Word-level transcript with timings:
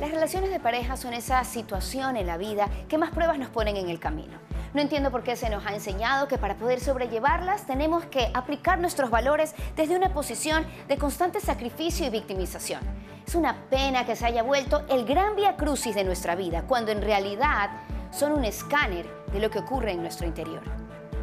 Las 0.00 0.12
relaciones 0.12 0.48
de 0.50 0.60
pareja 0.60 0.96
son 0.96 1.12
esa 1.12 1.44
situación 1.44 2.16
en 2.16 2.26
la 2.26 2.38
vida 2.38 2.70
que 2.88 2.96
más 2.96 3.10
pruebas 3.10 3.38
nos 3.38 3.50
ponen 3.50 3.76
en 3.76 3.90
el 3.90 4.00
camino. 4.00 4.38
No 4.72 4.80
entiendo 4.80 5.10
por 5.10 5.22
qué 5.22 5.36
se 5.36 5.50
nos 5.50 5.66
ha 5.66 5.74
enseñado 5.74 6.26
que 6.26 6.38
para 6.38 6.56
poder 6.56 6.80
sobrellevarlas 6.80 7.66
tenemos 7.66 8.06
que 8.06 8.30
aplicar 8.32 8.78
nuestros 8.78 9.10
valores 9.10 9.54
desde 9.76 9.94
una 9.96 10.14
posición 10.14 10.64
de 10.88 10.96
constante 10.96 11.38
sacrificio 11.38 12.06
y 12.06 12.10
victimización. 12.10 12.80
Es 13.26 13.34
una 13.34 13.68
pena 13.68 14.06
que 14.06 14.16
se 14.16 14.24
haya 14.24 14.42
vuelto 14.42 14.86
el 14.88 15.04
gran 15.04 15.36
via 15.36 15.56
crucis 15.56 15.94
de 15.94 16.04
nuestra 16.04 16.34
vida, 16.34 16.62
cuando 16.66 16.92
en 16.92 17.02
realidad 17.02 17.68
son 18.10 18.32
un 18.32 18.46
escáner 18.46 19.06
de 19.34 19.40
lo 19.40 19.50
que 19.50 19.58
ocurre 19.58 19.92
en 19.92 20.00
nuestro 20.00 20.26
interior. 20.26 20.79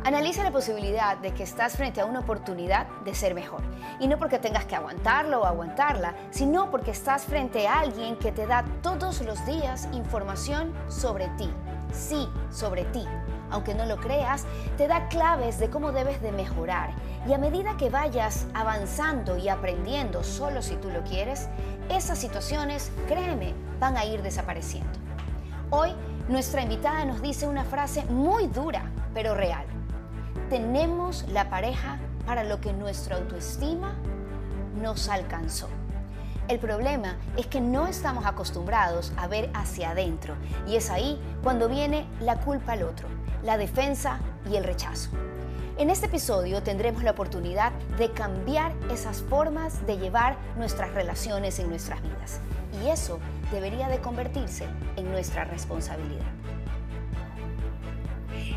Analiza 0.08 0.42
la 0.42 0.52
posibilidad 0.52 1.18
de 1.18 1.34
que 1.34 1.44
estás 1.44 1.76
frente 1.76 2.00
a 2.00 2.06
una 2.06 2.22
oportunidad 2.22 2.88
de 3.04 3.14
ser 3.14 3.36
mejor. 3.36 3.62
Y 4.00 4.08
no 4.08 4.18
porque 4.18 4.40
tengas 4.40 4.64
que 4.64 4.78
aguantarlo 4.78 5.42
o 5.42 5.46
aguantarla, 5.46 6.16
sino 6.30 6.72
porque 6.72 6.92
estás 6.92 7.26
frente 7.26 7.68
a 7.68 7.82
alguien 7.82 8.16
que 8.16 8.32
te 8.32 8.48
da 8.48 8.64
todos 8.82 9.20
los 9.20 9.46
días 9.46 9.90
información 9.92 10.74
sobre 10.88 11.28
ti. 11.38 11.50
Sí, 11.92 12.26
sobre 12.52 12.86
ti. 12.86 13.04
Aunque 13.50 13.76
no 13.76 13.86
lo 13.86 13.98
creas, 13.98 14.46
te 14.78 14.88
da 14.88 15.10
claves 15.10 15.60
de 15.60 15.70
cómo 15.70 15.92
debes 15.92 16.22
de 16.22 16.32
mejorar. 16.32 16.92
Y 17.28 17.34
a 17.34 17.38
medida 17.38 17.76
que 17.76 17.90
vayas 17.90 18.46
avanzando 18.54 19.36
y 19.36 19.50
aprendiendo 19.50 20.24
solo 20.24 20.62
si 20.62 20.78
tú 20.78 20.90
lo 20.90 21.04
quieres, 21.04 21.50
esas 21.90 22.18
situaciones, 22.18 22.94
créeme, 23.10 23.54
van 23.82 23.98
a 23.98 24.06
ir 24.06 24.22
desapareciendo. 24.22 24.98
Hoy, 25.70 25.94
nuestra 26.30 26.62
invitada 26.62 27.04
nos 27.04 27.22
dice 27.22 27.46
una 27.46 27.66
frase 27.66 28.06
muy 28.06 28.48
dura, 28.48 28.90
pero 29.14 29.36
real 29.36 29.66
tenemos 30.50 31.26
la 31.30 31.50
pareja 31.50 31.98
para 32.26 32.44
lo 32.44 32.62
que 32.62 32.74
nuestra 32.74 33.18
autoestima 33.18 33.96
nos 34.82 35.10
alcanzó. 35.10 35.68
El 36.48 36.60
problema 36.60 37.18
es 37.36 37.48
que 37.48 37.60
no 37.60 37.88
estamos 37.88 38.26
acostumbrados 38.26 39.12
a 39.18 39.28
ver 39.28 39.50
hacia 39.54 39.92
adentro 39.92 40.36
y 40.66 40.78
es 40.78 40.90
ahí 40.90 41.22
cuando 41.44 41.68
viene 41.68 42.06
la 42.22 42.38
culpa 42.38 42.74
al 42.74 42.84
otro, 42.84 43.08
la 43.44 43.58
defensa 43.58 44.20
y 44.50 44.56
el 44.56 44.64
rechazo. 44.64 45.10
En 45.78 45.90
este 45.90 46.06
episodio 46.08 46.64
tendremos 46.64 47.04
la 47.04 47.12
oportunidad 47.12 47.72
de 47.98 48.12
cambiar 48.12 48.74
esas 48.90 49.22
formas 49.22 49.86
de 49.86 49.98
llevar 49.98 50.38
nuestras 50.58 50.94
relaciones 50.94 51.60
en 51.60 51.70
nuestras 51.70 52.02
vidas 52.02 52.40
y 52.82 52.88
eso 52.88 53.20
debería 53.52 53.90
de 53.90 54.00
convertirse 54.00 54.66
en 54.96 55.12
nuestra 55.12 55.44
responsabilidad. 55.44 56.26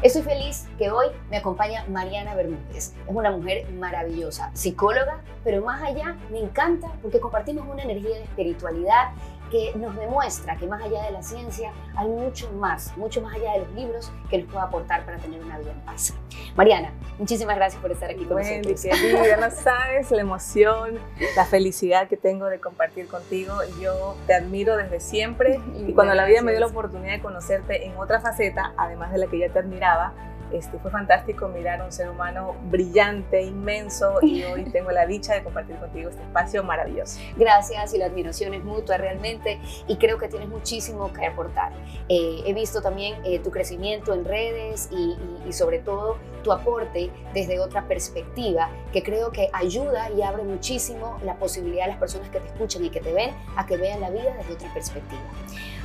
Estoy 0.03 0.23
feliz 0.23 0.67
que 0.79 0.91
hoy 0.91 1.09
me 1.29 1.37
acompaña 1.37 1.85
Mariana 1.91 2.35
Bermúdez. 2.35 2.75
Es 2.75 2.95
una 3.07 3.31
mujer 3.31 3.71
maravillosa, 3.73 4.51
psicóloga, 4.55 5.21
pero 5.45 5.63
más 5.63 5.83
allá 5.83 6.17
me 6.31 6.39
encanta 6.39 6.91
porque 7.03 7.21
compartimos 7.21 7.69
una 7.69 7.83
energía 7.83 8.17
de 8.17 8.23
espiritualidad 8.23 9.11
que 9.51 9.73
nos 9.77 9.97
demuestra 9.97 10.57
que 10.57 10.67
más 10.67 10.83
allá 10.83 11.05
de 11.05 11.13
la 11.13 11.23
ciencia 11.23 11.73
hay 11.97 12.09
mucho 12.09 12.51
más, 12.53 12.97
mucho 12.97 13.21
más 13.21 13.35
allá 13.35 13.53
de 13.53 13.59
los 13.61 13.73
libros 13.73 14.13
que 14.29 14.39
nos 14.39 14.51
puede 14.51 14.65
aportar 14.65 15.05
para 15.05 15.19
tener 15.19 15.43
una 15.43 15.59
vida 15.59 15.73
en 15.73 15.81
paz. 15.81 16.15
Mariana, 16.57 16.93
muchísimas 17.19 17.57
gracias 17.57 17.81
por 17.81 17.91
estar 17.91 18.11
aquí 18.11 18.25
con 18.25 18.37
Wendy, 18.37 18.71
nosotros. 18.71 19.01
Querida, 19.01 19.37
no 19.37 19.51
sabes 19.51 20.11
la 20.11 20.21
emoción, 20.21 20.99
la 21.37 21.45
felicidad 21.45 22.09
que 22.09 22.17
tengo 22.17 22.47
de 22.47 22.61
compartir 22.61 23.09
contigo. 23.09 23.55
Yo 23.81 24.17
te 24.27 24.35
admiro 24.35 24.77
desde 24.77 25.01
siempre 25.01 25.61
y 25.77 25.93
cuando 25.93 26.15
la 26.15 26.25
vida 26.25 26.43
me 26.43 26.53
dio 26.53 26.61
la 26.61 26.67
oportunidad 26.67 27.13
de 27.13 27.21
conocerte 27.21 27.87
en 27.87 27.97
otra 27.97 28.21
faceta, 28.21 28.73
además 28.77 29.13
de 29.13 29.19
la 29.19 29.27
que 29.27 29.39
ya 29.39 29.49
te 29.49 29.59
admiraba, 29.59 30.13
este, 30.53 30.79
fue 30.79 30.91
fantástico 30.91 31.49
mirar 31.49 31.81
a 31.81 31.85
un 31.85 31.93
ser 31.93 32.09
humano 32.09 32.55
brillante, 32.65 33.43
inmenso 33.43 34.19
y 34.23 34.43
hoy 34.45 34.65
tengo 34.65 34.91
la 34.91 35.07
dicha 35.07 35.35
de 35.35 35.43
compartir 35.43 35.77
contigo 35.77 36.11
este 36.11 36.23
espacio 36.23 36.65
maravilloso. 36.65 37.19
Gracias 37.37 37.95
y 37.95 37.99
la 37.99 38.07
admiración 38.07 38.55
es 38.55 38.65
mutua 38.65 38.97
realmente 38.97 39.59
y 39.87 39.97
creo 39.97 40.19
que 40.19 40.29
tienes 40.29 40.49
muchísimo 40.49 41.13
que 41.13 41.27
aportar. 41.27 41.73
Eh, 42.09 42.43
he 42.47 42.55
visto 42.55 42.83
también 42.83 43.17
eh, 43.25 43.39
tu 43.39 43.51
crecimiento 43.51 44.15
en 44.15 44.25
redes 44.25 44.89
y, 44.91 45.17
y, 45.45 45.49
y 45.49 45.53
sobre 45.53 45.79
todo 45.79 46.19
tu 46.43 46.53
aporte 46.53 47.11
desde 47.35 47.61
otra 47.61 47.87
perspectiva 47.87 48.71
que 48.93 49.03
creo 49.03 49.31
que 49.31 49.51
ayuda 49.53 50.11
y 50.11 50.23
abre 50.23 50.43
muchísimo 50.43 51.19
la 51.25 51.37
posibilidad 51.37 51.85
de 51.85 51.91
las 51.91 51.99
personas 51.99 52.31
que 52.31 52.41
te 52.41 52.47
escuchan 52.49 52.85
y 52.85 52.91
que 52.91 53.01
te 53.01 53.13
ven 53.13 53.31
a 53.57 53.67
que 53.67 53.77
vean 53.77 54.01
la 54.01 54.11
vida 54.11 54.35
desde 54.39 54.55
otra 54.55 54.73
perspectiva. 54.73 55.23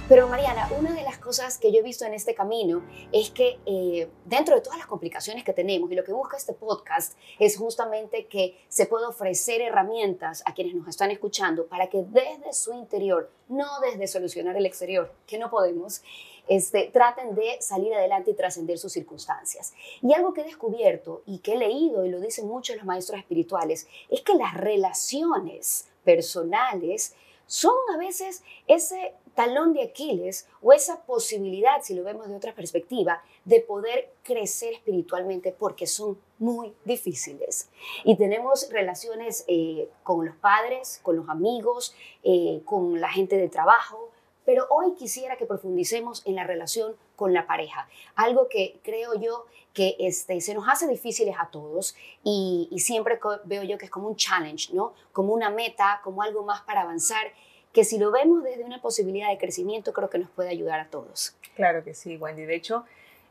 Pero 0.08 0.28
Mariana, 0.28 0.70
una 0.78 0.94
de 0.94 1.02
las 1.02 1.18
cosas 1.18 1.58
que 1.58 1.72
yo 1.72 1.80
he 1.80 1.82
visto 1.82 2.06
en 2.06 2.14
este 2.14 2.36
camino 2.36 2.84
es 3.12 3.32
que 3.32 3.58
eh, 3.66 4.08
dentro 4.26 4.54
de 4.54 4.62
todas 4.62 4.78
las 4.78 4.86
complicaciones 4.86 5.44
que 5.44 5.52
tenemos 5.52 5.92
y 5.92 5.96
lo 5.96 6.04
que 6.04 6.14
busca 6.14 6.38
este 6.38 6.54
podcast 6.54 7.18
es 7.40 7.58
justamente 7.58 8.28
que 8.28 8.56
se 8.68 8.86
pueda 8.86 9.10
ofrecer 9.10 9.62
herramientas 9.62 10.44
a 10.46 10.54
quienes 10.54 10.76
nos 10.76 10.88
están 10.88 11.10
escuchando 11.10 11.66
para 11.66 11.90
que 11.90 12.04
desde 12.04 12.54
su 12.54 12.72
interior, 12.74 13.32
no 13.50 13.66
desde 13.80 14.06
solucionar 14.06 14.56
el 14.56 14.68
exterior, 14.68 15.12
que 15.26 15.40
no 15.40 15.50
podemos, 15.50 16.04
este, 16.48 16.92
traten 16.94 17.34
de 17.34 17.60
salir 17.60 17.92
adelante 17.96 18.30
y 18.30 18.36
trascender 18.36 18.78
sus 18.78 18.94
circunstancias. 18.94 19.74
Y 20.04 20.14
algo 20.14 20.36
que 20.36 20.42
he 20.42 20.46
descubierto 20.46 21.24
y 21.26 21.40
que 21.40 21.54
he 21.54 21.58
leído 21.58 22.06
y 22.06 22.12
lo 22.12 22.20
dicen 22.20 22.48
muchos 22.48 22.76
los 22.76 22.86
maestros 22.86 23.18
espirituales 23.18 23.88
es 24.10 24.22
que 24.22 24.36
las 24.36 24.54
relaciones 24.54 25.88
personales 26.04 27.16
son 27.48 27.74
a 27.94 27.98
veces 27.98 28.44
ese 28.68 29.14
talón 29.36 29.74
de 29.74 29.84
Aquiles 29.84 30.48
o 30.62 30.74
esa 30.74 31.04
posibilidad, 31.04 31.82
si 31.84 31.94
lo 31.94 32.04
vemos 32.04 32.28
de 32.28 32.36
otra 32.36 32.56
perspectiva, 32.56 33.22
de 33.44 33.60
poder 33.60 34.12
crecer 34.24 34.74
espiritualmente 34.74 35.52
porque 35.52 35.86
son 35.86 36.18
muy 36.40 36.74
difíciles. 36.86 37.70
Y 38.04 38.16
tenemos 38.16 38.70
relaciones 38.72 39.44
eh, 39.48 39.90
con 40.04 40.26
los 40.26 40.36
padres, 40.38 41.00
con 41.04 41.18
los 41.18 41.30
amigos, 41.30 41.94
eh, 42.24 42.62
con 42.66 43.00
la 43.00 43.10
gente 43.10 43.38
de 43.38 43.50
trabajo, 43.50 44.10
pero 44.46 44.68
hoy 44.70 44.94
quisiera 44.94 45.38
que 45.38 45.46
profundicemos 45.46 46.22
en 46.26 46.36
la 46.36 46.44
relación 46.44 46.96
con 47.16 47.34
la 47.34 47.48
pareja, 47.48 47.88
algo 48.16 48.48
que 48.48 48.80
creo 48.84 49.20
yo 49.20 49.46
que 49.74 49.96
este, 50.00 50.40
se 50.40 50.54
nos 50.54 50.68
hace 50.70 50.88
difíciles 50.88 51.36
a 51.38 51.50
todos 51.50 51.96
y, 52.24 52.70
y 52.72 52.80
siempre 52.80 53.20
veo 53.44 53.64
yo 53.64 53.78
que 53.78 53.86
es 53.86 53.92
como 53.92 54.08
un 54.08 54.16
challenge, 54.16 54.74
¿no? 54.74 54.94
Como 55.12 55.34
una 55.34 55.50
meta, 55.50 56.00
como 56.04 56.22
algo 56.22 56.44
más 56.44 56.62
para 56.62 56.82
avanzar 56.82 57.34
que 57.76 57.84
si 57.84 58.00
lo 58.00 58.10
vemos 58.10 58.42
desde 58.42 58.64
una 58.64 58.82
posibilidad 58.82 59.30
de 59.30 59.38
crecimiento, 59.38 59.92
creo 59.92 60.10
que 60.10 60.18
nos 60.18 60.30
puede 60.30 60.48
ayudar 60.48 60.80
a 60.80 60.88
todos. 60.88 61.36
Claro 61.58 61.84
que 61.84 61.94
sí, 61.94 62.16
Wendy. 62.16 62.46
De 62.46 62.56
hecho, 62.56 62.86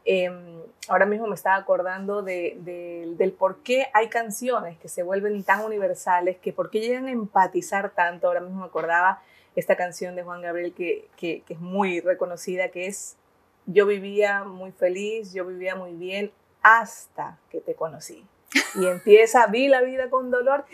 eh, 0.04 0.30
ahora 0.86 1.06
mismo 1.06 1.26
me 1.26 1.34
estaba 1.34 1.56
acordando 1.56 2.20
de, 2.20 2.58
del 3.16 3.32
por 3.32 3.62
qué 3.62 3.86
hay 3.94 4.10
canciones 4.10 4.76
que 4.76 4.88
se 4.88 5.02
vuelven 5.02 5.42
tan 5.44 5.64
universales, 5.64 6.36
que 6.36 6.52
por 6.52 6.68
qué 6.68 6.80
llegan 6.80 7.06
a 7.06 7.10
empatizar 7.10 7.94
tanto. 7.94 8.26
Ahora 8.26 8.40
mismo 8.40 8.60
me 8.60 8.66
acordaba 8.66 9.22
esta 9.56 9.76
canción 9.76 10.14
de 10.14 10.24
Juan 10.24 10.42
Gabriel 10.42 10.74
que, 10.74 11.08
que, 11.16 11.40
que 11.40 11.54
es 11.54 11.60
muy 11.60 12.00
reconocida, 12.00 12.68
que 12.68 12.86
es 12.86 13.16
Yo 13.64 13.86
vivía 13.86 14.44
muy 14.44 14.72
feliz, 14.72 15.32
yo 15.32 15.46
vivía 15.46 15.74
muy 15.74 15.94
bien 15.94 16.32
hasta 16.60 17.38
que 17.48 17.62
te 17.62 17.74
conocí. 17.74 18.26
Y 18.76 18.86
empieza, 18.86 19.46
vi 19.46 19.68
la 19.68 19.82
vida 19.82 20.10
con 20.10 20.30
dolor. 20.30 20.64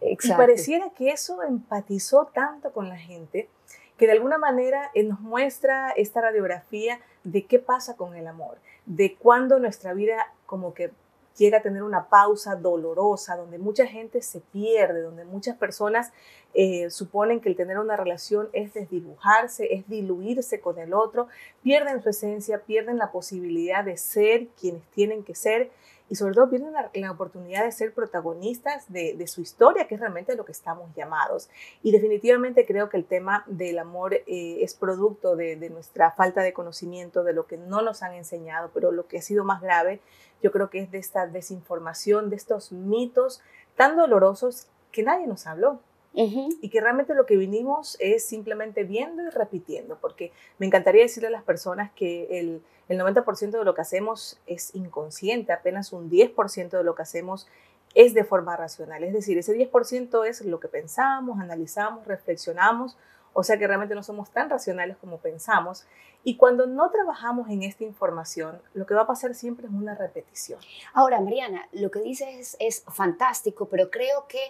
Exacto. 0.00 0.42
Y 0.42 0.46
pareciera 0.46 0.90
que 0.90 1.10
eso 1.10 1.42
empatizó 1.42 2.26
tanto 2.32 2.72
con 2.72 2.88
la 2.88 2.96
gente 2.96 3.48
que 3.96 4.06
de 4.06 4.12
alguna 4.12 4.38
manera 4.38 4.90
eh, 4.94 5.02
nos 5.02 5.20
muestra 5.20 5.90
esta 5.90 6.20
radiografía 6.20 7.00
de 7.24 7.46
qué 7.46 7.58
pasa 7.58 7.96
con 7.96 8.14
el 8.14 8.26
amor, 8.28 8.58
de 8.86 9.16
cuando 9.16 9.58
nuestra 9.58 9.92
vida 9.92 10.32
como 10.46 10.72
que 10.72 10.92
llega 11.36 11.58
a 11.58 11.62
tener 11.62 11.82
una 11.82 12.08
pausa 12.08 12.56
dolorosa, 12.56 13.36
donde 13.36 13.58
mucha 13.58 13.86
gente 13.86 14.22
se 14.22 14.40
pierde, 14.40 15.02
donde 15.02 15.24
muchas 15.24 15.56
personas 15.56 16.12
eh, 16.54 16.90
suponen 16.90 17.40
que 17.40 17.48
el 17.48 17.56
tener 17.56 17.78
una 17.78 17.96
relación 17.96 18.48
es 18.52 18.74
desdibujarse, 18.74 19.72
es 19.72 19.88
diluirse 19.88 20.60
con 20.60 20.78
el 20.78 20.92
otro, 20.94 21.28
pierden 21.62 22.02
su 22.02 22.08
esencia, 22.08 22.62
pierden 22.62 22.98
la 22.98 23.12
posibilidad 23.12 23.84
de 23.84 23.96
ser 23.96 24.48
quienes 24.60 24.82
tienen 24.90 25.22
que 25.22 25.34
ser 25.34 25.70
y 26.10 26.14
sobre 26.14 26.34
todo 26.34 26.48
pierden 26.48 26.72
la, 26.72 26.90
la 26.94 27.10
oportunidad 27.10 27.64
de 27.64 27.72
ser 27.72 27.92
protagonistas 27.92 28.90
de, 28.90 29.14
de, 29.16 29.26
su 29.26 29.40
historia, 29.40 29.86
que 29.86 29.94
es 29.94 30.00
realmente 30.00 30.36
lo 30.36 30.44
que 30.44 30.52
estamos 30.52 30.94
llamados. 30.94 31.50
Y 31.82 31.92
definitivamente 31.92 32.66
creo 32.66 32.88
que 32.88 32.96
el 32.96 33.04
tema 33.04 33.44
del 33.46 33.78
amor 33.78 34.14
eh, 34.14 34.24
es 34.26 34.74
producto 34.74 35.36
de, 35.36 35.56
de, 35.56 35.70
nuestra 35.70 36.12
falta 36.12 36.42
de 36.42 36.52
conocimiento, 36.52 37.24
de 37.24 37.34
lo 37.34 37.46
que 37.46 37.58
no 37.58 37.82
nos 37.82 38.02
han 38.02 38.14
enseñado, 38.14 38.70
pero 38.72 38.90
lo 38.90 39.06
que 39.06 39.18
ha 39.18 39.22
sido 39.22 39.44
más 39.44 39.60
grave, 39.60 40.00
yo 40.42 40.50
creo 40.50 40.70
que 40.70 40.80
es 40.80 40.90
de 40.90 40.98
esta 40.98 41.26
desinformación, 41.26 42.30
de 42.30 42.36
estos 42.36 42.72
mitos 42.72 43.42
tan 43.76 43.96
dolorosos 43.96 44.68
que 44.92 45.02
nadie 45.02 45.26
nos 45.26 45.46
habló. 45.46 45.80
Uh 46.14 46.26
-huh. 46.26 46.58
Y 46.62 46.70
que 46.70 46.80
realmente 46.80 47.14
lo 47.14 47.26
que 47.26 47.36
vinimos 47.36 47.96
es 48.00 48.24
simplemente 48.24 48.82
viendo 48.82 49.22
y 49.22 49.28
repitiendo, 49.28 49.98
porque 50.00 50.32
me 50.58 50.66
encantaría 50.66 51.02
decirle 51.02 51.28
a 51.28 51.30
las 51.30 51.44
personas 51.44 51.92
que 51.92 52.40
el, 52.40 52.62
el 52.88 52.98
90% 52.98 53.50
de 53.50 53.64
lo 53.64 53.74
que 53.74 53.82
hacemos 53.82 54.40
es 54.46 54.74
inconsciente, 54.74 55.52
apenas 55.52 55.92
un 55.92 56.10
10% 56.10 56.70
de 56.70 56.84
lo 56.84 56.94
que 56.94 57.02
hacemos 57.02 57.46
es 57.94 58.14
de 58.14 58.24
forma 58.24 58.56
racional. 58.56 59.04
Es 59.04 59.12
decir, 59.12 59.38
ese 59.38 59.54
10% 59.54 60.26
es 60.26 60.44
lo 60.44 60.60
que 60.60 60.68
pensamos, 60.68 61.38
analizamos, 61.40 62.06
reflexionamos, 62.06 62.96
o 63.32 63.42
sea 63.42 63.58
que 63.58 63.66
realmente 63.66 63.94
no 63.94 64.02
somos 64.02 64.30
tan 64.30 64.50
racionales 64.50 64.96
como 64.96 65.18
pensamos. 65.18 65.86
Y 66.24 66.36
cuando 66.36 66.66
no 66.66 66.90
trabajamos 66.90 67.48
en 67.50 67.62
esta 67.62 67.84
información, 67.84 68.60
lo 68.74 68.86
que 68.86 68.94
va 68.94 69.02
a 69.02 69.06
pasar 69.06 69.34
siempre 69.34 69.66
es 69.66 69.72
una 69.72 69.94
repetición. 69.94 70.58
Ahora, 70.92 71.20
Mariana, 71.20 71.68
lo 71.72 71.90
que 71.90 72.00
dices 72.00 72.28
es, 72.28 72.56
es 72.58 72.84
fantástico, 72.92 73.68
pero 73.68 73.90
creo 73.90 74.26
que 74.28 74.40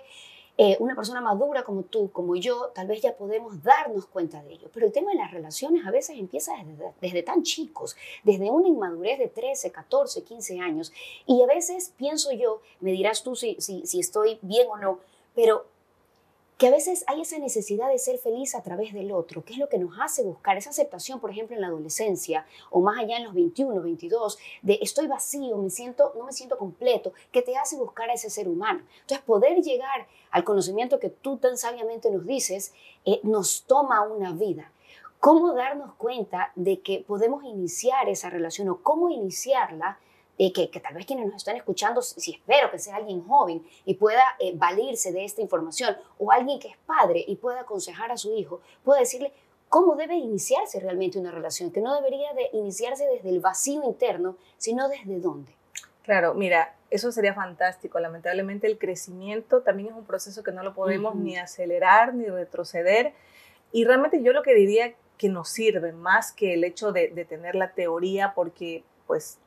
eh, 0.60 0.76
una 0.80 0.96
persona 0.96 1.20
madura 1.20 1.62
como 1.62 1.84
tú, 1.84 2.10
como 2.10 2.34
yo, 2.34 2.72
tal 2.74 2.88
vez 2.88 3.00
ya 3.00 3.16
podemos 3.16 3.62
darnos 3.62 4.06
cuenta 4.06 4.42
de 4.42 4.54
ello. 4.54 4.68
Pero 4.74 4.86
el 4.86 4.92
tema 4.92 5.12
de 5.12 5.18
las 5.18 5.30
relaciones 5.30 5.86
a 5.86 5.92
veces 5.92 6.18
empieza 6.18 6.52
desde, 7.00 7.22
tan 7.22 7.44
chicos, 7.44 7.96
desde 8.24 8.50
una 8.50 8.66
inmadurez 8.66 9.20
de 9.20 9.28
13, 9.28 9.70
14, 9.70 10.24
15 10.24 10.58
años. 10.58 10.92
Y 11.26 11.40
a 11.42 11.46
veces 11.46 11.94
pienso 11.96 12.32
yo, 12.32 12.60
me 12.80 12.90
dirás 12.90 13.22
tú 13.22 13.36
si, 13.36 13.54
si, 13.60 13.86
si 13.86 14.00
estoy 14.00 14.40
bien 14.42 14.66
o 14.68 14.76
no, 14.76 14.98
pero 15.36 15.66
que 16.58 16.66
a 16.66 16.72
veces 16.72 17.04
hay 17.06 17.20
esa 17.20 17.38
necesidad 17.38 17.88
de 17.88 17.98
ser 17.98 18.18
feliz 18.18 18.56
a 18.56 18.62
través 18.64 18.92
del 18.92 19.12
otro, 19.12 19.44
que 19.44 19.52
es 19.52 19.60
lo 19.60 19.68
que 19.68 19.78
nos 19.78 19.96
hace 20.00 20.24
buscar 20.24 20.56
esa 20.56 20.70
aceptación, 20.70 21.20
por 21.20 21.30
ejemplo, 21.30 21.54
en 21.54 21.62
la 21.62 21.68
adolescencia 21.68 22.44
o 22.70 22.80
más 22.80 22.98
allá 22.98 23.16
en 23.16 23.24
los 23.24 23.32
21, 23.32 23.80
22, 23.80 24.38
de 24.62 24.78
estoy 24.82 25.06
vacío, 25.06 25.56
me 25.56 25.70
siento, 25.70 26.12
no 26.18 26.24
me 26.24 26.32
siento 26.32 26.58
completo, 26.58 27.12
que 27.30 27.42
te 27.42 27.56
hace 27.56 27.76
buscar 27.76 28.10
a 28.10 28.14
ese 28.14 28.28
ser 28.28 28.48
humano. 28.48 28.80
Entonces, 29.02 29.24
poder 29.24 29.62
llegar 29.62 30.08
al 30.32 30.42
conocimiento 30.42 30.98
que 30.98 31.10
tú 31.10 31.36
tan 31.36 31.56
sabiamente 31.56 32.10
nos 32.10 32.26
dices, 32.26 32.74
eh, 33.04 33.20
nos 33.22 33.62
toma 33.62 34.02
una 34.02 34.32
vida. 34.32 34.72
¿Cómo 35.20 35.52
darnos 35.52 35.94
cuenta 35.94 36.52
de 36.56 36.80
que 36.80 37.04
podemos 37.06 37.44
iniciar 37.44 38.08
esa 38.08 38.30
relación 38.30 38.68
o 38.68 38.82
cómo 38.82 39.10
iniciarla 39.10 40.00
que, 40.52 40.80
tal 40.80 40.94
vez 40.94 41.04
quienes 41.04 41.26
nos 41.26 41.36
están 41.36 41.56
escuchando, 41.56 42.00
si 42.00 42.32
espero 42.32 42.70
que 42.70 42.78
sea 42.78 42.96
alguien 42.96 43.26
joven 43.26 43.66
y 43.84 43.94
pueda 43.94 44.22
eh, 44.38 44.52
valirse 44.54 45.12
de 45.12 45.24
esta 45.24 45.42
información, 45.42 45.96
o 46.18 46.30
alguien 46.30 46.60
que 46.60 46.68
es 46.68 46.76
padre 46.86 47.24
y 47.26 47.36
pueda 47.36 47.60
aconsejar 47.60 48.12
a 48.12 48.16
su 48.16 48.32
hijo, 48.34 48.60
pueda 48.84 49.00
decirle 49.00 49.32
cómo 49.68 49.96
debe 49.96 50.14
iniciarse 50.14 50.80
realmente 50.80 51.18
una 51.18 51.30
relación, 51.30 51.70
que 51.70 51.80
no 51.80 51.94
debería 51.94 52.32
de 52.34 52.50
iniciarse 52.52 53.06
desde 53.06 53.28
el 53.28 53.40
vacío 53.40 53.82
interno, 53.84 54.36
sino 54.56 54.88
desde 54.88 55.20
dónde. 55.20 55.52
Claro, 56.04 56.34
mira, 56.34 56.74
eso 56.90 57.12
sería 57.12 57.34
fantástico. 57.34 57.98
Lamentablemente 58.00 58.66
el 58.66 58.78
crecimiento 58.78 59.60
también 59.62 59.90
es 59.90 59.94
un 59.94 60.06
proceso 60.06 60.42
que 60.42 60.52
no 60.52 60.62
lo 60.62 60.72
podemos 60.72 61.14
ni 61.14 61.36
acelerar 61.36 62.14
ni 62.14 62.26
retroceder. 62.26 63.12
Y 63.72 63.84
realmente 63.84 64.22
yo 64.22 64.32
lo 64.32 64.42
que 64.42 64.54
diría 64.54 64.94
que 65.18 65.28
nos 65.28 65.50
sirve 65.50 65.92
más 65.92 66.32
que 66.32 66.54
el 66.54 66.64
hecho 66.64 66.92
de, 66.92 67.08
de 67.08 67.24
tener 67.26 67.56
la 67.56 67.72
teoría, 67.72 68.32
porque 68.34 68.84
pues 69.06 69.38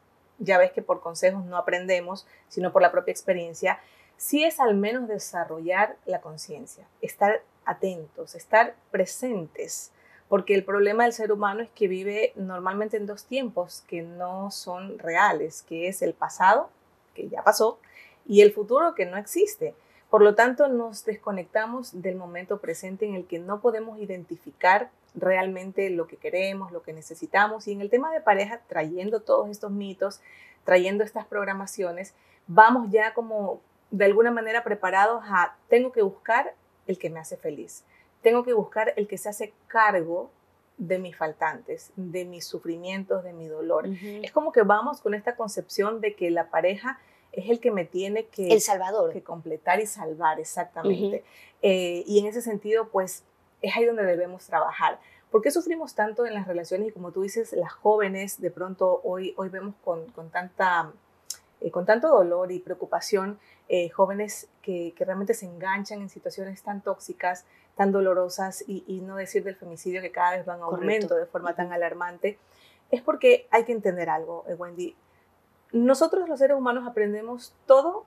ya 0.42 0.58
ves 0.58 0.72
que 0.72 0.82
por 0.82 1.00
consejos 1.00 1.46
no 1.46 1.58
aprendemos, 1.58 2.28
sino 2.50 2.72
por 2.72 2.82
la 2.82 2.92
propia 2.92 3.12
experiencia, 3.12 3.80
sí 4.18 4.44
es 4.44 4.60
al 4.60 4.76
menos 4.76 5.08
desarrollar 5.08 5.98
la 6.06 6.22
conciencia, 6.22 6.86
estar 7.02 7.42
atentos, 7.66 8.36
estar 8.36 8.76
presentes, 8.92 9.92
porque 10.28 10.56
el 10.56 10.64
problema 10.64 11.04
del 11.04 11.14
ser 11.14 11.32
humano 11.32 11.62
es 11.62 11.70
que 11.70 11.88
vive 11.88 12.34
normalmente 12.36 12.98
en 12.98 13.06
dos 13.06 13.26
tiempos 13.26 13.84
que 13.88 14.02
no 14.02 14.52
son 14.52 14.98
reales, 15.00 15.64
que 15.64 15.88
es 15.88 16.02
el 16.02 16.14
pasado, 16.14 16.70
que 17.14 17.30
ya 17.30 17.44
pasó, 17.44 17.80
y 18.26 18.42
el 18.42 18.54
futuro 18.54 18.96
que 18.96 19.06
no 19.06 19.18
existe. 19.18 19.76
Por 20.10 20.22
lo 20.22 20.36
tanto, 20.36 20.68
nos 20.68 21.06
desconectamos 21.06 22.02
del 22.02 22.16
momento 22.16 22.60
presente 22.60 23.06
en 23.06 23.16
el 23.16 23.26
que 23.26 23.40
no 23.40 23.62
podemos 23.62 24.00
identificar 24.00 24.90
realmente 25.16 25.90
lo 25.90 26.08
que 26.08 26.18
queremos, 26.18 26.72
lo 26.72 26.82
que 26.84 26.94
necesitamos. 26.94 27.68
Y 27.68 27.74
en 27.74 27.82
el 27.82 27.90
tema 27.90 28.12
de 28.12 28.22
pareja, 28.22 28.62
trayendo 28.68 29.22
todos 29.22 29.50
estos 29.50 29.72
mitos, 29.72 30.22
trayendo 30.64 31.04
estas 31.04 31.26
programaciones, 31.26 32.14
vamos 32.48 32.92
ya 32.92 33.14
como 33.14 33.62
de 33.90 34.06
alguna 34.06 34.32
manera 34.32 34.64
preparados 34.64 35.24
a, 35.26 35.56
tengo 35.70 35.92
que 35.92 36.02
buscar 36.02 36.54
el 36.88 36.98
que 36.98 37.10
me 37.10 37.20
hace 37.20 37.38
feliz, 37.38 37.84
tengo 38.22 38.44
que 38.44 38.54
buscar 38.54 38.94
el 38.96 39.08
que 39.08 39.18
se 39.18 39.30
hace 39.30 39.54
cargo 39.68 40.32
de 40.78 40.98
mis 40.98 41.16
faltantes, 41.16 41.92
de 41.96 42.26
mis 42.26 42.46
sufrimientos, 42.46 43.24
de 43.24 43.34
mi 43.34 43.48
dolor. 43.48 43.88
Es 43.88 44.32
como 44.32 44.52
que 44.52 44.64
vamos 44.64 45.02
con 45.02 45.14
esta 45.14 45.36
concepción 45.36 46.02
de 46.02 46.16
que 46.16 46.32
la 46.32 46.50
pareja 46.50 47.00
es 47.32 47.50
el 47.50 47.60
que 47.60 47.72
me 47.72 47.86
tiene 47.86 48.26
que, 48.26 48.48
el 48.50 48.62
salvador. 48.62 49.14
que 49.14 49.22
completar 49.22 49.80
y 49.80 49.86
salvar, 49.86 50.40
exactamente. 50.40 51.24
Eh, 51.62 52.04
y 52.08 52.20
en 52.20 52.26
ese 52.26 52.42
sentido, 52.42 52.90
pues 52.90 53.24
es 53.62 53.76
ahí 53.76 53.86
donde 53.86 54.04
debemos 54.04 54.46
trabajar. 54.46 55.00
¿Por 55.30 55.42
qué 55.42 55.52
sufrimos 55.52 55.96
tanto 55.96 56.26
en 56.26 56.34
las 56.34 56.48
relaciones? 56.48 56.90
Y 56.90 56.92
como 56.92 57.12
tú 57.12 57.22
dices, 57.22 57.54
las 57.54 57.72
jóvenes 57.72 58.42
de 58.42 58.52
pronto 58.52 59.02
hoy, 59.04 59.34
hoy 59.38 59.50
vemos 59.50 59.76
con, 59.84 60.08
con 60.12 60.30
tanta, 60.30 60.92
eh, 61.62 61.72
con 61.72 61.86
tanto 61.86 62.10
dolor 62.10 62.52
y 62.52 62.60
preocupación 62.60 63.40
eh, 63.70 63.90
jóvenes 63.90 64.50
que, 64.62 64.94
que, 64.98 65.06
realmente 65.06 65.34
se 65.34 65.46
enganchan 65.46 66.02
en 66.02 66.10
situaciones 66.10 66.62
tan 66.64 66.82
tóxicas, 66.82 67.46
tan 67.76 67.94
dolorosas 67.94 68.66
y, 68.68 68.84
y, 68.86 69.00
no 69.00 69.16
decir 69.16 69.46
del 69.46 69.56
femicidio 69.56 70.02
que 70.02 70.12
cada 70.12 70.36
vez 70.36 70.46
van 70.46 70.60
a 70.60 70.64
aumento 70.66 71.16
de 71.16 71.26
forma 71.26 71.56
tan 71.56 71.72
alarmante. 71.72 72.38
Es 72.92 73.02
porque 73.02 73.48
hay 73.52 73.64
que 73.64 73.72
entender 73.72 74.10
algo, 74.10 74.44
eh, 74.50 74.56
Wendy. 74.56 74.98
Nosotros 75.72 76.28
los 76.28 76.40
seres 76.40 76.58
humanos 76.58 76.86
aprendemos 76.86 77.56
todo 77.66 78.06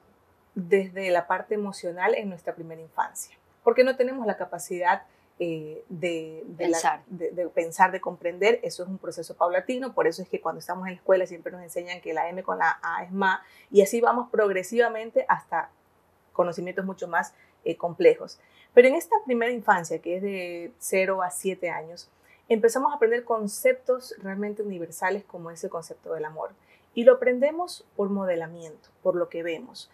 desde 0.55 1.11
la 1.11 1.27
parte 1.27 1.55
emocional 1.55 2.15
en 2.15 2.29
nuestra 2.29 2.55
primera 2.55 2.83
infancia, 2.83 3.35
porque 3.62 3.83
no 3.83 3.97
tenemos 3.97 4.27
la 4.27 4.37
capacidad 4.37 5.05
eh, 5.41 5.85
de, 5.89 6.45
pensar. 6.57 7.03
de, 7.07 7.49
pensar, 7.49 7.91
de 7.91 8.01
comprender. 8.01 8.61
Eso 8.63 8.85
es 8.85 8.89
un 8.89 8.99
proceso 8.99 9.35
paulatino, 9.35 9.93
por 9.93 10.07
eso 10.07 10.23
es 10.23 10.29
que 10.29 10.41
cuando 10.41 10.61
estamos 10.61 10.87
en 10.87 10.93
la 10.93 10.97
escuela 10.99 11.27
siempre 11.27 11.51
nos 11.51 11.63
enseñan 11.63 12.01
que 12.01 12.13
la 12.13 12.29
M 12.29 12.43
con 12.43 12.59
la 12.59 12.79
A 12.83 13.03
es 13.03 13.11
más, 13.11 13.41
y 13.71 13.83
así 13.83 14.01
vamos 14.01 14.31
progresivamente 14.31 15.27
hasta 15.29 15.71
conocimientos 16.33 16.85
mucho 16.85 17.09
más 17.09 17.35
eh, 17.65 17.77
complejos. 17.77 18.39
Pero 18.75 18.89
en 18.89 18.95
esta 18.95 19.17
primera 19.25 19.51
infancia, 19.51 20.01
que 20.01 20.17
es 20.17 20.23
de 20.23 20.73
0 20.79 21.23
a 21.23 21.31
7 21.31 21.71
años, 21.71 22.11
empezamos 22.49 22.93
a 22.93 22.97
aprender 22.97 23.25
conceptos 23.25 24.15
realmente 24.19 24.63
universales 24.63 25.25
como 25.25 25.51
ese 25.51 25.69
concepto 25.69 26.13
del 26.15 26.27
amor. 26.27 26.51
Y 26.95 27.05
lo 27.05 27.15
aprendemos 27.15 27.85
por 27.97 28.11
modelamiento, 28.11 28.91
por 29.03 29.17
lo 29.17 29.29
que 29.29 29.43
vemos. 29.43 29.91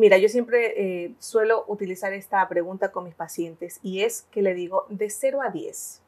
Mira, 0.00 0.16
yo 0.16 0.30
siempre 0.30 1.04
eh, 1.04 1.14
suelo 1.18 1.66
utilizar 1.68 2.14
esta 2.14 2.48
pregunta 2.48 2.90
con 2.90 3.04
mis 3.04 3.14
pacientes 3.14 3.80
y 3.82 4.00
es 4.00 4.22
que 4.30 4.40
le 4.40 4.54
digo 4.54 4.86
de 4.88 5.10
0 5.10 5.42
a 5.42 5.50
10. 5.50 6.00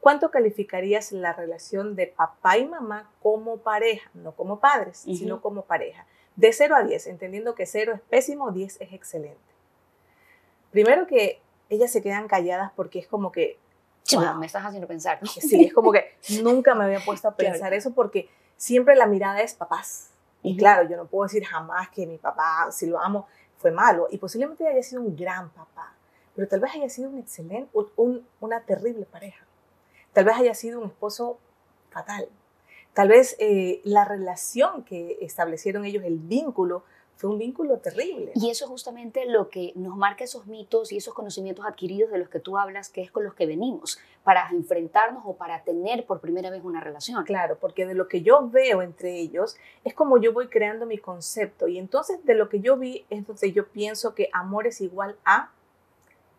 ¿Cuánto 0.00 0.30
calificarías 0.30 1.12
la 1.12 1.32
relación 1.32 1.96
de 1.96 2.08
papá 2.08 2.58
y 2.58 2.68
mamá 2.68 3.10
como 3.22 3.56
pareja? 3.56 4.10
No 4.12 4.32
como 4.32 4.60
padres, 4.60 4.98
sino 4.98 5.40
como 5.40 5.62
pareja. 5.62 6.06
De 6.36 6.52
0 6.52 6.76
a 6.76 6.82
10, 6.82 7.06
entendiendo 7.06 7.54
que 7.54 7.64
0 7.64 7.94
es 7.94 8.02
pésimo, 8.02 8.52
10 8.52 8.82
es 8.82 8.92
excelente. 8.92 9.40
Primero 10.70 11.06
que 11.06 11.40
ellas 11.70 11.90
se 11.90 12.02
quedan 12.02 12.28
calladas 12.28 12.70
porque 12.76 12.98
es 12.98 13.06
como 13.06 13.32
que... 13.32 13.58
me 14.38 14.44
estás 14.44 14.66
haciendo 14.66 14.86
pensar. 14.86 15.26
Sí, 15.26 15.64
es 15.64 15.72
como 15.72 15.90
que 15.90 16.04
nunca 16.42 16.74
me 16.74 16.84
había 16.84 17.00
puesto 17.00 17.28
a 17.28 17.34
pensar 17.34 17.72
eso 17.72 17.94
porque 17.94 18.28
siempre 18.58 18.94
la 18.94 19.06
mirada 19.06 19.40
es 19.40 19.54
papás. 19.54 20.10
Y 20.42 20.56
claro, 20.56 20.88
yo 20.88 20.96
no 20.96 21.06
puedo 21.06 21.24
decir 21.24 21.44
jamás 21.44 21.88
que 21.90 22.06
mi 22.06 22.18
papá, 22.18 22.68
si 22.70 22.86
lo 22.86 23.00
amo, 23.00 23.26
fue 23.56 23.70
malo. 23.70 24.08
Y 24.10 24.18
posiblemente 24.18 24.66
haya 24.66 24.82
sido 24.82 25.02
un 25.02 25.16
gran 25.16 25.50
papá, 25.50 25.94
pero 26.34 26.48
tal 26.48 26.60
vez 26.60 26.74
haya 26.74 26.88
sido 26.88 27.10
un 27.10 27.18
excelente, 27.18 27.70
una 28.40 28.60
terrible 28.62 29.04
pareja. 29.04 29.44
Tal 30.12 30.24
vez 30.24 30.36
haya 30.36 30.54
sido 30.54 30.80
un 30.80 30.86
esposo 30.86 31.38
fatal. 31.90 32.28
Tal 32.94 33.08
vez 33.08 33.36
eh, 33.38 33.80
la 33.84 34.04
relación 34.04 34.84
que 34.84 35.18
establecieron 35.20 35.84
ellos, 35.84 36.04
el 36.04 36.18
vínculo, 36.18 36.84
fue 37.18 37.30
un 37.30 37.38
vínculo 37.38 37.78
terrible. 37.78 38.30
Y 38.36 38.48
eso 38.48 38.64
es 38.64 38.70
justamente 38.70 39.26
lo 39.26 39.48
que 39.48 39.72
nos 39.74 39.96
marca 39.96 40.22
esos 40.22 40.46
mitos 40.46 40.92
y 40.92 40.98
esos 40.98 41.14
conocimientos 41.14 41.66
adquiridos 41.66 42.12
de 42.12 42.18
los 42.18 42.28
que 42.28 42.38
tú 42.38 42.56
hablas, 42.56 42.90
que 42.90 43.02
es 43.02 43.10
con 43.10 43.24
los 43.24 43.34
que 43.34 43.44
venimos, 43.44 43.98
para 44.22 44.48
enfrentarnos 44.50 45.24
o 45.26 45.34
para 45.34 45.64
tener 45.64 46.06
por 46.06 46.20
primera 46.20 46.48
vez 46.48 46.62
una 46.62 46.80
relación. 46.80 47.24
Claro, 47.24 47.58
porque 47.58 47.86
de 47.86 47.94
lo 47.94 48.06
que 48.06 48.22
yo 48.22 48.48
veo 48.48 48.82
entre 48.82 49.18
ellos 49.18 49.56
es 49.82 49.94
como 49.94 50.18
yo 50.18 50.32
voy 50.32 50.46
creando 50.46 50.86
mi 50.86 50.96
concepto 50.96 51.66
y 51.66 51.78
entonces 51.78 52.24
de 52.24 52.34
lo 52.34 52.48
que 52.48 52.60
yo 52.60 52.76
vi 52.76 53.04
es 53.10 53.26
donde 53.26 53.50
yo 53.50 53.66
pienso 53.66 54.14
que 54.14 54.30
amor 54.32 54.68
es 54.68 54.80
igual 54.80 55.16
a, 55.24 55.50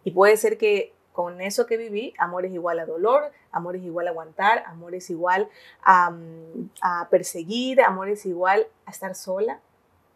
y 0.05 0.11
puede 0.11 0.37
ser 0.37 0.57
que 0.57 0.93
con 1.11 1.41
eso 1.41 1.65
que 1.65 1.75
viví, 1.75 2.13
amor 2.17 2.45
es 2.45 2.53
igual 2.53 2.79
a 2.79 2.85
dolor, 2.85 3.33
amor 3.51 3.75
es 3.75 3.83
igual 3.83 4.07
a 4.07 4.11
aguantar, 4.11 4.63
amor 4.65 4.95
es 4.95 5.09
igual 5.09 5.49
a, 5.81 6.11
mm, 6.11 6.69
a 6.79 7.09
perseguir, 7.09 7.81
amor 7.81 8.07
es 8.07 8.25
igual 8.25 8.65
a 8.85 8.91
estar 8.91 9.13
sola 9.13 9.59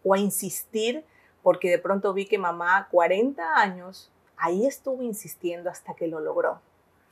o 0.04 0.14
a 0.14 0.20
insistir 0.20 1.04
porque 1.42 1.70
de 1.70 1.80
pronto 1.80 2.14
vi 2.14 2.26
que 2.26 2.38
mamá 2.38 2.88
40 2.90 3.56
años 3.56 4.10
ahí 4.38 4.66
estuvo 4.66 5.04
insistiendo 5.04 5.70
hasta 5.70 5.94
que 5.94 6.08
lo 6.08 6.20
logró. 6.20 6.60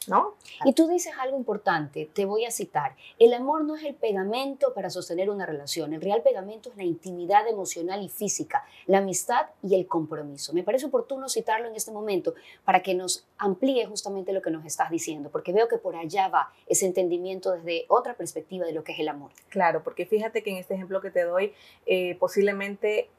¿No? 0.07 0.33
Y 0.65 0.73
tú 0.73 0.87
dices 0.87 1.13
algo 1.19 1.37
importante, 1.37 2.09
te 2.11 2.25
voy 2.25 2.45
a 2.45 2.51
citar. 2.51 2.95
El 3.19 3.35
amor 3.35 3.63
no 3.63 3.75
es 3.75 3.83
el 3.83 3.93
pegamento 3.93 4.73
para 4.73 4.89
sostener 4.89 5.29
una 5.29 5.45
relación. 5.45 5.93
El 5.93 6.01
real 6.01 6.23
pegamento 6.23 6.71
es 6.71 6.75
la 6.75 6.83
intimidad 6.83 7.47
emocional 7.47 8.01
y 8.01 8.09
física, 8.09 8.65
la 8.87 8.97
amistad 8.97 9.47
y 9.61 9.75
el 9.75 9.85
compromiso. 9.85 10.53
Me 10.53 10.63
parece 10.63 10.87
oportuno 10.87 11.29
citarlo 11.29 11.67
en 11.67 11.75
este 11.75 11.91
momento 11.91 12.33
para 12.65 12.81
que 12.81 12.95
nos 12.95 13.27
amplíe 13.37 13.85
justamente 13.85 14.33
lo 14.33 14.41
que 14.41 14.49
nos 14.49 14.65
estás 14.65 14.89
diciendo, 14.89 15.29
porque 15.29 15.53
veo 15.53 15.67
que 15.67 15.77
por 15.77 15.95
allá 15.95 16.29
va 16.29 16.51
ese 16.65 16.87
entendimiento 16.87 17.51
desde 17.51 17.85
otra 17.87 18.15
perspectiva 18.15 18.65
de 18.65 18.73
lo 18.73 18.83
que 18.83 18.93
es 18.93 18.99
el 18.99 19.07
amor. 19.07 19.29
Claro, 19.49 19.83
porque 19.83 20.07
fíjate 20.07 20.41
que 20.41 20.49
en 20.49 20.57
este 20.57 20.73
ejemplo 20.73 20.99
que 21.01 21.11
te 21.11 21.23
doy, 21.25 21.53
eh, 21.85 22.17
posiblemente 22.19 23.11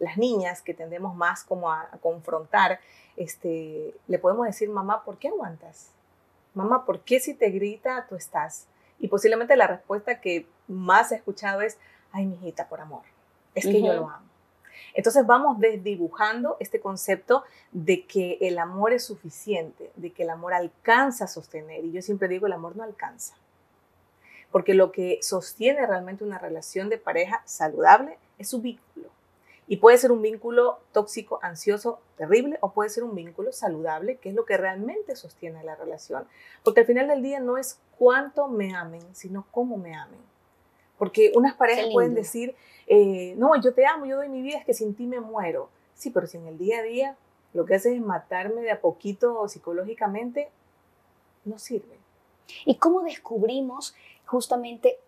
las 0.00 0.18
niñas 0.18 0.62
que 0.62 0.74
tendemos 0.74 1.14
más 1.14 1.44
como 1.44 1.70
a, 1.70 1.88
a 1.92 1.98
confrontar, 1.98 2.80
este, 3.16 3.94
le 4.08 4.18
podemos 4.18 4.46
decir, 4.46 4.68
mamá, 4.68 5.04
¿por 5.04 5.18
qué 5.18 5.28
aguantas? 5.28 5.93
Mamá, 6.54 6.84
¿por 6.84 7.00
qué 7.00 7.20
si 7.20 7.34
te 7.34 7.50
grita 7.50 8.06
tú 8.08 8.14
estás? 8.16 8.66
Y 8.98 9.08
posiblemente 9.08 9.56
la 9.56 9.66
respuesta 9.66 10.20
que 10.20 10.46
más 10.68 11.12
he 11.12 11.16
escuchado 11.16 11.60
es, 11.60 11.78
ay, 12.12 12.26
mijita, 12.26 12.68
por 12.68 12.80
amor, 12.80 13.02
es 13.54 13.64
que 13.64 13.82
yo 13.82 13.92
lo 13.92 14.08
amo. 14.08 14.34
Entonces 14.94 15.26
vamos 15.26 15.58
desdibujando 15.58 16.56
este 16.60 16.80
concepto 16.80 17.44
de 17.72 18.06
que 18.06 18.38
el 18.40 18.58
amor 18.58 18.92
es 18.92 19.04
suficiente, 19.04 19.90
de 19.96 20.12
que 20.12 20.22
el 20.22 20.30
amor 20.30 20.54
alcanza 20.54 21.24
a 21.24 21.28
sostener. 21.28 21.84
Y 21.84 21.92
yo 21.92 22.02
siempre 22.02 22.28
digo, 22.28 22.46
el 22.46 22.52
amor 22.52 22.76
no 22.76 22.84
alcanza. 22.84 23.34
Porque 24.52 24.74
lo 24.74 24.92
que 24.92 25.18
sostiene 25.20 25.84
realmente 25.84 26.22
una 26.22 26.38
relación 26.38 26.88
de 26.88 26.98
pareja 26.98 27.42
saludable 27.44 28.18
es 28.38 28.48
su 28.48 28.60
vínculo. 28.60 29.08
Y 29.66 29.78
puede 29.78 29.96
ser 29.96 30.12
un 30.12 30.20
vínculo 30.20 30.80
tóxico, 30.92 31.38
ansioso, 31.42 32.00
terrible, 32.16 32.58
o 32.60 32.72
puede 32.72 32.90
ser 32.90 33.02
un 33.02 33.14
vínculo 33.14 33.50
saludable, 33.52 34.16
que 34.16 34.28
es 34.28 34.34
lo 34.34 34.44
que 34.44 34.56
realmente 34.56 35.16
sostiene 35.16 35.64
la 35.64 35.74
relación. 35.74 36.26
Porque 36.62 36.80
al 36.80 36.86
final 36.86 37.08
del 37.08 37.22
día 37.22 37.40
no 37.40 37.56
es 37.56 37.78
cuánto 37.98 38.48
me 38.48 38.74
amen, 38.74 39.02
sino 39.14 39.46
cómo 39.50 39.76
me 39.78 39.94
amen. 39.94 40.20
Porque 40.98 41.32
unas 41.34 41.54
parejas 41.54 41.86
pueden 41.92 42.14
decir, 42.14 42.54
eh, 42.86 43.34
no, 43.36 43.60
yo 43.60 43.72
te 43.72 43.86
amo, 43.86 44.04
yo 44.04 44.16
doy 44.16 44.28
mi 44.28 44.42
vida, 44.42 44.58
es 44.58 44.64
que 44.64 44.74
sin 44.74 44.94
ti 44.94 45.06
me 45.06 45.20
muero. 45.20 45.70
Sí, 45.94 46.10
pero 46.10 46.26
si 46.26 46.36
en 46.36 46.46
el 46.46 46.58
día 46.58 46.80
a 46.80 46.82
día 46.82 47.16
lo 47.54 47.64
que 47.64 47.74
haces 47.74 47.94
es 47.94 48.00
matarme 48.00 48.60
de 48.62 48.70
a 48.70 48.80
poquito 48.80 49.48
psicológicamente, 49.48 50.50
no 51.44 51.58
sirve. 51.58 51.98
¿Y 52.66 52.76
cómo 52.76 53.02
descubrimos 53.02 53.94
justamente 54.26 54.98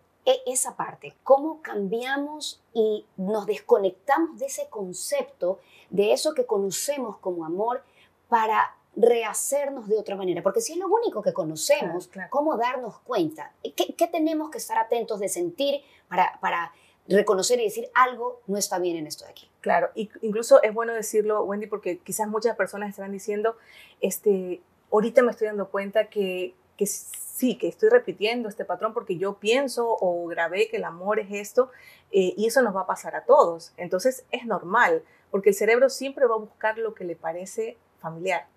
esa 0.45 0.75
parte? 0.75 1.15
¿Cómo 1.23 1.61
cambiamos 1.61 2.61
y 2.73 3.05
nos 3.17 3.45
desconectamos 3.45 4.39
de 4.39 4.47
ese 4.47 4.67
concepto, 4.69 5.59
de 5.89 6.13
eso 6.13 6.33
que 6.33 6.45
conocemos 6.45 7.17
como 7.17 7.45
amor, 7.45 7.83
para 8.29 8.75
rehacernos 8.95 9.87
de 9.87 9.97
otra 9.97 10.15
manera? 10.15 10.43
Porque 10.43 10.61
si 10.61 10.73
es 10.73 10.79
lo 10.79 10.87
único 10.87 11.21
que 11.21 11.33
conocemos, 11.33 12.09
¿cómo 12.29 12.57
darnos 12.57 12.99
cuenta? 12.99 13.53
¿Qué, 13.63 13.93
¿Qué, 13.95 14.07
tenemos 14.07 14.49
que 14.49 14.57
estar 14.57 14.77
atentos 14.77 15.19
de 15.19 15.29
sentir 15.29 15.81
para, 16.09 16.39
para 16.41 16.73
reconocer 17.07 17.59
y 17.59 17.63
decir 17.63 17.89
algo 17.93 18.41
no 18.47 18.57
está 18.57 18.79
bien 18.79 18.97
en 18.97 19.07
esto 19.07 19.25
de 19.25 19.31
aquí. 19.31 19.49
Claro, 19.61 19.89
y 19.95 20.09
incluso 20.21 20.61
es 20.61 20.73
bueno 20.73 20.93
decirlo, 20.93 21.43
Wendy, 21.43 21.67
porque 21.67 21.99
quizás 21.99 22.27
muchas 22.27 22.55
personas 22.55 22.89
estarán 22.89 23.11
diciendo, 23.11 23.55
este, 24.01 24.61
ahorita 24.91 25.23
me 25.23 25.31
estoy 25.31 25.47
dando 25.47 25.69
cuenta 25.69 26.09
que, 26.09 26.53
que 26.77 26.85
sí, 26.85 27.57
que 27.57 27.67
estoy 27.67 27.89
repitiendo 27.89 28.47
este 28.47 28.65
patrón 28.65 28.93
porque 28.93 29.17
yo 29.17 29.35
pienso 29.39 29.97
o 29.99 30.25
grabé 30.27 30.69
que 30.69 30.77
el 30.77 30.83
amor 30.83 31.19
es 31.19 31.27
esto 31.31 31.71
eh, 32.11 32.33
y 32.37 32.47
eso 32.47 32.61
nos 32.61 32.75
va 32.75 32.81
a 32.81 32.87
pasar 32.87 33.15
a 33.15 33.25
todos. 33.25 33.73
Entonces 33.77 34.25
es 34.31 34.45
normal, 34.45 35.03
porque 35.31 35.49
el 35.49 35.55
cerebro 35.55 35.89
siempre 35.89 36.25
va 36.25 36.35
a 36.35 36.39
buscar 36.39 36.77
lo 36.77 36.93
que 36.93 37.03
le 37.03 37.15
parece 37.15 37.77
familiar. 37.99 38.47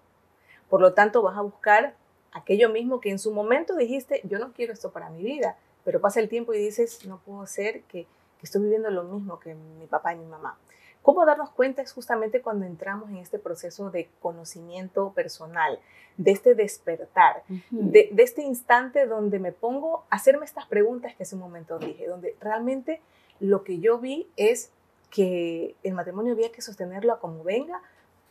Por 0.69 0.81
lo 0.81 0.95
tanto, 0.95 1.23
vas 1.23 1.37
a 1.37 1.43
buscar 1.43 1.97
aquello 2.33 2.69
mismo 2.69 3.01
que 3.01 3.11
en 3.11 3.19
su 3.19 3.33
momento 3.33 3.75
dijiste, 3.75 4.21
yo 4.25 4.39
no 4.39 4.53
quiero 4.53 4.73
esto 4.73 4.93
para 4.93 5.11
mi 5.11 5.23
vida, 5.23 5.59
pero 5.85 6.01
pasa 6.01 6.21
el 6.21 6.29
tiempo 6.29 6.55
y 6.55 6.59
dices, 6.59 7.05
no 7.07 7.19
puedo 7.25 7.45
ser 7.47 7.83
que 7.83 8.07
que 8.41 8.47
estoy 8.47 8.63
viviendo 8.63 8.91
lo 8.91 9.05
mismo 9.05 9.39
que 9.39 9.55
mi 9.55 9.87
papá 9.87 10.15
y 10.15 10.17
mi 10.17 10.25
mamá. 10.25 10.59
¿Cómo 11.03 11.25
darnos 11.25 11.51
cuenta 11.51 11.81
es 11.83 11.93
justamente 11.93 12.43
cuando 12.43 12.67
entramos 12.67 13.09
en 13.11 13.17
este 13.17 13.39
proceso 13.39 13.91
de 13.91 14.11
conocimiento 14.21 15.13
personal, 15.13 15.79
de 16.17 16.31
este 16.31 16.55
despertar, 16.55 17.43
de, 17.71 18.11
este 18.19 18.43
instante 18.43 19.07
donde 19.07 19.39
me 19.39 19.53
pongo 19.53 20.05
a 20.11 20.17
hacerme 20.17 20.45
estas 20.45 20.67
preguntas 20.67 21.15
que 21.15 21.23
hace 21.23 21.35
un 21.35 21.41
momento 21.41 21.79
dije, 21.79 22.07
donde 22.07 22.37
realmente 22.41 23.01
lo 23.39 23.65
que 23.65 23.79
yo 23.79 23.99
vi 23.99 24.29
es 24.37 24.71
que 25.11 25.75
el 25.83 25.95
matrimonio 25.95 26.35
había 26.35 26.53
que 26.53 26.61
sostenerlo 26.61 27.15
a 27.15 27.19
como 27.19 27.43
venga, 27.43 27.81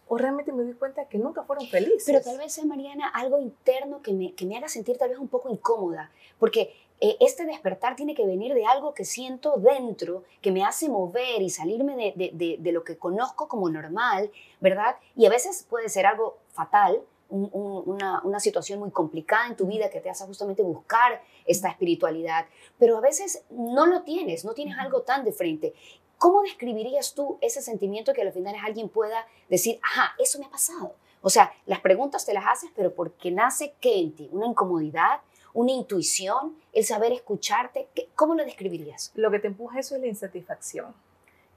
o 0.08 0.18
realmente 0.18 0.52
me 0.52 0.64
doy 0.64 0.74
cuenta 0.74 1.06
que 1.06 1.20
nunca 1.20 1.44
fueron 1.44 1.68
felices. 1.68 2.04
Pero 2.06 2.22
tal 2.22 2.38
vez 2.38 2.54
sea, 2.54 2.66
Mariana, 2.66 3.08
algo 3.08 3.40
interno 3.40 4.02
que 4.02 4.14
me, 4.14 4.34
que 4.34 4.46
me 4.46 4.58
haga 4.58 4.68
sentir 4.68 4.98
tal 4.98 5.10
vez 5.10 5.20
un 5.20 5.28
poco 5.28 5.50
incómoda, 5.50 6.12
porque 6.40 6.74
eh, 7.02 7.16
este 7.22 7.46
despertar 7.46 7.96
tiene 7.96 8.14
que 8.14 8.26
venir 8.26 8.54
de 8.54 8.66
algo 8.66 8.94
que 8.94 9.06
siento 9.06 9.56
dentro, 9.58 10.24
que 10.42 10.52
me 10.52 10.66
hace 10.66 10.90
mover 10.90 11.42
y 11.42 11.50
salirme 11.50 12.14
de, 12.16 12.58
de, 12.60 12.72
lo 12.72 12.84
que 12.84 12.98
conozco 12.98 13.48
como 13.48 13.70
normal, 13.70 14.30
¿verdad? 14.60 14.98
Y 15.16 15.26
a 15.26 15.30
veces 15.30 15.66
puede 15.70 15.88
ser 15.88 16.06
algo 16.06 16.40
fatal, 16.50 17.02
una, 17.30 18.22
una, 18.24 18.40
situación 18.40 18.80
muy 18.80 18.90
complicada 18.90 19.48
en 19.48 19.56
tu 19.56 19.68
vida 19.68 19.90
que 19.90 20.02
te 20.02 20.10
hace 20.10 20.26
justamente 20.26 20.64
buscar 20.64 21.22
esta 21.46 21.70
espiritualidad, 21.70 22.48
pero 22.80 22.98
a 22.98 23.02
veces 23.02 23.46
no 23.52 23.86
lo 23.86 24.02
tienes, 24.02 24.44
no 24.44 24.54
tienes 24.54 24.78
algo 24.80 25.04
tan 25.04 25.24
de 25.24 25.32
frente. 25.32 25.74
¿Cómo 26.18 26.42
describirías 26.42 27.14
tú 27.14 27.38
ese 27.40 27.62
sentimiento 27.62 28.14
que 28.14 28.24
al 28.24 28.34
final 28.34 28.56
alguien 28.62 28.90
pueda 28.90 29.26
decir, 29.48 29.80
ajá, 29.84 30.16
eso 30.18 30.40
me 30.40 30.46
ha 30.46 30.50
pasado? 30.50 30.96
O 31.22 31.30
sea, 31.30 31.54
las 31.66 31.80
preguntas 31.82 32.26
te 32.26 32.34
las 32.34 32.46
haces, 32.48 32.72
pero 32.76 32.94
porque 32.94 33.32
nace 33.32 33.74
qué 33.80 34.00
en 34.00 34.16
ti? 34.16 34.30
Una 34.32 34.48
incomodidad, 34.48 35.22
una 35.54 35.72
intuición, 35.72 36.56
el 36.74 36.86
saber 36.86 37.12
escucharte. 37.12 37.88
¿Cómo 38.16 38.36
lo 38.36 38.44
describirías? 38.46 39.12
Lo 39.16 39.32
que 39.32 39.40
te 39.40 39.48
empuja 39.48 39.80
eso 39.80 39.96
es 39.96 40.02
la 40.02 40.08
insatisfacción, 40.08 40.94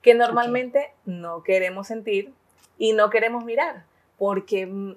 que 0.01 0.15
normalmente 0.15 0.93
no 1.05 1.43
queremos 1.43 1.89
sentir 1.89 2.33
y 2.79 2.93
no 2.93 3.11
queremos 3.11 3.45
mirar, 3.45 3.85
porque 4.19 4.67
mm, 4.67 4.97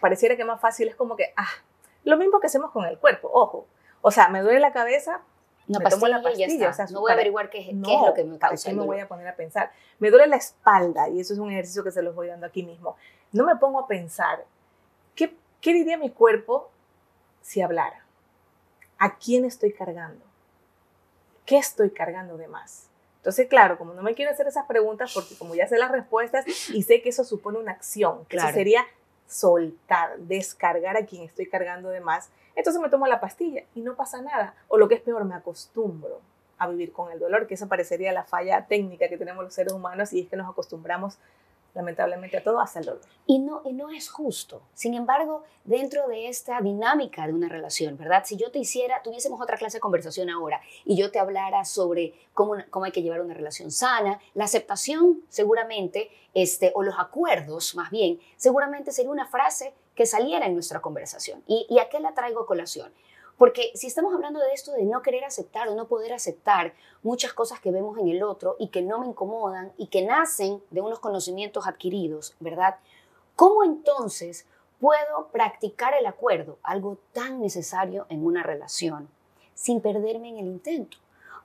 pareciera 0.00 0.36
que 0.36 0.44
más 0.44 0.60
fácil 0.60 0.88
es 0.88 0.96
como 0.96 1.16
que, 1.16 1.32
ah, 1.36 1.48
lo 2.04 2.16
mismo 2.16 2.40
que 2.40 2.48
hacemos 2.48 2.70
con 2.70 2.84
el 2.84 2.98
cuerpo, 2.98 3.30
ojo. 3.32 3.66
O 4.00 4.10
sea, 4.10 4.28
me 4.28 4.42
duele 4.42 4.58
la 4.58 4.72
cabeza, 4.72 5.22
me 5.66 5.78
tomo 5.88 6.08
la 6.08 6.20
pastilla. 6.22 6.70
O 6.70 6.72
sea, 6.72 6.86
no 6.86 7.00
voy 7.00 7.10
a 7.10 7.14
averiguar 7.14 7.50
qué, 7.50 7.70
es 7.70 7.74
lo 7.74 8.14
que 8.14 8.24
me 8.24 8.38
causa. 8.38 8.70
¿Para 8.70 8.80
me 8.80 8.86
voy 8.86 8.98
a 8.98 9.08
poner 9.08 9.28
a 9.28 9.36
pensar? 9.36 9.70
Me 9.98 10.10
duele 10.10 10.26
la 10.26 10.36
espalda 10.36 11.08
y 11.08 11.20
eso 11.20 11.32
es 11.32 11.38
un 11.38 11.50
ejercicio 11.50 11.84
que 11.84 11.92
se 11.92 12.02
los 12.02 12.14
voy 12.14 12.28
dando 12.28 12.46
aquí 12.46 12.64
mismo. 12.64 12.96
No 13.30 13.44
me 13.46 13.56
pongo 13.56 13.78
a 13.78 13.86
pensar, 13.86 14.44
¿qué, 15.14 15.34
qué 15.60 15.72
diría 15.72 15.96
mi 15.96 16.10
cuerpo 16.10 16.70
si 17.40 17.60
hablara? 17.60 18.04
¿A 19.02 19.16
quién 19.16 19.44
estoy 19.44 19.72
cargando? 19.72 20.24
¿Qué 21.44 21.58
estoy 21.58 21.90
cargando 21.90 22.36
de 22.36 22.46
más? 22.46 22.86
Entonces, 23.16 23.48
claro, 23.48 23.76
como 23.76 23.94
no 23.94 24.02
me 24.04 24.14
quiero 24.14 24.30
hacer 24.30 24.46
esas 24.46 24.64
preguntas, 24.66 25.12
porque 25.12 25.36
como 25.36 25.56
ya 25.56 25.66
sé 25.66 25.76
las 25.76 25.90
respuestas 25.90 26.44
y 26.70 26.84
sé 26.84 27.02
que 27.02 27.08
eso 27.08 27.24
supone 27.24 27.58
una 27.58 27.72
acción, 27.72 28.24
que 28.26 28.36
eso 28.36 28.46
sería 28.52 28.86
soltar, 29.26 30.18
descargar 30.18 30.96
a 30.96 31.04
quien 31.04 31.24
estoy 31.24 31.48
cargando 31.48 31.88
de 31.88 31.98
más, 31.98 32.30
entonces 32.54 32.80
me 32.80 32.90
tomo 32.90 33.08
la 33.08 33.18
pastilla 33.18 33.64
y 33.74 33.80
no 33.80 33.96
pasa 33.96 34.22
nada. 34.22 34.54
O 34.68 34.78
lo 34.78 34.86
que 34.86 34.94
es 34.94 35.00
peor, 35.00 35.24
me 35.24 35.34
acostumbro 35.34 36.20
a 36.58 36.68
vivir 36.68 36.92
con 36.92 37.10
el 37.10 37.18
dolor, 37.18 37.48
que 37.48 37.54
esa 37.54 37.66
parecería 37.66 38.12
la 38.12 38.22
falla 38.22 38.68
técnica 38.68 39.08
que 39.08 39.18
tenemos 39.18 39.42
los 39.42 39.52
seres 39.52 39.72
humanos 39.72 40.12
y 40.12 40.20
es 40.20 40.28
que 40.28 40.36
nos 40.36 40.48
acostumbramos 40.48 41.18
lamentablemente 41.74 42.40
todo 42.40 42.60
hasta 42.60 42.80
el 42.80 42.86
dolor. 42.86 43.02
Y 43.26 43.38
no, 43.38 43.62
y 43.64 43.72
no 43.72 43.90
es 43.90 44.10
justo. 44.10 44.62
Sin 44.74 44.94
embargo, 44.94 45.44
dentro 45.64 46.06
de 46.08 46.28
esta 46.28 46.60
dinámica 46.60 47.26
de 47.26 47.32
una 47.32 47.48
relación, 47.48 47.96
¿verdad? 47.96 48.24
Si 48.24 48.36
yo 48.36 48.50
te 48.50 48.58
hiciera, 48.58 49.02
tuviésemos 49.02 49.40
otra 49.40 49.56
clase 49.56 49.78
de 49.78 49.80
conversación 49.80 50.28
ahora 50.30 50.60
y 50.84 50.96
yo 50.96 51.10
te 51.10 51.18
hablara 51.18 51.64
sobre 51.64 52.14
cómo, 52.34 52.56
cómo 52.70 52.84
hay 52.84 52.92
que 52.92 53.02
llevar 53.02 53.20
una 53.20 53.34
relación 53.34 53.70
sana, 53.70 54.20
la 54.34 54.44
aceptación 54.44 55.22
seguramente, 55.28 56.10
este, 56.34 56.72
o 56.74 56.82
los 56.82 56.98
acuerdos 56.98 57.74
más 57.74 57.90
bien, 57.90 58.20
seguramente 58.36 58.92
sería 58.92 59.10
una 59.10 59.26
frase 59.26 59.74
que 59.94 60.06
saliera 60.06 60.46
en 60.46 60.54
nuestra 60.54 60.80
conversación. 60.80 61.42
¿Y, 61.46 61.66
y 61.68 61.78
a 61.78 61.88
qué 61.88 62.00
la 62.00 62.14
traigo 62.14 62.40
a 62.42 62.46
colación? 62.46 62.92
Porque 63.38 63.72
si 63.74 63.86
estamos 63.86 64.14
hablando 64.14 64.40
de 64.40 64.52
esto 64.52 64.72
de 64.72 64.84
no 64.84 65.02
querer 65.02 65.24
aceptar 65.24 65.68
o 65.68 65.74
no 65.74 65.88
poder 65.88 66.12
aceptar 66.12 66.74
muchas 67.02 67.32
cosas 67.32 67.60
que 67.60 67.72
vemos 67.72 67.98
en 67.98 68.08
el 68.08 68.22
otro 68.22 68.56
y 68.58 68.68
que 68.68 68.82
no 68.82 68.98
me 68.98 69.06
incomodan 69.06 69.72
y 69.76 69.88
que 69.88 70.02
nacen 70.02 70.62
de 70.70 70.80
unos 70.80 71.00
conocimientos 71.00 71.66
adquiridos, 71.66 72.36
¿verdad? 72.40 72.76
¿Cómo 73.34 73.64
entonces 73.64 74.46
puedo 74.80 75.28
practicar 75.32 75.94
el 75.94 76.06
acuerdo, 76.06 76.58
algo 76.62 76.98
tan 77.12 77.40
necesario 77.40 78.06
en 78.08 78.24
una 78.24 78.42
relación, 78.42 79.08
sin 79.54 79.80
perderme 79.80 80.28
en 80.28 80.38
el 80.38 80.46
intento? 80.46 80.98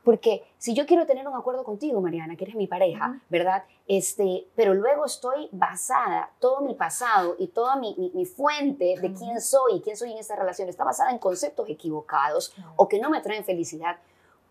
Porque 0.04 0.44
si 0.58 0.74
yo 0.74 0.86
quiero 0.86 1.06
tener 1.06 1.28
un 1.28 1.36
acuerdo 1.36 1.64
contigo, 1.64 2.02
Mariana, 2.02 2.36
que 2.36 2.46
eres 2.46 2.56
mi 2.56 2.68
pareja, 2.68 3.22
¿verdad? 3.30 3.66
Este, 3.88 4.48
pero 4.56 4.74
luego 4.74 5.06
estoy 5.06 5.50
basada, 5.52 6.32
todo 6.40 6.62
mi 6.62 6.76
pasado 6.76 7.36
y 7.40 7.48
toda 7.48 7.76
mi, 7.76 7.96
mi, 8.14 8.26
fuente 8.26 8.96
de 9.02 9.14
quién 9.14 9.42
soy 9.42 9.76
y 9.76 9.82
quién 9.82 9.98
soy 9.98 10.12
en 10.12 10.18
esta 10.18 10.36
relación 10.36 10.70
está 10.70 10.84
basada 10.84 11.12
en 11.12 11.20
conceptos 11.20 11.70
equivocados 11.70 12.54
o 12.76 12.88
que 12.88 13.00
no 13.00 13.10
me 13.10 13.22
traen 13.22 13.44
felicidad. 13.44 13.98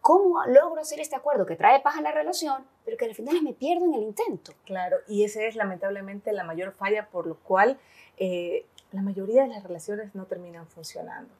¿Cómo 0.00 0.45
logro 0.47 0.81
hacer 0.81 1.00
este 1.00 1.17
acuerdo 1.17 1.47
que 1.47 1.57
trae 1.57 1.81
paz 1.81 1.97
a 1.97 2.00
la 2.00 2.12
relación, 2.12 2.65
pero 2.85 2.97
que 2.97 3.07
al 3.07 3.15
final 3.15 3.43
me 3.43 3.53
pierdo 3.53 3.87
en 3.87 3.95
el 3.95 4.03
intento? 4.03 4.53
Claro, 4.65 4.99
y 5.09 5.25
esa 5.25 5.43
es 5.43 5.57
lamentablemente 5.57 6.33
la 6.33 6.45
mayor 6.45 6.73
falla 6.73 7.09
por 7.09 7.26
lo 7.26 7.35
cual 7.37 7.79
eh, 8.17 8.67
la 8.93 9.03
mayoría 9.03 9.43
de 9.43 9.49
las 9.49 9.65
relaciones 9.65 10.15
no 10.15 10.26
terminan 10.26 10.67
funcionando. 10.69 11.35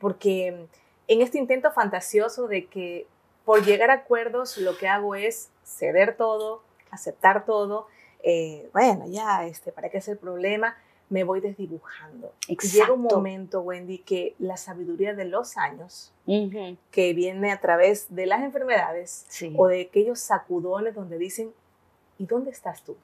Porque 0.00 0.66
en 1.06 1.22
este 1.22 1.38
intento 1.38 1.70
fantasioso 1.70 2.48
de 2.48 2.66
que 2.66 3.06
por 3.48 3.64
llegar 3.64 3.90
a 3.90 3.94
acuerdos 3.94 4.58
lo 4.58 4.76
que 4.76 4.88
hago 4.88 5.14
es 5.14 5.48
ceder 5.64 6.18
todo, 6.18 6.60
aceptar 6.90 7.46
todo. 7.46 7.86
Eh, 8.22 8.68
bueno, 8.74 9.06
ya, 9.08 9.46
este, 9.46 9.72
¿para 9.72 9.88
qué 9.88 9.96
es 9.96 10.08
el 10.08 10.18
problema? 10.18 10.76
Me 11.08 11.24
voy 11.24 11.40
desdibujando. 11.40 12.34
Exacto. 12.46 12.76
Llega 12.76 12.92
un 12.92 13.00
momento, 13.04 13.62
Wendy, 13.62 14.00
que 14.00 14.34
la 14.38 14.58
sabiduría 14.58 15.14
de 15.14 15.24
los 15.24 15.56
años, 15.56 16.12
que 16.26 17.14
viene 17.14 17.50
a 17.50 17.58
través 17.58 18.14
de 18.14 18.26
las 18.26 18.42
enfermedades 18.42 19.26
o 19.56 19.68
de 19.68 19.80
aquellos 19.80 20.20
sacudones 20.20 20.94
donde 20.94 21.16
dicen, 21.16 21.50
¿y 22.18 22.26
dónde 22.26 22.50
estás 22.50 22.82
tú? 22.82 22.98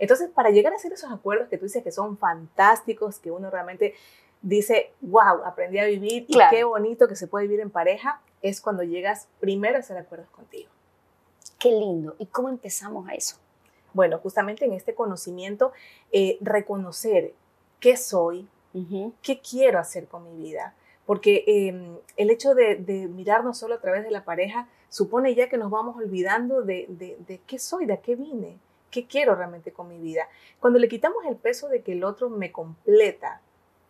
Entonces, 0.00 0.28
para 0.28 0.50
llegar 0.50 0.72
a 0.72 0.76
hacer 0.76 0.92
esos 0.92 1.12
acuerdos 1.12 1.48
que 1.48 1.56
tú 1.56 1.66
dices 1.66 1.84
que 1.84 1.92
son 1.92 2.18
fantásticos, 2.18 3.20
que 3.20 3.30
uno 3.30 3.48
realmente 3.48 3.94
dice, 4.42 4.90
wow, 5.02 5.44
aprendí 5.44 5.78
a 5.78 5.84
vivir 5.84 6.26
y 6.26 6.36
qué 6.50 6.64
bonito 6.64 7.06
que 7.06 7.14
se 7.14 7.28
puede 7.28 7.46
vivir 7.46 7.60
en 7.60 7.70
pareja, 7.70 8.20
es 8.48 8.60
cuando 8.60 8.82
llegas 8.82 9.28
primero 9.40 9.76
a 9.76 9.80
hacer 9.80 9.98
acuerdos 9.98 10.30
contigo. 10.30 10.70
Qué 11.58 11.70
lindo. 11.70 12.16
¿Y 12.18 12.26
cómo 12.26 12.48
empezamos 12.48 13.08
a 13.08 13.14
eso? 13.14 13.36
Bueno, 13.92 14.18
justamente 14.18 14.64
en 14.64 14.72
este 14.72 14.94
conocimiento, 14.94 15.72
eh, 16.12 16.38
reconocer 16.40 17.34
qué 17.80 17.96
soy, 17.96 18.48
qué 19.22 19.40
quiero 19.40 19.78
hacer 19.78 20.06
con 20.06 20.24
mi 20.24 20.42
vida. 20.42 20.74
Porque 21.06 21.44
em, 21.46 21.96
el 22.16 22.30
hecho 22.30 22.54
de, 22.54 22.76
mirarnos 23.08 23.58
solo 23.58 23.76
a 23.76 23.80
través 23.80 24.04
de 24.04 24.10
la 24.10 24.24
pareja 24.24 24.68
supone 24.88 25.34
ya 25.34 25.48
que 25.48 25.56
nos 25.56 25.70
vamos 25.70 25.96
olvidando 25.96 26.62
de, 26.62 26.86
de 26.88 27.40
qué 27.46 27.58
soy, 27.58 27.86
de 27.86 28.00
qué 28.00 28.16
vine, 28.16 28.58
qué 28.90 29.06
quiero 29.06 29.34
realmente 29.34 29.72
con 29.72 29.88
mi 29.88 29.98
vida. 29.98 30.28
Cuando 30.60 30.78
le 30.78 30.88
quitamos 30.88 31.24
el 31.26 31.36
peso 31.36 31.68
de 31.68 31.82
que 31.82 31.92
el 31.92 32.04
otro 32.04 32.28
me 32.28 32.52
completa 32.52 33.40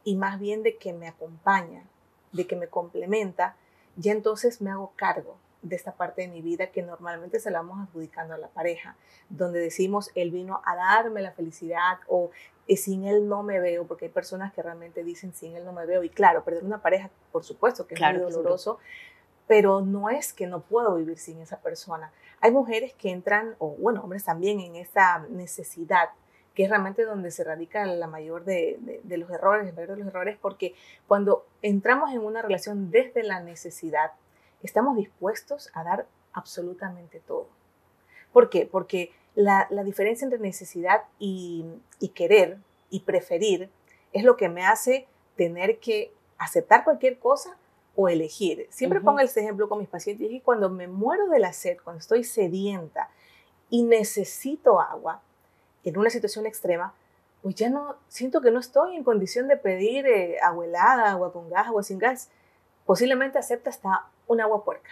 y 0.05 0.17
más 0.17 0.39
bien 0.39 0.63
de 0.63 0.77
que 0.77 0.93
me 0.93 1.09
acompaña, 1.09 1.85
de 2.33 2.47
que 2.47 2.57
me 2.57 2.69
complementa, 2.69 3.57
ya 3.97 4.13
entonces 4.13 4.61
me 4.61 4.71
hago 4.71 4.93
cargo 4.97 5.37
de 5.63 5.77
esta 5.77 5.93
parte 5.93 6.23
de 6.23 6.29
mi 6.29 6.43
vida 6.43 6.69
que 6.69 6.83
normalmente 6.83 7.41
se 7.41 7.51
la 7.51 7.61
vamos 7.61 7.89
adjudicando 7.89 8.35
a 8.35 8.39
la 8.39 8.49
pareja, 8.49 8.97
donde 9.29 9.59
decimos, 9.59 10.11
él 10.15 10.31
vino 10.31 10.63
a 10.65 10.77
darme 10.77 11.23
la 11.23 11.33
felicidad 11.33 11.99
o 12.09 12.31
eh, 12.69 12.77
sin 12.77 13.05
él 13.05 13.29
no 13.29 13.43
me 13.43 13.61
veo, 13.61 13.87
porque 13.87 14.07
hay 14.07 14.11
personas 14.11 14.53
que 14.53 14.63
realmente 14.63 15.03
dicen, 15.03 15.33
sin 15.33 15.57
él 15.57 15.65
no 15.65 15.73
me 15.73 15.87
veo. 15.87 16.03
Y 16.03 16.11
claro, 16.11 16.45
perder 16.45 16.65
una 16.65 16.83
pareja, 16.83 17.11
por 17.33 17.45
supuesto 17.45 17.87
que 17.87 17.95
es 17.95 18.01
muy 18.01 18.31
doloroso, 18.31 18.79
pero 19.47 19.81
no 19.81 20.11
es 20.11 20.33
que 20.33 20.47
no 20.47 20.61
puedo 20.61 20.97
vivir 20.97 21.19
sin 21.19 21.41
esa 21.41 21.61
persona. 21.61 22.13
Hay 22.41 22.51
mujeres 22.51 22.93
que 22.95 23.11
entran, 23.11 23.55
o 23.59 23.71
bueno, 23.71 24.03
hombres 24.03 24.25
también, 24.25 24.61
en 24.61 24.77
esa 24.77 25.19
necesidad 25.31 26.11
que 26.57 26.65
es 26.65 26.71
realmente 26.71 27.05
donde 27.05 27.31
se 27.31 27.45
radica 27.45 27.85
la 27.85 28.07
mayor 28.07 28.45
de, 28.45 28.79
de, 29.05 29.17
los 29.19 29.31
errores, 29.31 29.69
el 29.69 29.75
mayor 29.75 29.91
de 29.91 29.97
los 29.99 30.09
errores, 30.09 30.39
porque 30.41 30.75
cuando 31.07 31.47
entramos 31.61 32.11
en 32.13 32.23
una 32.23 32.41
relación 32.41 32.91
desde 32.91 33.23
la 33.23 33.41
necesidad, 33.41 34.13
estamos 34.63 34.97
dispuestos 34.97 35.71
a 35.75 35.85
dar 35.85 36.07
absolutamente 36.33 37.21
todo. 37.21 37.49
¿Por 38.33 38.49
qué? 38.49 38.65
Porque 38.65 39.13
la, 39.35 39.69
diferencia 39.85 40.25
entre 40.25 40.39
necesidad 40.39 41.03
y, 41.19 41.67
querer 42.15 42.57
y 42.89 43.01
preferir 43.01 43.69
es 44.15 44.25
lo 44.25 44.39
que 44.39 44.49
me 44.49 44.65
hace 44.65 45.07
tener 45.37 45.79
que 45.79 46.11
aceptar 46.39 46.85
cualquier 46.85 47.19
cosa 47.19 47.59
o 47.95 48.09
elegir. 48.09 48.67
Siempre 48.71 49.03
pongo 49.03 49.21
este 49.21 49.41
ejemplo 49.41 49.69
con 49.69 49.79
mis 49.79 49.89
pacientes 49.89 50.31
y 50.31 50.41
cuando 50.41 50.71
me 50.71 50.89
muero 50.89 51.29
de 51.29 51.39
la 51.39 51.53
sed, 51.53 51.77
cuando 51.85 52.01
estoy 52.01 52.25
sedienta 52.25 53.11
y 53.69 53.83
necesito 53.83 54.81
agua 54.81 55.21
en 55.89 55.99
una 55.99 56.11
situación 56.11 56.47
extrema, 56.47 56.95
pues 57.43 57.55
ya 57.55 57.71
no 57.71 57.97
siento 58.09 58.41
que 58.41 58.51
no 58.51 58.59
estoy 58.59 58.97
en 58.97 59.05
condición 59.05 59.49
de 59.49 59.57
pedir 59.57 60.07
eh, 60.07 60.39
agua 60.43 60.65
helada, 60.65 61.11
agua 61.11 61.33
con 61.33 61.49
gas, 61.49 61.69
agua 61.69 61.83
sin 61.83 61.99
gas. 61.99 62.29
Posiblemente 62.85 63.39
acepta 63.39 63.71
hasta 63.71 64.07
un 64.27 64.41
agua 64.41 64.65
puerca, 64.65 64.91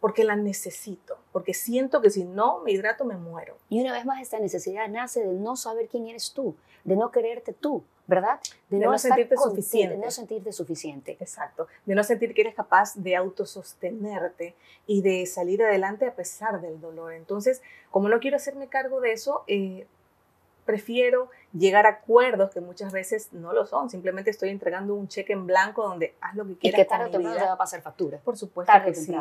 porque 0.00 0.24
la 0.24 0.36
necesito, 0.36 1.16
porque 1.32 1.54
siento 1.54 2.02
que 2.02 2.10
si 2.10 2.24
no 2.24 2.60
me 2.60 2.72
hidrato 2.72 3.04
me 3.04 3.16
muero. 3.16 3.56
Y 3.68 3.80
una 3.80 3.92
vez 3.92 4.04
más 4.04 4.20
esta 4.20 4.38
necesidad 4.38 4.88
nace 4.88 5.24
de 5.24 5.32
no 5.32 5.56
saber 5.56 5.88
quién 5.88 6.06
eres 6.06 6.32
tú, 6.32 6.54
de 6.84 6.96
no 6.96 7.10
quererte 7.10 7.52
tú, 7.54 7.82
¿verdad? 8.06 8.38
De, 8.68 8.78
no, 8.78 8.98
sentirte 8.98 9.36
suficiente. 9.36 9.96
De 9.96 10.04
no 10.04 10.10
sentirte 10.10 10.52
suficiente. 10.52 11.16
Exacto. 11.20 11.68
De 11.86 11.94
no 11.94 12.04
sentir 12.04 12.34
que 12.34 12.42
eres 12.42 12.54
capaz 12.54 12.94
de 12.96 13.16
autosostenerte 13.16 14.54
y 14.86 15.00
de 15.00 15.24
salir 15.26 15.62
adelante 15.62 16.06
a 16.06 16.14
pesar 16.14 16.60
del 16.60 16.80
dolor. 16.80 17.14
Entonces, 17.14 17.62
como 17.90 18.08
no 18.08 18.20
quiero 18.20 18.36
hacerme 18.36 18.68
cargo 18.68 19.00
de 19.00 19.12
eso, 19.12 19.44
eh, 19.46 19.86
prefiero 20.64 21.30
llegar 21.52 21.86
a 21.86 21.90
acuerdos 21.90 22.50
que 22.50 22.60
muchas 22.60 22.92
veces 22.92 23.28
no 23.32 23.52
lo 23.52 23.66
son. 23.66 23.88
Simplemente 23.90 24.30
estoy 24.30 24.50
entregando 24.50 24.94
un 24.94 25.08
cheque 25.08 25.32
en 25.32 25.46
blanco 25.46 25.86
donde 25.86 26.14
haz 26.20 26.34
lo 26.34 26.46
que 26.46 26.56
quieras. 26.56 26.80
Y 26.80 26.82
que 26.82 26.88
tarde 26.88 27.06
o 27.06 27.10
temprano 27.10 27.36
te 27.36 27.44
va 27.44 27.52
a 27.52 27.58
pasar 27.58 27.82
factura. 27.82 28.18
Por 28.18 28.36
supuesto 28.36 28.72
que 28.84 28.94
sí. 28.94 29.14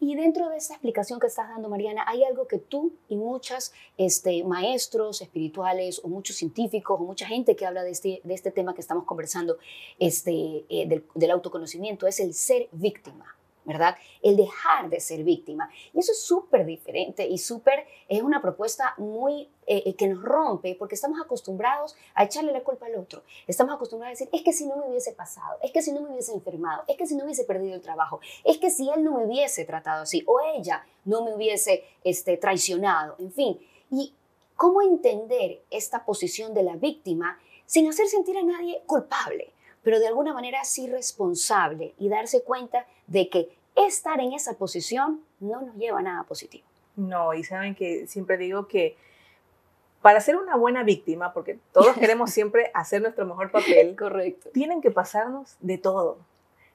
Y 0.00 0.16
dentro 0.16 0.48
de 0.48 0.56
esa 0.56 0.74
explicación 0.74 1.20
que 1.20 1.28
estás 1.28 1.48
dando, 1.48 1.68
Mariana, 1.68 2.04
hay 2.06 2.24
algo 2.24 2.46
que 2.46 2.58
tú 2.58 2.92
y 3.08 3.16
muchas 3.16 3.72
este, 3.96 4.44
maestros 4.44 5.22
espirituales 5.22 6.00
o 6.02 6.08
muchos 6.08 6.36
científicos 6.36 7.00
o 7.00 7.04
mucha 7.04 7.26
gente 7.26 7.56
que 7.56 7.66
habla 7.66 7.82
de 7.82 7.90
este, 7.90 8.20
de 8.24 8.34
este 8.34 8.50
tema 8.50 8.74
que 8.74 8.80
estamos 8.80 9.04
conversando 9.04 9.58
este, 9.98 10.64
eh, 10.68 10.86
del, 10.86 11.04
del 11.14 11.30
autoconocimiento 11.30 12.06
es 12.06 12.20
el 12.20 12.34
ser 12.34 12.68
víctima. 12.72 13.37
¿Verdad? 13.68 13.96
El 14.22 14.36
dejar 14.36 14.88
de 14.88 14.98
ser 14.98 15.22
víctima. 15.22 15.70
Y 15.92 16.00
eso 16.00 16.12
es 16.12 16.22
súper 16.22 16.64
diferente 16.64 17.28
y 17.28 17.36
súper, 17.36 17.86
es 18.08 18.22
una 18.22 18.40
propuesta 18.40 18.94
muy 18.96 19.42
eh, 19.66 19.82
eh, 19.84 19.94
que 19.94 20.08
nos 20.08 20.22
rompe 20.22 20.74
porque 20.74 20.94
estamos 20.94 21.20
acostumbrados 21.20 21.94
a 22.14 22.24
echarle 22.24 22.50
la 22.50 22.64
culpa 22.64 22.86
al 22.86 22.96
otro. 22.96 23.22
Estamos 23.46 23.74
acostumbrados 23.74 24.18
a 24.18 24.24
decir, 24.24 24.30
es 24.32 24.42
que 24.42 24.54
si 24.54 24.66
no 24.66 24.76
me 24.76 24.88
hubiese 24.88 25.12
pasado, 25.12 25.58
es 25.62 25.70
que 25.70 25.82
si 25.82 25.92
no 25.92 26.00
me 26.00 26.08
hubiese 26.08 26.32
enfermado, 26.32 26.82
es 26.88 26.96
que 26.96 27.06
si 27.06 27.14
no 27.14 27.24
hubiese 27.24 27.44
perdido 27.44 27.74
el 27.74 27.82
trabajo, 27.82 28.20
es 28.42 28.56
que 28.56 28.70
si 28.70 28.88
él 28.88 29.04
no 29.04 29.18
me 29.18 29.26
hubiese 29.26 29.66
tratado 29.66 30.04
así 30.04 30.24
o 30.26 30.40
ella 30.56 30.84
no 31.04 31.22
me 31.22 31.34
hubiese 31.34 31.84
este, 32.02 32.38
traicionado, 32.38 33.16
en 33.18 33.30
fin. 33.30 33.60
Y 33.90 34.14
cómo 34.56 34.80
entender 34.80 35.62
esta 35.70 36.06
posición 36.06 36.54
de 36.54 36.62
la 36.62 36.76
víctima 36.76 37.38
sin 37.66 37.86
hacer 37.86 38.06
sentir 38.06 38.38
a 38.38 38.42
nadie 38.42 38.82
culpable, 38.86 39.52
pero 39.82 40.00
de 40.00 40.06
alguna 40.06 40.32
manera 40.32 40.64
sí 40.64 40.86
responsable 40.86 41.94
y 41.98 42.08
darse 42.08 42.42
cuenta 42.42 42.86
de 43.06 43.28
que 43.28 43.57
estar 43.86 44.20
en 44.20 44.32
esa 44.32 44.54
posición 44.54 45.20
no 45.40 45.60
nos 45.62 45.76
lleva 45.76 46.00
a 46.00 46.02
nada 46.02 46.22
positivo. 46.24 46.66
No, 46.96 47.34
y 47.34 47.44
saben 47.44 47.74
que 47.74 48.06
siempre 48.06 48.36
digo 48.36 48.66
que 48.66 48.96
para 50.02 50.20
ser 50.20 50.36
una 50.36 50.56
buena 50.56 50.82
víctima, 50.82 51.32
porque 51.32 51.58
todos 51.72 51.96
queremos 51.98 52.30
siempre 52.30 52.70
hacer 52.74 53.02
nuestro 53.02 53.26
mejor 53.26 53.50
papel, 53.50 53.96
correcto. 53.96 54.50
Tienen 54.52 54.80
que 54.80 54.90
pasarnos 54.90 55.56
de 55.60 55.78
todo. 55.78 56.18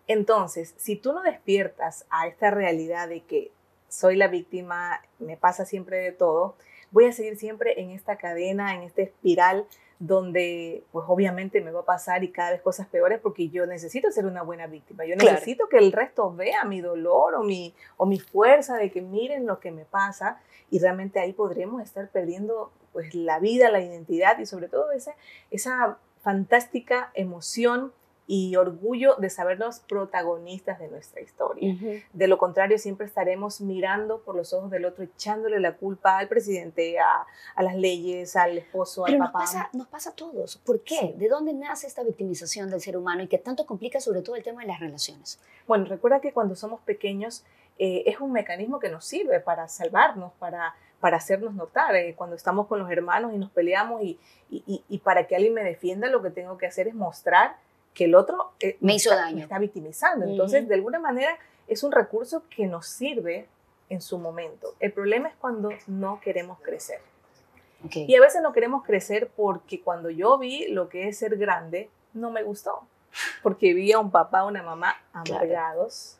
Entonces, 0.07 0.73
si 0.77 0.95
tú 0.95 1.13
no 1.13 1.21
despiertas 1.21 2.05
a 2.09 2.27
esta 2.27 2.51
realidad 2.51 3.07
de 3.07 3.21
que 3.21 3.51
soy 3.87 4.15
la 4.15 4.27
víctima, 4.27 5.01
me 5.19 5.37
pasa 5.37 5.65
siempre 5.65 5.97
de 5.97 6.11
todo, 6.11 6.55
voy 6.91 7.05
a 7.05 7.13
seguir 7.13 7.37
siempre 7.37 7.81
en 7.81 7.91
esta 7.91 8.17
cadena, 8.17 8.75
en 8.75 8.83
esta 8.83 9.01
espiral 9.01 9.65
donde 10.05 10.83
pues 10.91 11.05
obviamente 11.07 11.61
me 11.61 11.71
va 11.71 11.79
a 11.79 11.85
pasar 11.85 12.25
y 12.25 12.31
cada 12.31 12.51
vez 12.51 12.61
cosas 12.61 12.87
peores 12.87 13.21
porque 13.21 13.47
yo 13.47 13.65
necesito 13.65 14.11
ser 14.11 14.25
una 14.25 14.41
buena 14.41 14.67
víctima. 14.67 15.05
Yo 15.05 15.15
necesito 15.15 15.69
que 15.69 15.77
el 15.77 15.93
resto 15.93 16.33
vea 16.33 16.65
mi 16.65 16.81
dolor 16.81 17.35
o 17.35 17.43
mi, 17.43 17.73
o 17.95 18.05
mi 18.05 18.19
fuerza 18.19 18.75
de 18.75 18.91
que 18.91 19.01
miren 19.01 19.45
lo 19.45 19.61
que 19.61 19.71
me 19.71 19.85
pasa 19.85 20.41
y 20.69 20.79
realmente 20.79 21.21
ahí 21.21 21.31
podremos 21.31 21.81
estar 21.81 22.09
perdiendo 22.09 22.73
pues 22.91 23.15
la 23.15 23.39
vida, 23.39 23.71
la 23.71 23.79
identidad 23.79 24.37
y 24.39 24.45
sobre 24.45 24.67
todo 24.67 24.91
esa, 24.91 25.15
esa 25.51 25.97
fantástica 26.21 27.11
emoción 27.13 27.93
y 28.25 28.55
orgullo 28.55 29.15
de 29.15 29.29
sabernos 29.29 29.79
protagonistas 29.81 30.79
de 30.79 30.87
nuestra 30.87 31.21
historia. 31.21 31.75
De 32.13 32.27
lo 32.27 32.37
contrario, 32.37 32.77
siempre 32.77 33.05
estaremos 33.05 33.59
mirando 33.59 34.21
por 34.21 34.35
los 34.35 34.53
ojos 34.53 34.71
del 34.71 34.85
otro, 34.85 35.03
echándole 35.03 35.59
la 35.59 35.75
culpa 35.75 36.17
al 36.17 36.29
presidente, 36.29 36.99
a, 36.99 37.25
a 37.55 37.63
las 37.63 37.75
leyes, 37.75 38.35
al 38.35 38.57
esposo, 38.57 39.05
al 39.05 39.17
papá. 39.17 39.39
Nos 39.39 39.51
pasa, 39.51 39.69
nos 39.73 39.87
pasa 39.87 40.09
a 40.11 40.15
todos. 40.15 40.57
¿Por 40.57 40.81
qué? 40.83 41.13
¿De 41.17 41.27
dónde 41.27 41.53
nace 41.53 41.87
esta 41.87 42.03
victimización 42.03 42.69
del 42.69 42.81
ser 42.81 42.95
humano 42.95 43.23
y 43.23 43.27
que 43.27 43.37
tanto 43.37 43.65
complica 43.65 43.99
sobre 43.99 44.21
todo 44.21 44.35
el 44.35 44.43
tema 44.43 44.61
de 44.61 44.67
las 44.67 44.79
relaciones? 44.79 45.39
Bueno, 45.67 45.85
recuerda 45.85 46.21
que 46.21 46.31
cuando 46.31 46.55
somos 46.55 46.79
pequeños 46.81 47.43
eh, 47.77 48.03
es 48.05 48.19
un 48.19 48.31
mecanismo 48.31 48.79
que 48.79 48.89
nos 48.89 49.05
sirve 49.05 49.39
para 49.39 49.67
salvarnos, 49.67 50.31
para 50.39 50.75
para 51.03 51.17
hacernos 51.17 51.53
notar. 51.53 51.93
Eh, 51.97 52.15
cuando 52.15 52.37
estamos 52.37 52.65
con 52.67 52.79
los 52.79 52.89
hermanos 52.89 53.33
y 53.33 53.37
nos 53.37 53.51
peleamos 53.51 54.01
y, 54.01 54.17
y, 54.49 54.85
y, 54.87 54.97
para 54.99 55.27
que 55.27 55.35
alguien 55.35 55.53
me 55.53 55.61
defienda, 55.61 56.07
lo 56.07 56.21
que 56.21 56.29
tengo 56.29 56.57
que 56.57 56.65
hacer 56.65 56.87
es 56.87 56.95
mostrar 56.95 57.57
que 57.93 58.05
el 58.05 58.15
otro 58.15 58.53
eh, 58.59 58.77
me 58.79 58.95
hizo 58.95 59.09
daño. 59.15 59.43
está 59.43 59.59
victimizando. 59.59 60.25
Entonces, 60.25 60.67
de 60.67 60.75
alguna 60.75 60.99
manera, 60.99 61.37
es 61.67 61.83
un 61.83 61.91
recurso 61.91 62.43
que 62.49 62.67
nos 62.67 62.87
sirve 62.87 63.47
en 63.89 64.01
su 64.01 64.17
momento. 64.17 64.75
El 64.79 64.91
problema 64.91 65.29
es 65.29 65.35
cuando 65.35 65.69
no 65.87 66.19
queremos 66.21 66.59
crecer. 66.61 66.99
Y 67.91 68.15
a 68.15 68.21
veces 68.21 68.41
no 68.41 68.53
queremos 68.53 68.83
crecer 68.85 69.29
porque 69.35 69.81
cuando 69.81 70.09
yo 70.09 70.37
vi 70.37 70.67
lo 70.69 70.87
que 70.87 71.09
es 71.09 71.17
ser 71.17 71.37
grande, 71.37 71.89
no 72.13 72.31
me 72.31 72.41
gustó. 72.43 72.87
Porque 73.43 73.73
vi 73.73 73.91
a 73.91 73.99
un 73.99 74.09
papá, 74.09 74.45
una 74.45 74.63
mamá 74.63 74.95
amargados, 75.11 76.17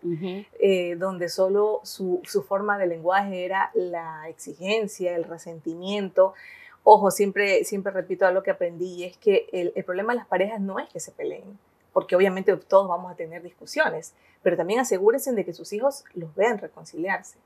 eh, 0.60 0.96
donde 0.98 1.30
solo 1.30 1.80
su, 1.84 2.22
su, 2.26 2.44
forma 2.44 2.78
de 2.78 2.86
lenguaje 2.86 3.46
era 3.46 3.72
la 3.74 4.28
exigencia, 4.28 5.16
el 5.16 5.24
resentimiento, 5.24 6.34
Ojo, 6.84 7.12
siempre, 7.12 7.64
siempre 7.64 7.94
repito 7.94 8.26
algo 8.26 8.44
que 8.44 8.52
aprendí 8.52 8.94
y 8.96 9.04
es 9.06 9.18
que 9.18 9.48
el, 9.54 9.72
problema 9.86 10.14
de 10.14 10.20
las 10.20 10.28
parejas 10.28 10.60
no 10.60 10.80
es 10.80 10.90
que 10.90 11.00
se 11.00 11.12
peleen, 11.12 11.58
porque 11.94 12.16
obviamente 12.16 12.56
todos 12.58 12.90
vamos 12.90 13.12
a 13.12 13.16
tener 13.16 13.42
discusiones, 13.42 14.14
pero 14.42 14.58
también 14.58 14.82
asegúrense 14.82 15.32
de 15.32 15.46
que 15.46 15.54
sus 15.54 15.72
hijos 15.72 16.04
los 16.14 16.36
vean 16.36 16.58
reconciliarse. 16.58 17.38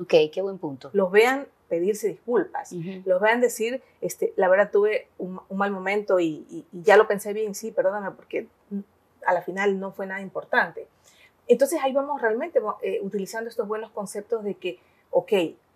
Ok, 0.00 0.14
qué 0.32 0.42
buen 0.42 0.58
punto. 0.58 0.90
Los 0.94 1.12
vean 1.12 1.46
pedirse 1.68 2.08
disculpas, 2.08 2.72
los 2.72 3.20
vean 3.20 3.40
decir, 3.40 3.82
este, 4.00 4.34
la 4.36 4.48
verdad 4.48 4.70
tuve 4.70 5.08
un, 5.16 5.40
mal 5.50 5.70
momento 5.70 6.18
y, 6.18 6.66
ya 6.72 6.96
lo 6.96 7.06
pensé 7.06 7.32
bien, 7.32 7.54
sí, 7.54 7.70
perdóname, 7.70 8.10
porque 8.10 8.48
a 9.24 9.32
la 9.32 9.42
final 9.42 9.78
no 9.78 9.92
fue 9.92 10.06
nada 10.06 10.20
importante. 10.20 10.88
Entonces 11.46 11.80
ahí 11.82 11.92
vamos 11.92 12.20
realmente 12.20 12.60
eh, 12.82 12.98
utilizando 13.02 13.48
estos 13.48 13.68
buenos 13.68 13.90
conceptos 13.90 14.42
de 14.44 14.54
que, 14.54 14.80
ok, 15.10 15.32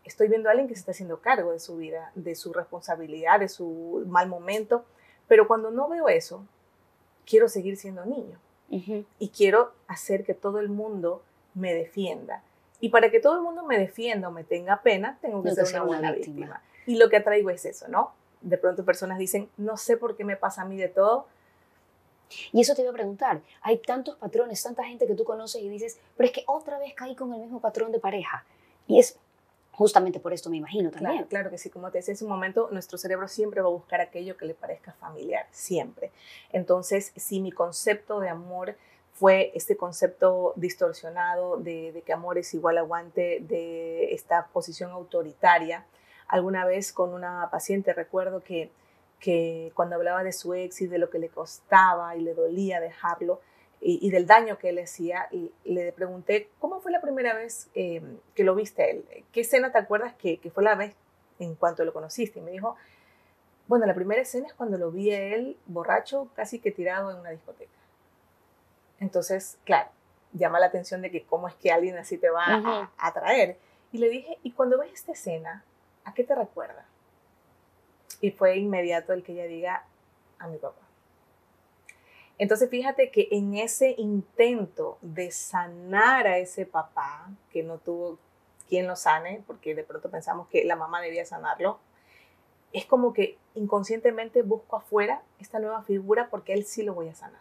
estoy 0.06 0.28
viendo 0.28 0.48
a 0.48 0.52
alguien 0.52 0.68
que 0.68 0.74
se 0.74 0.80
está 0.80 0.92
haciendo 0.92 1.20
cargo 1.20 1.52
de 1.52 1.58
su 1.58 1.76
vida, 1.76 2.12
de 2.14 2.34
su 2.34 2.52
responsabilidad, 2.52 3.40
de 3.40 3.48
su 3.48 4.04
mal 4.06 4.28
momento, 4.28 4.84
pero 5.28 5.48
cuando 5.48 5.70
no 5.70 5.88
veo 5.88 6.08
eso, 6.08 6.44
quiero 7.26 7.48
seguir 7.48 7.76
siendo 7.76 8.04
niño 8.06 8.38
y 9.18 9.28
quiero 9.28 9.72
hacer 9.86 10.24
que 10.24 10.34
todo 10.34 10.58
el 10.58 10.68
mundo 10.68 11.22
me 11.54 11.74
defienda. 11.74 12.42
Y 12.80 12.90
para 12.90 13.10
que 13.10 13.20
todo 13.20 13.36
el 13.36 13.42
mundo 13.42 13.64
me 13.64 13.78
defienda 13.78 14.28
o 14.28 14.32
me 14.32 14.44
tenga 14.44 14.82
pena, 14.82 15.18
tengo 15.20 15.42
que 15.42 15.52
ser 15.52 15.66
una 15.74 15.84
buena 15.84 16.12
víctima. 16.12 16.62
Y 16.86 16.96
lo 16.96 17.08
que 17.08 17.16
atraigo 17.16 17.50
es 17.50 17.64
eso, 17.64 17.88
¿no? 17.88 18.12
De 18.42 18.58
pronto 18.58 18.84
personas 18.84 19.18
dicen, 19.18 19.48
no 19.56 19.76
sé 19.76 19.96
por 19.96 20.16
qué 20.16 20.24
me 20.24 20.36
pasa 20.36 20.62
a 20.62 20.64
mí 20.66 20.76
de 20.76 20.88
todo. 20.88 21.26
Y 22.52 22.60
eso 22.60 22.74
te 22.74 22.82
iba 22.82 22.90
a 22.90 22.94
preguntar, 22.94 23.40
hay 23.62 23.78
tantos 23.78 24.16
patrones, 24.16 24.62
tanta 24.62 24.84
gente 24.84 25.06
que 25.06 25.14
tú 25.14 25.24
conoces 25.24 25.62
y 25.62 25.68
dices, 25.68 25.98
pero 26.16 26.26
es 26.26 26.32
que 26.32 26.44
otra 26.46 26.78
vez 26.78 26.92
caí 26.94 27.14
con 27.14 27.32
el 27.32 27.40
mismo 27.40 27.60
patrón 27.60 27.92
de 27.92 28.00
pareja. 28.00 28.44
Y 28.88 28.98
es 28.98 29.18
justamente 29.76 30.20
por 30.20 30.32
esto 30.32 30.48
me 30.48 30.56
imagino 30.56 30.90
también. 30.90 31.12
Claro, 31.12 31.28
claro 31.28 31.50
que 31.50 31.58
sí, 31.58 31.68
como 31.68 31.90
te 31.90 31.98
decía 31.98 32.14
hace 32.14 32.24
un 32.24 32.30
momento, 32.30 32.68
nuestro 32.72 32.96
cerebro 32.96 33.28
siempre 33.28 33.60
va 33.60 33.68
a 33.68 33.72
buscar 33.72 34.00
aquello 34.00 34.36
que 34.36 34.46
le 34.46 34.54
parezca 34.54 34.92
familiar, 34.94 35.46
siempre. 35.50 36.10
Entonces, 36.50 37.12
si 37.14 37.40
mi 37.40 37.52
concepto 37.52 38.18
de 38.20 38.30
amor 38.30 38.76
fue 39.12 39.52
este 39.54 39.76
concepto 39.76 40.54
distorsionado 40.56 41.58
de, 41.58 42.02
que 42.04 42.12
amor 42.12 42.38
es 42.38 42.52
igual 42.54 42.78
aguante 42.78 43.40
de 43.40 44.14
esta 44.14 44.46
posición 44.48 44.90
autoritaria. 44.90 45.84
Alguna 46.28 46.64
vez 46.64 46.92
con 46.92 47.12
una 47.12 47.48
paciente 47.50 47.92
recuerdo 47.92 48.42
que, 48.42 48.70
que 49.20 49.72
cuando 49.74 49.96
hablaba 49.96 50.22
de 50.22 50.32
su 50.32 50.54
ex 50.54 50.82
y 50.82 50.86
de 50.86 50.98
lo 50.98 51.08
que 51.10 51.18
le 51.18 51.28
costaba 51.28 52.16
y 52.16 52.22
le 52.22 52.34
dolía 52.34 52.80
dejarlo 52.80 53.40
y, 53.80 54.10
del 54.10 54.26
daño 54.26 54.58
que 54.58 54.70
él 54.70 54.78
hacía, 54.78 55.28
y 55.30 55.52
le 55.64 55.92
pregunté, 55.92 56.48
¿cómo 56.58 56.80
fue 56.80 56.90
la 56.90 57.00
primera 57.00 57.34
vez 57.34 57.68
eh, 57.74 58.02
que 58.34 58.42
lo 58.42 58.54
viste 58.54 58.82
a 58.82 58.86
él? 58.86 59.04
¿Qué 59.32 59.42
escena 59.42 59.70
te 59.70 59.78
acuerdas 59.78 60.14
que, 60.14 60.38
que 60.38 60.50
fue 60.50 60.64
la 60.64 60.74
vez 60.74 60.94
en 61.38 61.54
cuanto 61.54 61.84
lo 61.84 61.92
conociste? 61.92 62.40
Y 62.40 62.42
me 62.42 62.50
dijo, 62.50 62.76
bueno, 63.68 63.86
la 63.86 63.94
primera 63.94 64.22
escena 64.22 64.46
es 64.46 64.54
cuando 64.54 64.78
lo 64.78 64.90
vi 64.90 65.12
a 65.12 65.22
él 65.22 65.56
borracho, 65.66 66.30
casi 66.34 66.58
que 66.58 66.70
tirado 66.70 67.10
en 67.10 67.18
una 67.18 67.30
discoteca. 67.30 67.70
Entonces, 68.98 69.58
claro, 69.64 69.90
llama 70.32 70.60
la 70.60 70.66
atención 70.66 71.02
de 71.02 71.10
que 71.10 71.24
cómo 71.24 71.48
es 71.48 71.54
que 71.54 71.70
alguien 71.70 71.96
así 71.96 72.18
te 72.18 72.30
va 72.30 72.44
a 72.46 72.90
atraer. 72.96 73.58
Y 73.92 73.98
le 73.98 74.08
dije, 74.08 74.38
¿y 74.42 74.52
cuando 74.52 74.78
ves 74.78 74.92
esta 74.92 75.12
escena, 75.12 75.64
a 76.04 76.14
qué 76.14 76.24
te 76.24 76.34
recuerda? 76.34 76.86
Y 78.20 78.30
fue 78.30 78.56
inmediato 78.56 79.12
el 79.12 79.22
que 79.22 79.32
ella 79.32 79.44
diga, 79.44 79.84
a 80.38 80.48
mi 80.48 80.58
papá. 80.58 80.85
Entonces 82.38 82.68
fíjate 82.68 83.10
que 83.10 83.28
en 83.30 83.54
ese 83.54 83.94
intento 83.98 84.98
de 85.00 85.30
sanar 85.30 86.26
a 86.26 86.38
ese 86.38 86.66
papá, 86.66 87.30
que 87.50 87.62
no 87.62 87.78
tuvo 87.78 88.18
quien 88.68 88.86
lo 88.86 88.96
sane, 88.96 89.42
porque 89.46 89.74
de 89.74 89.84
pronto 89.84 90.10
pensamos 90.10 90.48
que 90.48 90.64
la 90.64 90.76
mamá 90.76 91.00
debía 91.00 91.24
sanarlo, 91.24 91.78
es 92.72 92.84
como 92.84 93.12
que 93.12 93.38
inconscientemente 93.54 94.42
busco 94.42 94.76
afuera 94.76 95.22
esta 95.40 95.58
nueva 95.58 95.82
figura 95.82 96.28
porque 96.30 96.52
él 96.52 96.64
sí 96.64 96.82
lo 96.82 96.94
voy 96.94 97.08
a 97.08 97.14
sanar. 97.14 97.40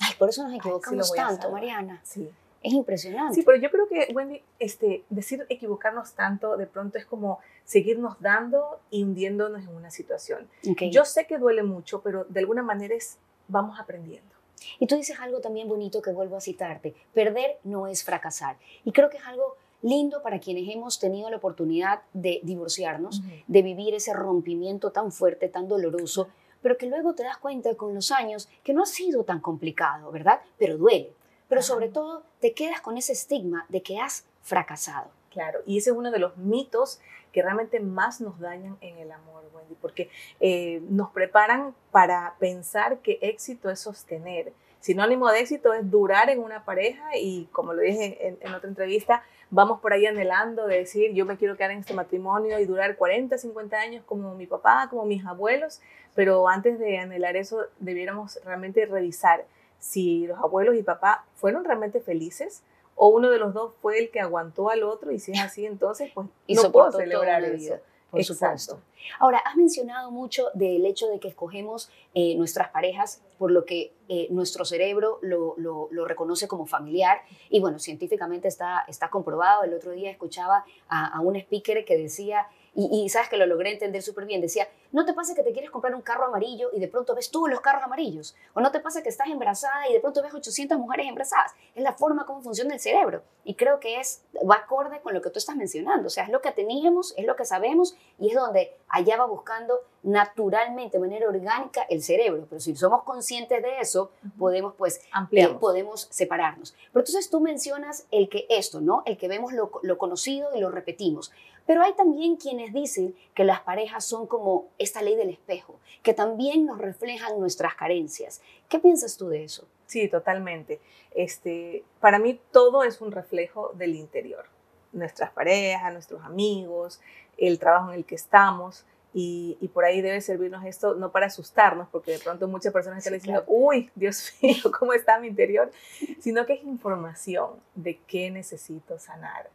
Ay, 0.00 0.14
por 0.18 0.28
eso 0.28 0.44
nos 0.44 0.54
equivocamos 0.54 1.12
tanto, 1.12 1.50
Mariana. 1.50 2.00
Sí. 2.04 2.30
Es 2.62 2.72
impresionante. 2.72 3.34
Sí, 3.34 3.42
pero 3.42 3.56
yo 3.56 3.70
creo 3.70 3.88
que, 3.88 4.12
Wendy, 4.12 4.42
este, 4.58 5.04
decir 5.10 5.46
equivocarnos 5.48 6.14
tanto 6.14 6.56
de 6.56 6.66
pronto 6.66 6.98
es 6.98 7.06
como 7.06 7.38
seguirnos 7.64 8.20
dando 8.20 8.80
y 8.90 9.04
hundiéndonos 9.04 9.62
en 9.62 9.74
una 9.74 9.90
situación. 9.90 10.48
Yo 10.90 11.04
sé 11.04 11.26
que 11.26 11.38
duele 11.38 11.62
mucho, 11.62 12.02
pero 12.02 12.24
de 12.24 12.40
alguna 12.40 12.62
manera 12.62 12.96
es, 12.96 13.18
vamos 13.48 13.78
aprendiendo. 13.80 14.34
Y 14.78 14.86
tú 14.86 14.96
dices 14.96 15.18
algo 15.20 15.40
también 15.40 15.68
bonito 15.68 16.02
que 16.02 16.12
vuelvo 16.12 16.36
a 16.36 16.40
citarte. 16.40 16.94
Perder 17.14 17.58
no 17.64 17.86
es 17.86 18.04
fracasar. 18.04 18.56
Y 18.84 18.92
creo 18.92 19.10
que 19.10 19.16
es 19.16 19.26
algo 19.26 19.56
lindo 19.82 20.22
para 20.22 20.40
quienes 20.40 20.68
hemos 20.68 20.98
tenido 20.98 21.30
la 21.30 21.36
oportunidad 21.36 22.02
de 22.12 22.40
divorciarnos, 22.42 23.22
de 23.46 23.62
vivir 23.62 23.94
ese 23.94 24.12
rompimiento 24.12 24.90
tan 24.90 25.12
fuerte, 25.12 25.48
tan 25.48 25.68
doloroso, 25.68 26.28
pero 26.60 26.76
que 26.76 26.86
luego 26.86 27.14
te 27.14 27.22
das 27.22 27.38
cuenta 27.38 27.74
con 27.76 27.94
los 27.94 28.10
años 28.10 28.48
que 28.64 28.74
no 28.74 28.82
ha 28.82 28.86
sido 28.86 29.24
tan 29.24 29.40
complicado, 29.40 30.10
¿verdad? 30.10 30.40
Pero 30.58 30.76
duele. 30.76 31.12
Pero 31.48 31.62
sobre 31.62 31.88
todo 31.88 32.24
te 32.40 32.52
quedas 32.52 32.80
con 32.80 32.98
ese 32.98 33.12
estigma 33.12 33.66
de 33.68 33.82
que 33.82 33.98
has 33.98 34.24
fracasado. 34.42 35.10
Claro, 35.30 35.60
y 35.66 35.78
ese 35.78 35.90
es 35.90 35.96
uno 35.96 36.10
de 36.10 36.18
los 36.18 36.36
mitos 36.36 37.00
que 37.32 37.42
realmente 37.42 37.80
más 37.80 38.20
nos 38.20 38.38
dañan 38.38 38.76
en 38.80 38.98
el 38.98 39.12
amor, 39.12 39.44
Wendy, 39.54 39.74
porque 39.80 40.10
eh, 40.40 40.80
nos 40.88 41.10
preparan 41.10 41.74
para 41.90 42.34
pensar 42.38 42.98
que 42.98 43.18
éxito 43.22 43.70
es 43.70 43.80
sostener. 43.80 44.52
Sinónimo 44.80 45.28
de 45.30 45.40
éxito 45.40 45.74
es 45.74 45.90
durar 45.90 46.30
en 46.30 46.38
una 46.38 46.64
pareja 46.64 47.16
y, 47.16 47.48
como 47.52 47.72
lo 47.74 47.82
dije 47.82 48.28
en, 48.28 48.38
en 48.40 48.54
otra 48.54 48.68
entrevista, 48.68 49.22
vamos 49.50 49.80
por 49.80 49.92
ahí 49.92 50.06
anhelando 50.06 50.66
de 50.66 50.78
decir, 50.78 51.12
yo 51.14 51.24
me 51.26 51.36
quiero 51.36 51.56
quedar 51.56 51.70
en 51.70 51.78
este 51.78 51.94
matrimonio 51.94 52.58
y 52.58 52.64
durar 52.64 52.96
40, 52.96 53.38
50 53.38 53.76
años 53.76 54.04
como 54.06 54.34
mi 54.34 54.46
papá, 54.46 54.86
como 54.90 55.04
mis 55.04 55.24
abuelos, 55.24 55.80
pero 56.14 56.48
antes 56.48 56.78
de 56.78 56.98
anhelar 56.98 57.36
eso, 57.36 57.66
debiéramos 57.78 58.38
realmente 58.44 58.86
revisar 58.86 59.44
si 59.78 60.26
los 60.26 60.38
abuelos 60.38 60.76
y 60.76 60.82
papá 60.82 61.24
fueron 61.36 61.64
realmente 61.64 62.00
felices 62.00 62.62
o 62.98 63.08
uno 63.08 63.30
de 63.30 63.38
los 63.38 63.54
dos 63.54 63.72
fue 63.80 63.98
el 63.98 64.10
que 64.10 64.20
aguantó 64.20 64.68
al 64.70 64.82
otro 64.82 65.12
y 65.12 65.20
si 65.20 65.32
es 65.32 65.40
así, 65.40 65.64
entonces 65.64 66.10
pues 66.12 66.26
y 66.46 66.54
no 66.54 66.70
puedo 66.72 66.92
celebrar 66.92 67.44
eso. 67.44 67.76
Por 68.10 68.24
supuesto. 68.24 68.80
Ahora, 69.18 69.38
has 69.38 69.54
mencionado 69.56 70.10
mucho 70.10 70.46
del 70.54 70.84
hecho 70.86 71.08
de 71.08 71.20
que 71.20 71.28
escogemos 71.28 71.90
eh, 72.14 72.34
nuestras 72.36 72.70
parejas 72.70 73.22
por 73.38 73.50
lo 73.50 73.64
que 73.66 73.92
eh, 74.08 74.28
nuestro 74.30 74.64
cerebro 74.64 75.18
lo, 75.20 75.54
lo, 75.58 75.88
lo, 75.90 76.06
reconoce 76.06 76.48
como 76.48 76.66
familiar. 76.66 77.20
Y 77.50 77.60
bueno, 77.60 77.78
científicamente 77.78 78.48
está, 78.48 78.84
está 78.88 79.10
comprobado. 79.10 79.62
El 79.62 79.74
otro 79.74 79.92
día 79.92 80.10
escuchaba 80.10 80.64
a, 80.88 81.06
a 81.06 81.20
un 81.20 81.36
speaker 81.36 81.84
que 81.84 81.98
decía 81.98 82.48
y, 82.80 83.08
sabes 83.08 83.28
que 83.28 83.36
lo 83.36 83.44
logré 83.44 83.72
entender 83.72 84.02
súper 84.02 84.24
bien. 84.24 84.40
Decía, 84.40 84.68
no 84.92 85.04
te 85.04 85.12
pasa 85.12 85.34
que 85.34 85.42
te 85.42 85.50
quieres 85.50 85.68
comprar 85.68 85.96
un 85.96 86.00
carro 86.00 86.26
amarillo 86.26 86.70
y 86.72 86.78
de 86.78 86.86
pronto 86.86 87.12
ves 87.16 87.28
tú 87.28 87.48
los 87.48 87.60
carros 87.60 87.82
amarillos. 87.82 88.36
O 88.54 88.60
no 88.60 88.70
te 88.70 88.78
pasa 88.78 89.02
que 89.02 89.08
estás 89.08 89.26
embarazada 89.26 89.88
y 89.88 89.94
de 89.94 89.98
pronto 90.00 90.22
ves 90.22 90.32
800 90.32 90.78
mujeres 90.78 91.08
embarazadas. 91.08 91.54
Es 91.74 91.82
la 91.82 91.94
forma 91.94 92.24
como 92.24 92.40
funciona 92.40 92.72
el 92.72 92.78
cerebro. 92.78 93.22
Y 93.42 93.54
creo 93.54 93.80
que 93.80 93.98
es, 93.98 94.22
va 94.48 94.56
acorde 94.56 95.00
con 95.00 95.12
lo 95.12 95.20
que 95.20 95.30
tú 95.30 95.40
estás 95.40 95.56
mencionando. 95.56 96.06
O 96.06 96.10
sea, 96.10 96.22
es 96.22 96.30
lo 96.30 96.40
que 96.40 96.52
teníamos, 96.52 97.14
es 97.16 97.26
lo 97.26 97.34
que 97.34 97.44
sabemos 97.44 97.96
y 98.16 98.28
es 98.28 98.36
donde 98.36 98.76
allá 98.88 99.16
va 99.16 99.26
buscando 99.26 99.80
naturalmente, 100.04 100.98
de 100.98 101.00
manera 101.00 101.28
orgánica, 101.28 101.82
el 101.90 102.00
cerebro. 102.00 102.46
Pero 102.48 102.60
si 102.60 102.76
somos 102.76 103.02
conscientes 103.02 103.60
de 103.60 103.80
eso, 103.80 104.12
podemos 104.38 104.74
pues 104.78 105.00
ampliar, 105.10 105.58
podemos 105.58 106.06
separarnos. 106.10 106.76
Pero 106.92 107.00
entonces 107.00 107.28
tú 107.28 107.40
mencionas 107.40 108.06
el 108.12 108.28
que 108.28 108.46
esto, 108.48 108.80
¿no? 108.80 109.02
El 109.04 109.18
que 109.18 109.26
vemos 109.26 109.52
lo, 109.52 109.72
lo 109.82 109.98
conocido 109.98 110.54
y 110.54 110.60
lo 110.60 110.70
repetimos. 110.70 111.32
Pero 111.68 111.82
hay 111.82 111.92
también 111.92 112.36
quienes 112.36 112.72
dicen 112.72 113.14
que 113.34 113.44
las 113.44 113.60
parejas 113.60 114.02
son 114.02 114.26
como 114.26 114.68
esta 114.78 115.02
ley 115.02 115.16
del 115.16 115.28
espejo, 115.28 115.78
que 116.02 116.14
también 116.14 116.64
nos 116.64 116.78
reflejan 116.78 117.38
nuestras 117.38 117.74
carencias. 117.74 118.40
¿Qué 118.70 118.78
piensas 118.78 119.18
tú 119.18 119.28
de 119.28 119.44
eso? 119.44 119.68
Sí, 119.84 120.08
totalmente. 120.08 120.80
Este, 121.10 121.84
para 122.00 122.18
mí 122.18 122.40
todo 122.52 122.84
es 122.84 123.02
un 123.02 123.12
reflejo 123.12 123.72
del 123.74 123.96
interior. 123.96 124.46
Nuestras 124.92 125.30
parejas, 125.30 125.92
nuestros 125.92 126.24
amigos, 126.24 127.02
el 127.36 127.58
trabajo 127.58 127.92
en 127.92 127.98
el 127.98 128.06
que 128.06 128.14
estamos. 128.14 128.86
Y, 129.12 129.58
por 129.74 129.84
ahí 129.84 130.00
debe 130.00 130.22
servirnos 130.22 130.64
esto, 130.64 130.94
no 130.94 131.12
para 131.12 131.26
asustarnos, 131.26 131.86
porque 131.88 132.12
de 132.12 132.18
pronto 132.18 132.48
muchas 132.48 132.72
personas 132.72 133.00
están 133.00 133.12
diciendo, 133.12 133.44
uy, 133.46 133.90
Dios 133.94 134.32
mío, 134.42 134.72
¿cómo 134.78 134.94
está 134.94 135.18
mi 135.18 135.28
interior? 135.28 135.70
Sino 136.18 136.46
que 136.46 136.54
es 136.54 136.62
información 136.62 137.50
de 137.74 137.98
qué 138.06 138.30
necesito 138.30 138.98
sanar. 138.98 139.50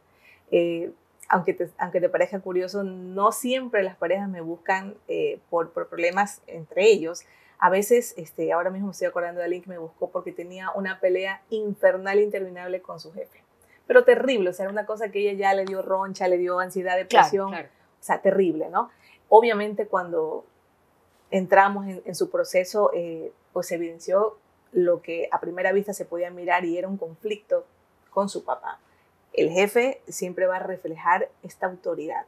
Eh, 0.52 0.92
aunque 1.28 1.54
te, 1.54 1.70
aunque 1.78 2.00
te 2.00 2.08
parezca 2.08 2.40
curioso, 2.40 2.82
no 2.82 3.32
siempre 3.32 3.82
las 3.82 3.96
parejas 3.96 4.28
me 4.28 4.40
buscan 4.40 4.94
eh, 5.08 5.40
por, 5.50 5.70
por, 5.70 5.88
problemas 5.88 6.42
entre 6.46 6.90
ellos. 6.90 7.22
A 7.58 7.70
veces, 7.70 8.14
este, 8.16 8.52
ahora 8.52 8.70
mismo 8.70 8.88
me 8.88 8.92
estoy 8.92 9.06
acordando 9.06 9.38
de 9.38 9.46
alguien 9.46 9.62
que 9.62 9.70
me 9.70 9.78
buscó 9.78 10.10
porque 10.10 10.32
tenía 10.32 10.70
una 10.72 11.00
pelea 11.00 11.42
infernal 11.50 12.20
interminable 12.20 12.82
con 12.82 13.00
su 13.00 13.12
jefe. 13.12 13.42
Pero 13.86 14.04
terrible, 14.04 14.50
o 14.50 14.52
sea, 14.52 14.64
era 14.64 14.72
una 14.72 14.86
cosa 14.86 15.10
que 15.10 15.20
ella 15.20 15.32
ya 15.32 15.54
le 15.54 15.64
dio 15.64 15.82
roncha, 15.82 16.28
le 16.28 16.38
dio 16.38 16.58
ansiedad, 16.58 16.96
depresión. 16.96 17.52
O 17.54 18.06
sea, 18.06 18.20
terrible, 18.20 18.68
¿no? 18.70 18.90
Obviamente 19.28 19.86
cuando 19.86 20.44
entramos 21.30 21.86
en, 21.86 22.14
su 22.14 22.30
proceso, 22.30 22.90
eh, 22.94 23.32
pues 23.52 23.66
se 23.68 23.76
evidenció 23.76 24.38
lo 24.72 25.02
que 25.02 25.28
a 25.30 25.40
primera 25.40 25.72
vista 25.72 25.92
se 25.92 26.04
podía 26.04 26.30
mirar 26.30 26.64
y 26.64 26.76
era 26.78 26.88
un 26.88 26.96
conflicto 26.96 27.66
con 28.10 28.28
su 28.28 28.44
papá 28.44 28.78
el 29.34 29.50
jefe 29.50 30.00
siempre 30.08 30.46
va 30.46 30.56
a 30.56 30.60
reflejar 30.60 31.28
esta 31.42 31.66
autoridad. 31.66 32.24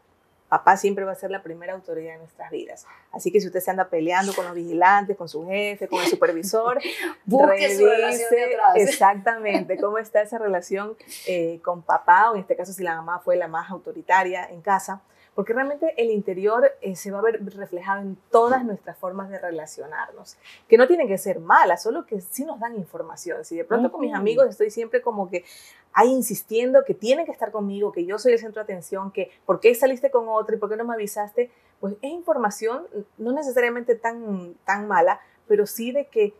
Papá 0.49 0.77
siempre 0.77 1.05
va 1.05 1.11
a 1.11 1.17
ser 1.17 1.33
la 1.33 1.43
primera 1.43 1.73
autoridad 1.73 2.15
en 2.15 2.21
nuestras 2.21 2.53
vidas. 2.53 2.87
Así 3.11 3.33
que 3.33 3.41
si 3.41 3.49
usted 3.49 3.59
se 3.59 3.71
anda 3.73 3.89
peleando 3.89 4.33
con 4.33 4.45
los 4.45 4.55
vigilantes, 4.55 5.17
con 5.17 5.29
su 5.29 5.45
jefe, 5.47 5.89
con 5.89 6.01
el 6.01 6.07
supervisor, 6.09 6.81
busque 7.25 7.77
su 7.77 7.85
relación 7.85 8.31
Exactamente, 8.77 9.77
cómo 9.77 9.99
está 9.99 10.23
esa 10.23 10.39
relación 10.39 10.97
eh, 11.27 11.61
con 11.65 11.83
papá, 11.83 12.31
o 12.31 12.35
en 12.35 12.43
este 12.43 12.55
caso 12.55 12.73
si 12.73 12.85
la 12.85 12.95
mamá 12.95 13.19
fue 13.19 13.37
la 13.37 13.49
más 13.49 13.71
autoritaria 13.71 14.49
en 14.49 14.61
casa 14.61 15.03
porque 15.37 15.53
realmente 15.53 15.93
el 15.99 16.11
interior 16.11 16.73
eh, 16.81 16.97
se 16.97 17.11
va 17.11 17.19
a 17.19 17.23
ver 17.23 17.45
reflejado 17.45 18.01
en 18.01 18.17
todas 18.31 18.65
nuestras 18.65 18.97
formas 18.97 19.29
de 19.29 19.39
relacionarnos, 19.39 20.39
que 20.67 20.79
no 20.79 20.89
tienen 20.89 21.07
que 21.09 21.19
ser 21.19 21.41
malas, 21.41 21.83
solo 21.83 22.07
que 22.07 22.23
sí 22.23 22.47
nos 22.47 22.59
dan 22.59 22.75
información. 22.75 23.45
Si 23.45 23.55
de 23.55 23.65
pronto 23.65 23.93
con 23.93 24.01
mis 24.01 24.15
amigos 24.15 24.47
estoy 24.49 24.71
siempre 24.71 25.03
como 25.03 25.29
que 25.29 25.45
ahí 25.93 26.09
insistiendo 26.09 26.85
que 26.87 26.95
tienen 26.95 27.27
que 27.27 27.33
estar 27.33 27.53
conmigo, 27.53 27.93
que 27.93 28.07
yo 28.07 28.19
soy 28.19 28.33
el 28.33 28.39
centro 28.39 28.61
de 28.61 28.65
atención, 28.65 29.11
que 29.11 29.31
por 29.45 29.61
qué 29.61 29.75
saliste 29.75 30.11
con 30.11 30.27
otro 30.27 30.57
y 30.57 30.59
por 30.59 30.71
qué 30.71 30.77
no 30.77 30.87
me 30.87 30.95
avisaste, 30.95 31.51
pues 31.81 31.97
es 32.01 32.11
información 32.11 32.87
no 33.19 33.33
necesariamente 33.33 33.95
tan, 33.95 34.55
tan 34.65 34.89
mala, 34.89 35.21
pero 35.47 35.67
sí 35.67 35.93
de 35.93 36.07
que 36.07 36.33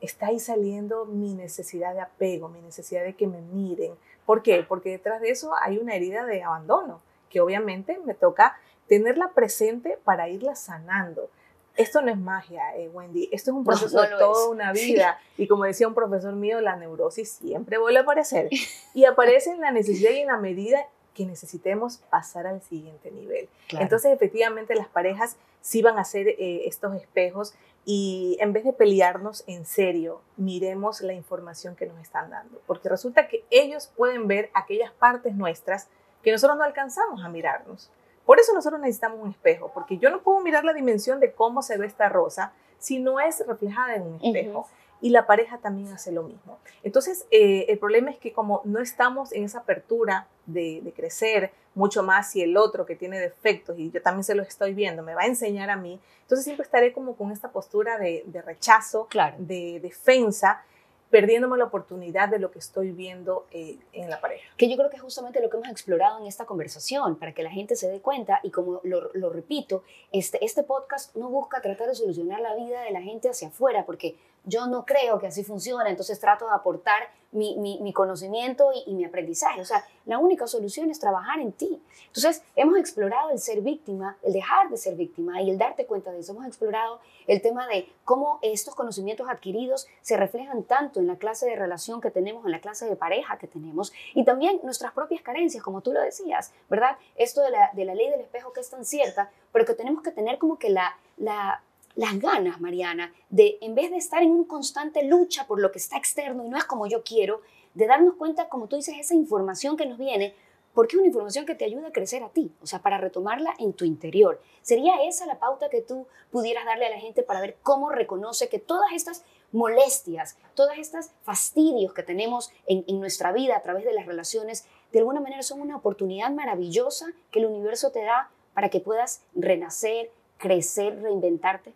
está 0.00 0.28
ahí 0.28 0.38
saliendo 0.38 1.04
mi 1.04 1.34
necesidad 1.34 1.94
de 1.94 2.00
apego, 2.00 2.48
mi 2.48 2.60
necesidad 2.60 3.02
de 3.02 3.16
que 3.16 3.26
me 3.26 3.40
miren. 3.40 3.94
¿Por 4.24 4.44
qué? 4.44 4.64
Porque 4.68 4.90
detrás 4.90 5.20
de 5.20 5.30
eso 5.30 5.50
hay 5.60 5.78
una 5.78 5.96
herida 5.96 6.24
de 6.24 6.44
abandono 6.44 7.00
que 7.30 7.40
obviamente 7.40 7.98
me 8.04 8.14
toca 8.14 8.58
tenerla 8.88 9.32
presente 9.32 9.98
para 10.04 10.28
irla 10.28 10.54
sanando. 10.54 11.30
Esto 11.76 12.00
no 12.00 12.10
es 12.10 12.16
magia, 12.16 12.74
eh, 12.76 12.88
Wendy, 12.88 13.28
esto 13.32 13.50
es 13.50 13.56
un 13.56 13.64
proceso 13.64 14.00
de 14.00 14.08
toda 14.08 14.48
una 14.48 14.72
vida. 14.72 15.18
Y 15.36 15.46
como 15.46 15.64
decía 15.64 15.86
un 15.86 15.94
profesor 15.94 16.34
mío, 16.34 16.60
la 16.60 16.76
neurosis 16.76 17.30
siempre 17.30 17.76
vuelve 17.76 17.98
a 17.98 18.02
aparecer. 18.02 18.48
Y 18.94 19.04
aparece 19.04 19.50
en 19.50 19.60
la 19.60 19.70
necesidad 19.70 20.10
y 20.12 20.20
en 20.20 20.28
la 20.28 20.38
medida 20.38 20.86
que 21.12 21.26
necesitemos 21.26 21.98
pasar 22.10 22.46
al 22.46 22.62
siguiente 22.62 23.10
nivel. 23.10 23.48
Entonces, 23.70 24.12
efectivamente, 24.12 24.74
las 24.74 24.88
parejas 24.88 25.36
sí 25.60 25.82
van 25.82 25.98
a 25.98 26.04
ser 26.04 26.28
eh, 26.28 26.66
estos 26.66 26.94
espejos 26.94 27.54
y 27.84 28.36
en 28.40 28.52
vez 28.52 28.64
de 28.64 28.72
pelearnos 28.72 29.44
en 29.46 29.64
serio, 29.64 30.20
miremos 30.36 31.00
la 31.00 31.12
información 31.12 31.76
que 31.76 31.86
nos 31.86 32.00
están 32.00 32.30
dando, 32.30 32.60
porque 32.66 32.88
resulta 32.88 33.28
que 33.28 33.44
ellos 33.50 33.92
pueden 33.96 34.26
ver 34.26 34.50
aquellas 34.54 34.92
partes 34.92 35.34
nuestras 35.36 35.88
que 36.26 36.32
nosotros 36.32 36.58
no 36.58 36.64
alcanzamos 36.64 37.24
a 37.24 37.28
mirarnos. 37.28 37.88
Por 38.24 38.40
eso 38.40 38.52
nosotros 38.52 38.80
necesitamos 38.80 39.20
un 39.22 39.30
espejo, 39.30 39.70
porque 39.72 39.96
yo 39.96 40.10
no 40.10 40.22
puedo 40.22 40.40
mirar 40.40 40.64
la 40.64 40.72
dimensión 40.72 41.20
de 41.20 41.30
cómo 41.30 41.62
se 41.62 41.78
ve 41.78 41.86
esta 41.86 42.08
rosa 42.08 42.52
si 42.80 42.98
no 42.98 43.20
es 43.20 43.46
reflejada 43.46 43.94
en 43.94 44.02
un 44.02 44.14
espejo. 44.20 44.66
Y 45.00 45.10
la 45.10 45.24
pareja 45.28 45.58
también 45.58 45.92
hace 45.92 46.10
lo 46.10 46.24
mismo. 46.24 46.58
Entonces, 46.82 47.26
eh, 47.30 47.66
el 47.68 47.78
problema 47.78 48.10
es 48.10 48.18
que 48.18 48.32
como 48.32 48.60
no 48.64 48.80
estamos 48.80 49.32
en 49.32 49.44
esa 49.44 49.60
apertura 49.60 50.26
de, 50.46 50.92
crecer 50.96 51.52
mucho 51.76 52.02
más 52.02 52.32
si 52.32 52.42
el 52.42 52.56
otro 52.56 52.86
que 52.86 52.96
tiene 52.96 53.20
defectos 53.20 53.78
y 53.78 53.92
yo 53.92 54.02
también 54.02 54.24
se 54.24 54.34
los 54.34 54.48
estoy 54.48 54.74
viendo 54.74 55.04
me 55.04 55.14
va 55.14 55.22
a 55.22 55.26
enseñar 55.26 55.70
a 55.70 55.76
mí, 55.76 56.00
entonces 56.22 56.44
siempre 56.44 56.64
estaré 56.64 56.92
como 56.92 57.14
con 57.14 57.30
esta 57.30 57.52
postura 57.52 57.98
de, 57.98 58.24
rechazo, 58.44 59.06
de 59.38 59.78
defensa 59.78 60.64
perdiéndome 61.10 61.56
la 61.56 61.64
oportunidad 61.64 62.28
de 62.28 62.38
lo 62.38 62.50
que 62.50 62.58
estoy 62.58 62.90
viendo 62.90 63.46
eh, 63.52 63.78
en 63.92 64.10
la 64.10 64.20
pareja. 64.20 64.44
Que 64.56 64.68
yo 64.68 64.76
creo 64.76 64.90
que 64.90 64.96
es 64.96 65.02
justamente 65.02 65.40
lo 65.40 65.48
que 65.48 65.56
hemos 65.56 65.68
explorado 65.68 66.18
en 66.18 66.26
esta 66.26 66.44
conversación, 66.44 67.16
para 67.16 67.32
que 67.32 67.42
la 67.42 67.50
gente 67.50 67.76
se 67.76 67.88
dé 67.88 68.00
cuenta, 68.00 68.40
y 68.42 68.50
como 68.50 68.80
lo, 68.82 69.10
lo, 69.14 69.30
repito, 69.30 69.82
este, 70.12 70.44
este 70.44 70.62
podcast 70.62 71.14
no 71.16 71.28
busca 71.28 71.60
tratar 71.60 71.88
de 71.88 71.94
solucionar 71.94 72.40
la 72.40 72.54
vida 72.54 72.82
de 72.82 72.90
la 72.90 73.02
gente 73.02 73.28
hacia 73.28 73.48
afuera, 73.48 73.86
porque 73.86 74.16
yo 74.46 74.66
no 74.66 74.86
creo 74.86 75.18
que 75.18 75.26
así 75.26 75.44
funcione, 75.44 75.90
entonces 75.90 76.18
trato 76.18 76.46
de 76.46 76.54
aportar 76.54 77.10
mi, 77.32 77.56
mi, 77.58 77.92
conocimiento 77.92 78.70
y, 78.86 78.94
mi 78.94 79.04
aprendizaje. 79.04 79.60
O 79.60 79.64
sea, 79.64 79.84
la 80.06 80.18
única 80.18 80.46
solución 80.46 80.90
es 80.90 80.98
trabajar 80.98 81.40
en 81.40 81.52
ti. 81.52 81.82
Entonces, 82.06 82.42
hemos 82.54 82.78
explorado 82.78 83.30
el 83.30 83.38
ser 83.38 83.60
víctima, 83.60 84.16
el 84.22 84.32
dejar 84.32 84.70
de 84.70 84.76
ser 84.76 84.94
víctima 84.94 85.42
y 85.42 85.50
el 85.50 85.58
darte 85.58 85.84
cuenta 85.84 86.12
de 86.12 86.20
eso. 86.20 86.32
Hemos 86.32 86.46
explorado 86.46 87.00
el 87.26 87.42
tema 87.42 87.66
de 87.66 87.92
cómo 88.04 88.38
estos 88.40 88.74
conocimientos 88.74 89.28
adquiridos 89.28 89.86
se 90.00 90.16
reflejan 90.16 90.62
tanto 90.62 91.00
en 91.00 91.06
la 91.06 91.16
clase 91.16 91.46
de 91.46 91.56
relación 91.56 92.00
que 92.00 92.10
tenemos, 92.10 92.46
en 92.46 92.52
la 92.52 92.60
clase 92.60 92.86
de 92.86 92.96
pareja 92.96 93.36
que 93.36 93.48
tenemos 93.48 93.92
y 94.14 94.24
también 94.24 94.60
nuestras 94.62 94.92
propias 94.92 95.20
carencias, 95.22 95.62
como 95.62 95.82
tú 95.82 95.92
lo 95.92 96.00
decías, 96.00 96.52
¿verdad? 96.70 96.96
Esto 97.16 97.42
de 97.42 97.50
la, 97.50 97.70
de 97.74 97.84
la 97.84 97.94
ley 97.94 98.08
del 98.08 98.20
espejo 98.20 98.52
que 98.52 98.60
es 98.60 98.70
tan 98.70 98.84
cierta, 98.84 99.30
pero 99.52 99.66
que 99.66 99.74
tenemos 99.74 100.02
que 100.02 100.12
tener 100.12 100.38
como 100.38 100.58
que 100.58 100.70
la, 100.70 100.96
la 101.16 101.62
las 101.96 102.18
ganas, 102.20 102.60
Mariana, 102.60 103.12
de 103.30 103.58
en 103.60 103.74
vez 103.74 103.90
de 103.90 103.96
estar 103.96 104.22
en 104.22 104.30
una 104.30 104.46
constante 104.46 105.02
lucha 105.02 105.46
por 105.46 105.60
lo 105.60 105.72
que 105.72 105.78
está 105.78 105.96
externo 105.96 106.44
y 106.44 106.48
no 106.48 106.56
es 106.56 106.64
como 106.64 106.86
yo 106.86 107.02
quiero, 107.02 107.40
de 107.74 107.86
darnos 107.86 108.14
cuenta, 108.14 108.48
como 108.48 108.68
tú 108.68 108.76
dices, 108.76 108.94
esa 108.98 109.14
información 109.14 109.76
que 109.76 109.86
nos 109.86 109.98
viene, 109.98 110.34
porque 110.74 110.96
es 110.96 110.98
una 110.98 111.06
información 111.06 111.46
que 111.46 111.54
te 111.54 111.64
ayuda 111.64 111.88
a 111.88 111.92
crecer 111.92 112.22
a 112.22 112.28
ti, 112.28 112.52
o 112.60 112.66
sea, 112.66 112.82
para 112.82 112.98
retomarla 112.98 113.54
en 113.58 113.72
tu 113.72 113.86
interior. 113.86 114.42
¿Sería 114.60 115.02
esa 115.04 115.24
la 115.24 115.38
pauta 115.38 115.70
que 115.70 115.80
tú 115.80 116.06
pudieras 116.30 116.66
darle 116.66 116.84
a 116.84 116.90
la 116.90 117.00
gente 117.00 117.22
para 117.22 117.40
ver 117.40 117.56
cómo 117.62 117.88
reconoce 117.88 118.50
que 118.50 118.58
todas 118.58 118.92
estas 118.92 119.24
molestias, 119.52 120.36
todas 120.54 120.76
estas 120.76 121.12
fastidios 121.22 121.94
que 121.94 122.02
tenemos 122.02 122.52
en, 122.66 122.84
en 122.88 123.00
nuestra 123.00 123.32
vida 123.32 123.56
a 123.56 123.62
través 123.62 123.86
de 123.86 123.94
las 123.94 124.04
relaciones, 124.04 124.66
de 124.92 124.98
alguna 124.98 125.20
manera 125.20 125.42
son 125.42 125.62
una 125.62 125.76
oportunidad 125.76 126.30
maravillosa 126.30 127.06
que 127.30 127.38
el 127.38 127.46
universo 127.46 127.90
te 127.90 128.02
da 128.02 128.30
para 128.52 128.68
que 128.68 128.80
puedas 128.80 129.22
renacer, 129.34 130.10
crecer, 130.36 131.00
reinventarte? 131.00 131.72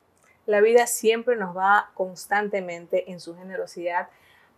La 0.51 0.61
vida 0.61 0.89
siempre 0.89 1.37
nos 1.37 1.57
va 1.57 1.93
constantemente 1.95 3.13
en 3.13 3.21
su 3.21 3.37
generosidad 3.37 4.09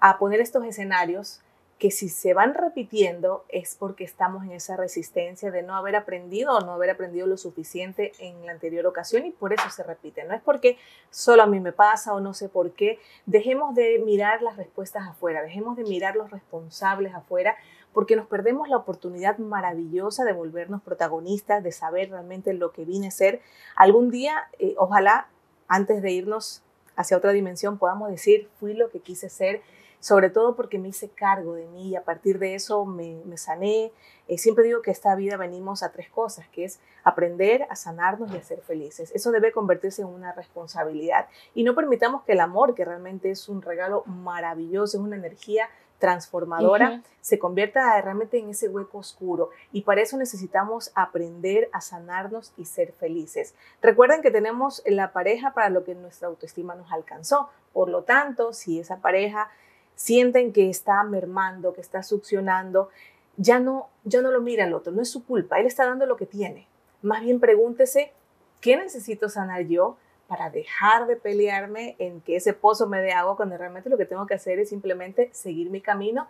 a 0.00 0.16
poner 0.16 0.40
estos 0.40 0.64
escenarios 0.64 1.42
que 1.78 1.90
si 1.90 2.08
se 2.08 2.32
van 2.32 2.54
repitiendo 2.54 3.44
es 3.50 3.76
porque 3.78 4.02
estamos 4.02 4.42
en 4.44 4.52
esa 4.52 4.74
resistencia 4.74 5.50
de 5.50 5.62
no 5.62 5.76
haber 5.76 5.96
aprendido 5.96 6.56
o 6.56 6.60
no 6.60 6.72
haber 6.72 6.88
aprendido 6.88 7.26
lo 7.26 7.36
suficiente 7.36 8.12
en 8.20 8.46
la 8.46 8.52
anterior 8.52 8.86
ocasión 8.86 9.26
y 9.26 9.32
por 9.32 9.52
eso 9.52 9.68
se 9.68 9.82
repite. 9.82 10.24
No 10.24 10.32
es 10.32 10.40
porque 10.40 10.78
solo 11.10 11.42
a 11.42 11.46
mí 11.46 11.60
me 11.60 11.72
pasa 11.72 12.14
o 12.14 12.20
no 12.20 12.32
sé 12.32 12.48
por 12.48 12.72
qué. 12.72 12.98
Dejemos 13.26 13.74
de 13.74 13.98
mirar 13.98 14.40
las 14.40 14.56
respuestas 14.56 15.06
afuera, 15.06 15.42
dejemos 15.42 15.76
de 15.76 15.84
mirar 15.84 16.16
los 16.16 16.30
responsables 16.30 17.14
afuera 17.14 17.54
porque 17.92 18.16
nos 18.16 18.28
perdemos 18.28 18.66
la 18.70 18.78
oportunidad 18.78 19.36
maravillosa 19.36 20.24
de 20.24 20.32
volvernos 20.32 20.80
protagonistas, 20.80 21.62
de 21.62 21.72
saber 21.72 22.08
realmente 22.08 22.54
lo 22.54 22.72
que 22.72 22.86
vine 22.86 23.08
a 23.08 23.10
ser. 23.10 23.42
Algún 23.76 24.10
día, 24.10 24.48
eh, 24.58 24.74
ojalá 24.78 25.28
antes 25.72 26.02
de 26.02 26.10
irnos 26.10 26.62
hacia 26.96 27.16
otra 27.16 27.32
dimensión, 27.32 27.78
podamos 27.78 28.10
decir, 28.10 28.50
fui 28.60 28.74
lo 28.74 28.90
que 28.90 29.00
quise 29.00 29.30
ser, 29.30 29.62
sobre 30.00 30.28
todo 30.28 30.54
porque 30.54 30.78
me 30.78 30.88
hice 30.88 31.08
cargo 31.08 31.54
de 31.54 31.66
mí 31.68 31.88
y 31.88 31.96
a 31.96 32.04
partir 32.04 32.38
de 32.38 32.54
eso 32.54 32.84
me, 32.84 33.22
sané. 33.38 33.90
Eh, 34.28 34.36
siempre 34.36 34.64
digo 34.64 34.82
que 34.82 34.90
esta 34.90 35.14
vida 35.14 35.38
venimos 35.38 35.82
a 35.82 35.90
tres 35.90 36.10
cosas, 36.10 36.46
que 36.48 36.64
es 36.64 36.78
aprender, 37.04 37.66
a 37.70 37.76
sanarnos 37.76 38.30
y 38.32 38.36
a 38.36 38.42
ser 38.42 38.60
felices. 38.60 39.12
Eso 39.14 39.30
debe 39.30 39.50
convertirse 39.50 40.02
en 40.02 40.08
una 40.08 40.32
responsabilidad. 40.32 41.28
Y 41.54 41.62
no 41.64 41.74
permitamos 41.74 42.22
que 42.24 42.32
el 42.32 42.40
amor, 42.40 42.74
que 42.74 42.84
realmente 42.84 43.30
es 43.30 43.48
un 43.48 43.62
regalo 43.62 44.02
maravilloso, 44.04 44.98
es 44.98 45.02
una 45.02 45.16
energía 45.16 45.70
transformadora, 46.02 47.00
se 47.20 47.38
convierta 47.38 48.00
realmente 48.00 48.36
en 48.36 48.48
ese 48.48 48.68
hueco 48.68 48.98
oscuro. 48.98 49.50
Y 49.70 49.82
para 49.82 50.02
eso 50.02 50.16
necesitamos 50.16 50.90
aprender 50.96 51.70
a 51.72 51.80
sanarnos 51.80 52.52
y 52.56 52.64
ser 52.64 52.92
felices. 52.92 53.54
Recuerden 53.80 54.20
que 54.20 54.32
tenemos 54.32 54.82
la 54.84 55.12
pareja 55.12 55.54
para 55.54 55.70
lo 55.70 55.84
que 55.84 55.94
nuestra 55.94 56.26
autoestima 56.26 56.74
nos 56.74 56.90
alcanzó. 56.90 57.50
Por 57.72 57.88
lo 57.88 58.02
tanto, 58.02 58.52
si 58.52 58.80
esa 58.80 58.96
pareja 58.96 59.48
sienten 59.94 60.52
que 60.52 60.68
está 60.68 61.04
mermando, 61.04 61.72
que 61.72 61.80
está 61.80 62.02
succionando, 62.02 62.88
ya 63.36 63.60
no, 63.60 63.88
ya 64.02 64.22
no 64.22 64.32
lo 64.32 64.40
mira 64.40 64.64
el 64.64 64.74
otro, 64.74 64.92
no 64.92 65.02
es 65.02 65.08
su 65.08 65.24
culpa, 65.24 65.60
él 65.60 65.66
está 65.66 65.86
dando 65.86 66.04
lo 66.06 66.16
que 66.16 66.26
tiene. 66.26 66.66
Más 67.00 67.22
bien 67.22 67.38
pregúntese, 67.38 68.12
¿qué 68.60 68.76
necesito 68.76 69.28
sanar 69.28 69.68
yo? 69.68 69.98
Para 70.32 70.48
dejar 70.48 71.06
de 71.06 71.16
pelearme 71.16 71.94
en 71.98 72.22
que 72.22 72.36
ese 72.36 72.54
pozo 72.54 72.86
me 72.86 73.02
dé 73.02 73.12
agua 73.12 73.36
cuando 73.36 73.58
realmente 73.58 73.90
lo 73.90 73.98
que 73.98 74.06
tengo 74.06 74.26
que 74.26 74.32
hacer 74.32 74.58
es 74.58 74.70
simplemente 74.70 75.28
seguir 75.34 75.68
mi 75.68 75.82
camino, 75.82 76.26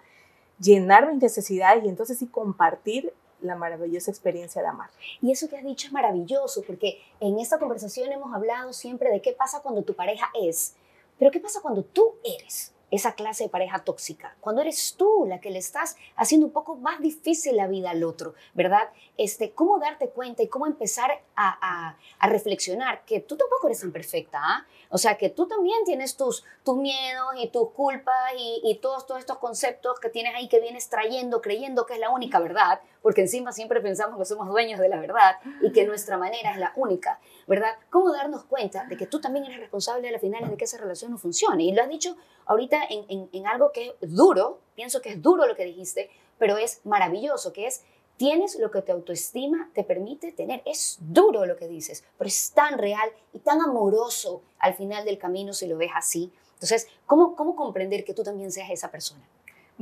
llenar 0.58 1.06
mis 1.06 1.22
necesidades 1.22 1.84
y 1.84 1.88
entonces 1.88 2.18
sí 2.18 2.26
compartir 2.26 3.14
la 3.42 3.54
maravillosa 3.54 4.10
experiencia 4.10 4.60
de 4.60 4.66
amar. 4.66 4.90
Y 5.20 5.30
eso 5.30 5.48
que 5.48 5.56
has 5.56 5.62
dicho 5.62 5.86
es 5.86 5.92
maravilloso 5.92 6.64
porque 6.66 7.00
en 7.20 7.38
esta 7.38 7.60
conversación 7.60 8.10
hemos 8.10 8.34
hablado 8.34 8.72
siempre 8.72 9.08
de 9.08 9.22
qué 9.22 9.34
pasa 9.34 9.60
cuando 9.60 9.82
tu 9.82 9.94
pareja 9.94 10.28
es, 10.34 10.74
pero 11.16 11.30
qué 11.30 11.38
pasa 11.38 11.60
cuando 11.60 11.84
tú 11.84 12.16
eres 12.24 12.71
esa 12.92 13.14
clase 13.14 13.44
de 13.44 13.50
pareja 13.50 13.84
tóxica, 13.84 14.36
cuando 14.40 14.60
eres 14.60 14.96
tú 14.98 15.24
la 15.26 15.40
que 15.40 15.50
le 15.50 15.58
estás 15.58 15.96
haciendo 16.14 16.46
un 16.46 16.52
poco 16.52 16.76
más 16.76 17.00
difícil 17.00 17.56
la 17.56 17.66
vida 17.66 17.90
al 17.90 18.04
otro, 18.04 18.34
¿verdad? 18.52 18.90
Este, 19.16 19.52
cómo 19.52 19.78
darte 19.78 20.10
cuenta 20.10 20.42
y 20.42 20.48
cómo 20.48 20.66
empezar 20.66 21.10
a, 21.34 21.96
a, 22.20 22.28
reflexionar 22.28 23.04
que 23.06 23.20
tú 23.20 23.36
tampoco 23.38 23.66
eres 23.66 23.80
tan 23.80 23.92
perfecta, 23.92 24.38
¿ah? 24.42 24.66
O 24.90 24.98
sea, 24.98 25.16
que 25.16 25.30
tú 25.30 25.48
también 25.48 25.82
tienes 25.86 26.18
tus, 26.18 26.44
tus 26.64 26.76
miedos 26.76 27.32
y 27.38 27.48
tus 27.48 27.70
culpas 27.70 28.14
y, 28.36 28.60
y, 28.62 28.74
todos, 28.74 29.06
todos 29.06 29.20
estos 29.20 29.38
conceptos 29.38 29.98
que 29.98 30.10
tienes 30.10 30.34
ahí 30.34 30.48
que 30.48 30.60
vienes 30.60 30.90
trayendo, 30.90 31.40
creyendo 31.40 31.86
que 31.86 31.94
es 31.94 31.98
la 31.98 32.10
única 32.10 32.40
verdad, 32.40 32.80
porque 33.02 33.22
encima 33.22 33.52
siempre 33.52 33.80
pensamos 33.80 34.18
que 34.18 34.24
somos 34.24 34.48
dueños 34.48 34.80
de 34.80 34.88
la 34.88 35.00
verdad 35.00 35.36
y 35.60 35.72
que 35.72 35.84
nuestra 35.84 36.16
manera 36.16 36.52
es 36.52 36.58
la 36.58 36.72
única, 36.76 37.20
¿verdad? 37.46 37.72
¿Cómo 37.90 38.12
darnos 38.12 38.44
cuenta 38.44 38.84
de 38.84 38.96
que 38.96 39.06
tú 39.06 39.20
también 39.20 39.44
eres 39.44 39.58
responsable 39.58 40.08
a 40.08 40.12
las 40.12 40.20
finales 40.20 40.50
de 40.50 40.56
que 40.56 40.64
esa 40.64 40.78
relación 40.78 41.10
no 41.10 41.18
funcione? 41.18 41.64
Y 41.64 41.72
lo 41.72 41.82
has 41.82 41.88
dicho 41.88 42.16
ahorita 42.46 42.80
en 42.88 43.46
algo 43.46 43.72
que 43.72 43.96
es 44.00 44.14
duro, 44.14 44.60
pienso 44.74 45.02
que 45.02 45.10
es 45.10 45.22
duro 45.22 45.46
lo 45.46 45.56
que 45.56 45.64
dijiste, 45.64 46.10
pero 46.38 46.56
es 46.56 46.80
maravilloso, 46.84 47.52
que 47.52 47.66
es 47.66 47.84
Tienes 48.16 48.58
lo 48.58 48.70
que 48.70 48.82
tu 48.82 48.92
autoestima 48.92 49.70
te 49.74 49.82
permite 49.82 50.32
tener. 50.32 50.62
Es 50.64 50.98
duro 51.00 51.44
lo 51.44 51.56
que 51.56 51.66
dices, 51.66 52.04
pero 52.16 52.28
es 52.28 52.52
tan 52.52 52.78
real 52.78 53.10
y 53.32 53.40
tan 53.40 53.60
amoroso 53.60 54.42
al 54.58 54.74
final 54.74 55.04
del 55.04 55.18
camino 55.18 55.52
si 55.52 55.66
lo 55.66 55.76
ves 55.76 55.90
así. 55.94 56.32
Entonces, 56.54 56.86
¿cómo, 57.06 57.34
cómo 57.34 57.56
comprender 57.56 58.04
que 58.04 58.14
tú 58.14 58.22
también 58.22 58.52
seas 58.52 58.70
esa 58.70 58.90
persona? 58.90 59.26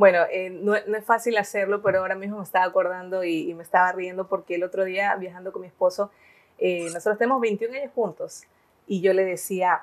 Bueno, 0.00 0.20
eh, 0.32 0.48
no, 0.48 0.74
es 0.74 1.04
fácil 1.04 1.36
hacerlo, 1.36 1.82
pero 1.82 1.98
ahora 1.98 2.14
mismo 2.14 2.38
me 2.38 2.42
estaba 2.42 2.64
acordando 2.64 3.22
y, 3.22 3.52
me 3.52 3.62
estaba 3.62 3.92
riendo 3.92 4.26
porque 4.28 4.54
el 4.54 4.64
otro 4.64 4.84
día 4.86 5.14
viajando 5.16 5.52
con 5.52 5.60
mi 5.60 5.68
esposo, 5.68 6.10
eh, 6.56 6.84
nosotros 6.84 7.18
tenemos 7.18 7.38
21 7.38 7.76
años 7.76 7.92
juntos 7.94 8.44
y 8.86 9.02
yo 9.02 9.12
le 9.12 9.26
decía, 9.26 9.82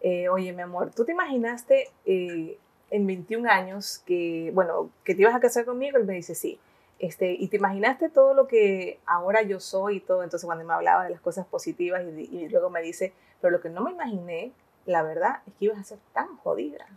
eh, 0.00 0.28
oye 0.28 0.52
mi 0.52 0.62
amor, 0.62 0.90
¿tú 0.90 1.04
te 1.04 1.12
imaginaste 1.12 1.88
en 2.04 3.06
21 3.06 3.48
años 3.48 4.02
que, 4.04 4.50
bueno, 4.52 4.90
que 5.04 5.14
te 5.14 5.22
ibas 5.22 5.36
a 5.36 5.38
casar 5.38 5.64
conmigo? 5.64 5.98
Él 5.98 6.04
me 6.04 6.14
dice, 6.14 6.34
sí. 6.34 6.58
Este, 6.98 7.30
y 7.30 7.46
te 7.46 7.58
imaginaste 7.58 8.08
todo 8.08 8.34
lo 8.34 8.48
que 8.48 8.98
ahora 9.06 9.42
yo 9.42 9.60
soy 9.60 9.98
y 9.98 10.00
todo, 10.00 10.24
entonces 10.24 10.46
cuando 10.46 10.64
me 10.64 10.74
hablaba 10.74 11.04
de 11.04 11.10
las 11.10 11.20
cosas 11.20 11.46
positivas 11.46 12.02
y, 12.04 12.48
luego 12.48 12.70
me 12.70 12.82
dice, 12.82 13.12
pero 13.40 13.52
lo 13.52 13.60
que 13.60 13.70
no 13.70 13.82
me 13.82 13.92
imaginé, 13.92 14.50
la 14.84 15.04
verdad, 15.04 15.42
es 15.46 15.54
que 15.54 15.66
ibas 15.66 15.78
a 15.78 15.84
ser 15.84 15.98
tan 16.12 16.38
jodida. 16.38 16.88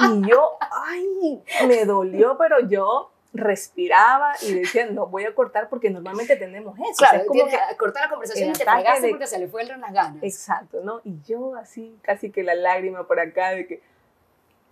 Y 0.00 0.28
yo, 0.28 0.58
ay, 0.60 1.42
me 1.66 1.84
dolió, 1.84 2.36
pero 2.38 2.60
yo 2.68 3.10
respiraba 3.36 4.34
y 4.42 4.54
decía, 4.54 4.86
no, 4.86 5.06
voy 5.06 5.24
a 5.24 5.34
cortar 5.34 5.68
porque 5.68 5.90
normalmente 5.90 6.36
tenemos 6.36 6.78
eso. 6.78 6.94
Claro, 6.98 7.22
o 7.22 7.26
como 7.26 7.44
que 7.46 7.58
cortar 7.78 8.04
la 8.04 8.10
conversación 8.10 8.50
y 8.50 8.52
te 8.52 8.64
pegaste 8.64 9.08
porque 9.10 9.26
se 9.26 9.38
le 9.38 9.48
fueron 9.48 9.80
las 9.80 9.92
ganas. 9.92 10.22
Exacto, 10.22 10.80
¿no? 10.82 11.00
Y 11.04 11.20
yo 11.26 11.54
así, 11.56 11.98
casi 12.02 12.30
que 12.30 12.42
la 12.42 12.54
lágrima 12.54 13.06
por 13.06 13.20
acá 13.20 13.50
de 13.50 13.66
que... 13.66 13.82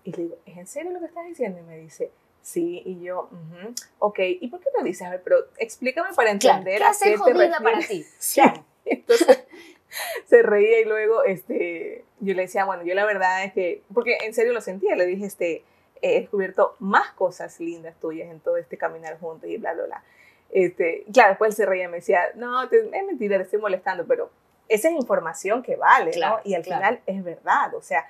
Y 0.05 0.13
le 0.13 0.23
digo, 0.25 0.37
¿es 0.47 0.57
en 0.57 0.67
serio 0.67 0.91
lo 0.93 1.01
que 1.01 1.07
estás 1.07 1.27
diciendo? 1.27 1.61
Y 1.61 1.63
me 1.63 1.79
dice, 1.79 2.11
sí. 2.43 2.83
Y 2.85 3.01
yo, 3.01 3.31
ok, 3.99 4.19
¿y 4.41 4.49
por 4.49 4.61
qué 4.61 4.69
lo 4.77 4.85
dices? 4.85 5.07
A 5.07 5.11
ver, 5.11 5.23
pero 5.23 5.37
explícame 5.57 6.15
para 6.15 6.31
entender 6.31 6.79
claro, 6.79 6.95
¿qué 7.03 7.15
a 7.15 7.25
qué 7.25 7.33
te 7.33 7.63
para 7.63 7.79
ti? 7.81 8.05
Sí. 8.19 8.41
Entonces, 8.85 9.45
se 10.27 10.43
reía 10.43 10.81
y 10.81 10.85
luego 10.85 11.25
este, 11.25 12.05
yo 12.25 12.35
le 12.35 12.43
decía, 12.43 12.65
bueno, 12.65 12.83
yo 12.85 12.95
la 12.95 13.05
verdad 13.05 13.45
es 13.45 13.53
que, 13.53 13.83
porque 13.93 14.19
en 14.23 14.35
serio 14.35 14.53
lo 14.53 14.61
sentía, 14.61 14.97
le 14.97 15.07
dije, 15.07 15.27
este, 15.27 15.65
he 16.03 16.21
descubierto 16.21 16.77
más 16.79 17.11
cosas 17.13 17.59
lindas 17.61 17.95
tuyas 18.01 18.31
en 18.31 18.41
todo 18.41 18.57
este 18.57 18.77
caminar 18.77 19.19
juntos 19.19 19.49
y 19.49 19.57
bla, 19.57 19.75
bla, 19.75 19.85
bla. 19.85 20.05
Este, 20.51 21.05
claro, 21.13 21.31
después 21.31 21.51
él 21.51 21.57
se 21.57 21.67
reía 21.67 21.85
y 21.85 21.89
me 21.89 21.97
decía, 21.97 22.21
no, 22.35 22.63
es 22.65 23.07
mentira, 23.07 23.37
te 23.39 23.45
estoy 23.45 23.61
molestando, 23.61 24.07
pero 24.07 24.31
esa 24.69 24.89
es 24.89 24.95
información 24.95 25.63
que 25.63 25.77
vale, 25.77 26.13
¿no? 26.19 26.41
Y 26.45 26.55
al 26.55 26.65
final 26.65 27.01
es 27.07 27.25
verdad, 27.25 27.75
o 27.75 27.83
sea, 27.83 28.07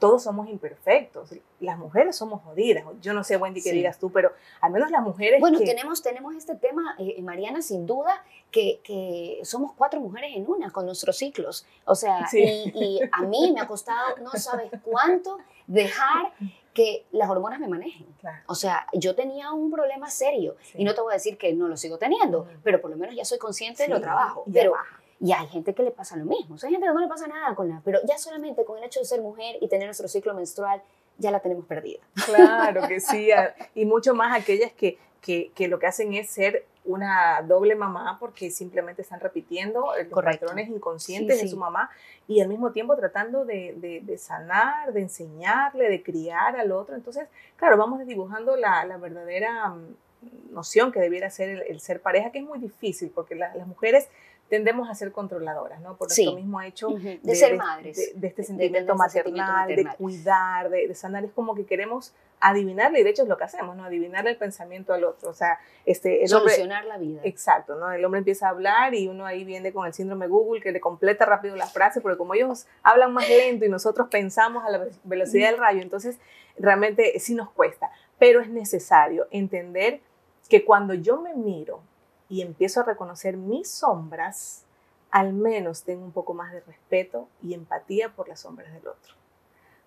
todos 0.00 0.24
somos 0.24 0.48
imperfectos. 0.48 1.30
Las 1.60 1.78
mujeres 1.78 2.16
somos 2.16 2.42
jodidas. 2.42 2.84
Yo 3.00 3.12
no 3.12 3.22
sé, 3.22 3.36
Wendy, 3.36 3.62
qué 3.62 3.70
digas 3.70 3.98
tú, 3.98 4.10
pero 4.10 4.32
al 4.60 4.72
menos 4.72 4.90
las 4.90 5.02
mujeres. 5.02 5.38
Bueno, 5.38 5.58
tenemos, 5.58 6.02
tenemos 6.02 6.34
este 6.34 6.56
tema, 6.56 6.96
eh, 6.98 7.22
Mariana, 7.22 7.62
sin 7.62 7.86
duda, 7.86 8.24
que, 8.50 8.80
que, 8.82 9.40
somos 9.44 9.72
cuatro 9.74 10.00
mujeres 10.00 10.32
en 10.34 10.48
una 10.48 10.70
con 10.70 10.86
nuestros 10.86 11.16
ciclos. 11.16 11.66
O 11.84 11.94
sea, 11.94 12.26
y, 12.32 12.72
y, 12.74 13.00
a 13.12 13.22
mí 13.22 13.52
me 13.52 13.60
ha 13.60 13.68
costado, 13.68 14.16
no 14.22 14.32
sabes 14.32 14.70
cuánto, 14.82 15.38
dejar 15.68 16.32
que 16.74 17.04
las 17.10 17.28
hormonas 17.28 17.60
me 17.60 17.68
manejen. 17.68 18.06
O 18.46 18.54
sea, 18.54 18.86
yo 18.92 19.14
tenía 19.14 19.52
un 19.52 19.70
problema 19.70 20.08
serio 20.08 20.56
y 20.74 20.84
no 20.84 20.94
te 20.94 21.00
voy 21.00 21.12
a 21.12 21.14
decir 21.14 21.36
que 21.36 21.52
no 21.52 21.68
lo 21.68 21.76
sigo 21.76 21.98
teniendo, 21.98 22.48
pero 22.62 22.80
por 22.80 22.90
lo 22.90 22.96
menos 22.96 23.14
ya 23.14 23.24
soy 23.24 23.38
consciente 23.38 23.84
de 23.84 23.88
lo 23.88 24.00
trabajo. 24.00 24.44
Pero, 24.52 24.74
y 25.20 25.32
hay 25.32 25.46
gente 25.48 25.74
que 25.74 25.82
le 25.82 25.90
pasa 25.90 26.16
lo 26.16 26.24
mismo. 26.24 26.54
O 26.54 26.58
sea, 26.58 26.68
hay 26.68 26.74
gente 26.74 26.86
que 26.86 26.94
no 26.94 27.00
le 27.00 27.08
pasa 27.08 27.26
nada 27.26 27.54
con 27.54 27.68
la, 27.68 27.82
pero 27.84 28.00
ya 28.06 28.16
solamente 28.16 28.64
con 28.64 28.78
el 28.78 28.84
hecho 28.84 29.00
de 29.00 29.06
ser 29.06 29.20
mujer 29.20 29.56
y 29.60 29.68
tener 29.68 29.86
nuestro 29.86 30.08
ciclo 30.08 30.34
menstrual, 30.34 30.82
ya 31.18 31.30
la 31.30 31.40
tenemos 31.40 31.66
perdida. 31.66 32.00
Claro 32.24 32.88
que 32.88 33.00
sí, 33.00 33.28
y 33.74 33.84
mucho 33.84 34.14
más 34.14 34.40
aquellas 34.40 34.72
que, 34.72 34.98
que, 35.20 35.52
que 35.54 35.68
lo 35.68 35.78
que 35.78 35.86
hacen 35.86 36.14
es 36.14 36.30
ser 36.30 36.64
una 36.84 37.42
doble 37.42 37.74
mamá 37.74 38.16
porque 38.18 38.50
simplemente 38.50 39.02
están 39.02 39.20
repitiendo 39.20 39.92
los 40.10 40.24
patrones 40.24 40.68
inconscientes 40.68 41.42
de 41.42 41.48
su 41.48 41.56
mamá 41.58 41.90
y 42.26 42.40
al 42.40 42.48
mismo 42.48 42.72
tiempo 42.72 42.96
tratando 42.96 43.44
de, 43.44 44.00
de, 44.02 44.18
sanar, 44.18 44.92
de 44.92 45.02
enseñarle, 45.02 45.90
de 45.90 46.02
criar 46.02 46.56
al 46.56 46.72
otro. 46.72 46.94
Entonces, 46.94 47.28
claro, 47.56 47.76
vamos 47.76 48.04
dibujando 48.06 48.56
la, 48.56 48.84
la 48.86 48.96
verdadera 48.96 49.68
mm, 49.68 50.54
noción 50.54 50.90
que 50.90 51.00
debiera 51.00 51.28
ser 51.28 51.64
el, 51.68 51.80
ser 51.80 52.00
pareja, 52.00 52.30
que 52.30 52.38
es 52.38 52.44
muy 52.44 52.58
difícil 52.58 53.10
porque 53.14 53.34
las 53.34 53.66
mujeres 53.66 54.08
tendemos 54.50 54.90
a 54.90 54.94
ser 54.96 55.12
controladoras, 55.12 55.80
¿no? 55.80 55.96
Por 55.96 56.08
nuestro 56.08 56.32
mismo 56.32 56.60
hecho 56.60 56.88
de, 56.88 57.34
ser 57.36 57.56
madres. 57.56 58.12
De, 58.16 58.26
este 58.26 58.42
sentimiento, 58.42 58.96
maternal, 58.96 59.68
de 59.68 59.86
cuidar, 59.96 60.68
de, 60.68 60.92
sanar. 60.94 61.24
Es 61.24 61.30
como 61.30 61.54
que 61.54 61.64
queremos 61.64 62.12
adivinarle, 62.40 63.00
y 63.00 63.02
de 63.04 63.10
hecho 63.10 63.22
es 63.22 63.28
lo 63.28 63.38
que 63.38 63.44
hacemos, 63.44 63.76
¿no? 63.76 63.84
Adivinarle 63.84 64.30
el 64.30 64.36
pensamiento 64.36 64.92
al 64.92 65.04
otro. 65.04 65.30
O 65.30 65.34
sea, 65.34 65.60
este, 65.86 66.22
el 66.22 66.28
Solucionar 66.28 66.84
la 66.84 66.98
vida. 66.98 67.20
Exacto, 67.22 67.76
¿no? 67.76 67.92
El 67.92 68.04
hombre 68.04 68.18
empieza 68.18 68.48
a 68.48 68.50
hablar 68.50 68.92
y 68.92 69.06
uno 69.06 69.24
ahí 69.24 69.44
viene 69.44 69.72
con 69.72 69.86
el 69.86 69.94
síndrome 69.94 70.26
Google 70.26 70.60
que 70.60 70.72
le 70.72 70.80
completa 70.80 71.24
rápido 71.24 71.54
las 71.54 71.72
frases, 71.72 72.02
porque 72.02 72.18
como 72.18 72.34
ellos 72.34 72.66
hablan 72.82 73.12
más 73.12 73.28
lento 73.28 73.64
y 73.64 73.68
nosotros 73.68 74.08
pensamos 74.10 74.64
a 74.64 74.70
la 74.70 74.86
velocidad 75.04 75.50
del 75.50 75.60
rayo, 75.60 75.80
entonces 75.80 76.18
realmente 76.58 77.20
sí 77.20 77.36
nos 77.36 77.50
cuesta. 77.50 77.92
Pero 78.18 78.40
es 78.40 78.48
necesario 78.48 79.28
entender 79.30 80.00
que 80.48 80.64
cuando 80.64 80.94
yo 80.94 81.20
me 81.20 81.34
miro 81.34 81.82
y 82.30 82.42
empiezo 82.42 82.80
a 82.80 82.84
reconocer 82.84 83.36
mis 83.36 83.68
sombras, 83.68 84.64
al 85.10 85.32
menos 85.32 85.82
tengo 85.82 86.04
un 86.04 86.12
poco 86.12 86.32
más 86.32 86.52
de 86.52 86.60
respeto 86.60 87.28
y 87.42 87.54
empatía 87.54 88.14
por 88.14 88.28
las 88.28 88.40
sombras 88.40 88.72
del 88.72 88.86
otro. 88.86 89.14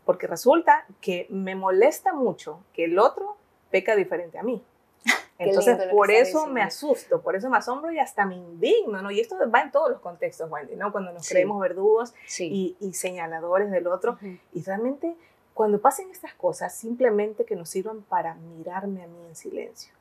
Porque 0.05 0.27
resulta 0.27 0.85
que 0.99 1.25
me 1.29 1.55
molesta 1.55 2.13
mucho 2.13 2.59
que 2.73 2.83
el 2.83 2.99
otro 2.99 3.37
peca 3.71 3.95
diferente 3.95 4.37
a 4.37 4.43
mí. 4.43 4.61
Entonces, 5.39 5.77
por 5.89 6.11
eso 6.11 6.45
me 6.47 6.61
asusto, 6.61 7.21
por 7.21 7.37
eso 7.37 7.49
me 7.49 7.57
asombro 7.57 7.93
y 7.93 7.99
hasta 7.99 8.25
me 8.25 8.35
indigno, 8.35 9.01
¿no? 9.01 9.09
Y 9.09 9.21
esto 9.21 9.37
va 9.49 9.61
en 9.61 9.71
todos 9.71 9.89
los 9.89 10.01
contextos, 10.01 10.51
Wendy, 10.51 10.75
¿no? 10.75 10.91
Cuando 10.91 11.13
nos 11.13 11.27
creemos 11.27 11.61
verdugos 11.61 12.13
y, 12.37 12.75
señaladores 12.93 13.71
del 13.71 13.87
otro. 13.87 14.19
Y 14.51 14.61
realmente, 14.63 15.15
cuando 15.53 15.79
pasen 15.79 16.11
estas 16.11 16.33
cosas, 16.33 16.75
simplemente 16.75 17.45
que 17.45 17.55
nos 17.55 17.69
sirvan 17.69 18.01
para 18.01 18.35
mirarme 18.35 19.03
a 19.03 19.07
mí 19.07 19.25
en 19.25 19.35
silencio 19.35 19.93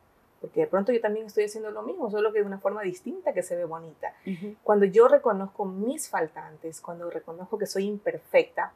porque 0.43 0.63
de 0.63 0.67
pronto 0.67 0.91
yo 0.93 1.01
también 1.01 1.27
estoy 1.27 1.45
haciendo 1.45 1.71
lo 1.71 1.83
mismo, 1.83 2.11
solo 2.11 2.33
que 2.33 2.41
de 2.41 2.45
una 2.45 2.59
forma 2.59 2.83
distinta 2.83 3.33
que 3.33 3.45
se 3.45 3.55
ve 3.55 3.65
bonita. 3.65 4.13
Cuando 4.65 4.85
yo 4.85 5.07
reconozco 5.07 5.65
mis 5.65 6.09
faltantes, 6.09 6.81
cuando 6.81 7.09
reconozco 7.09 7.57
que 7.57 7.67
soy 7.67 7.85
imperfecta, 7.85 8.73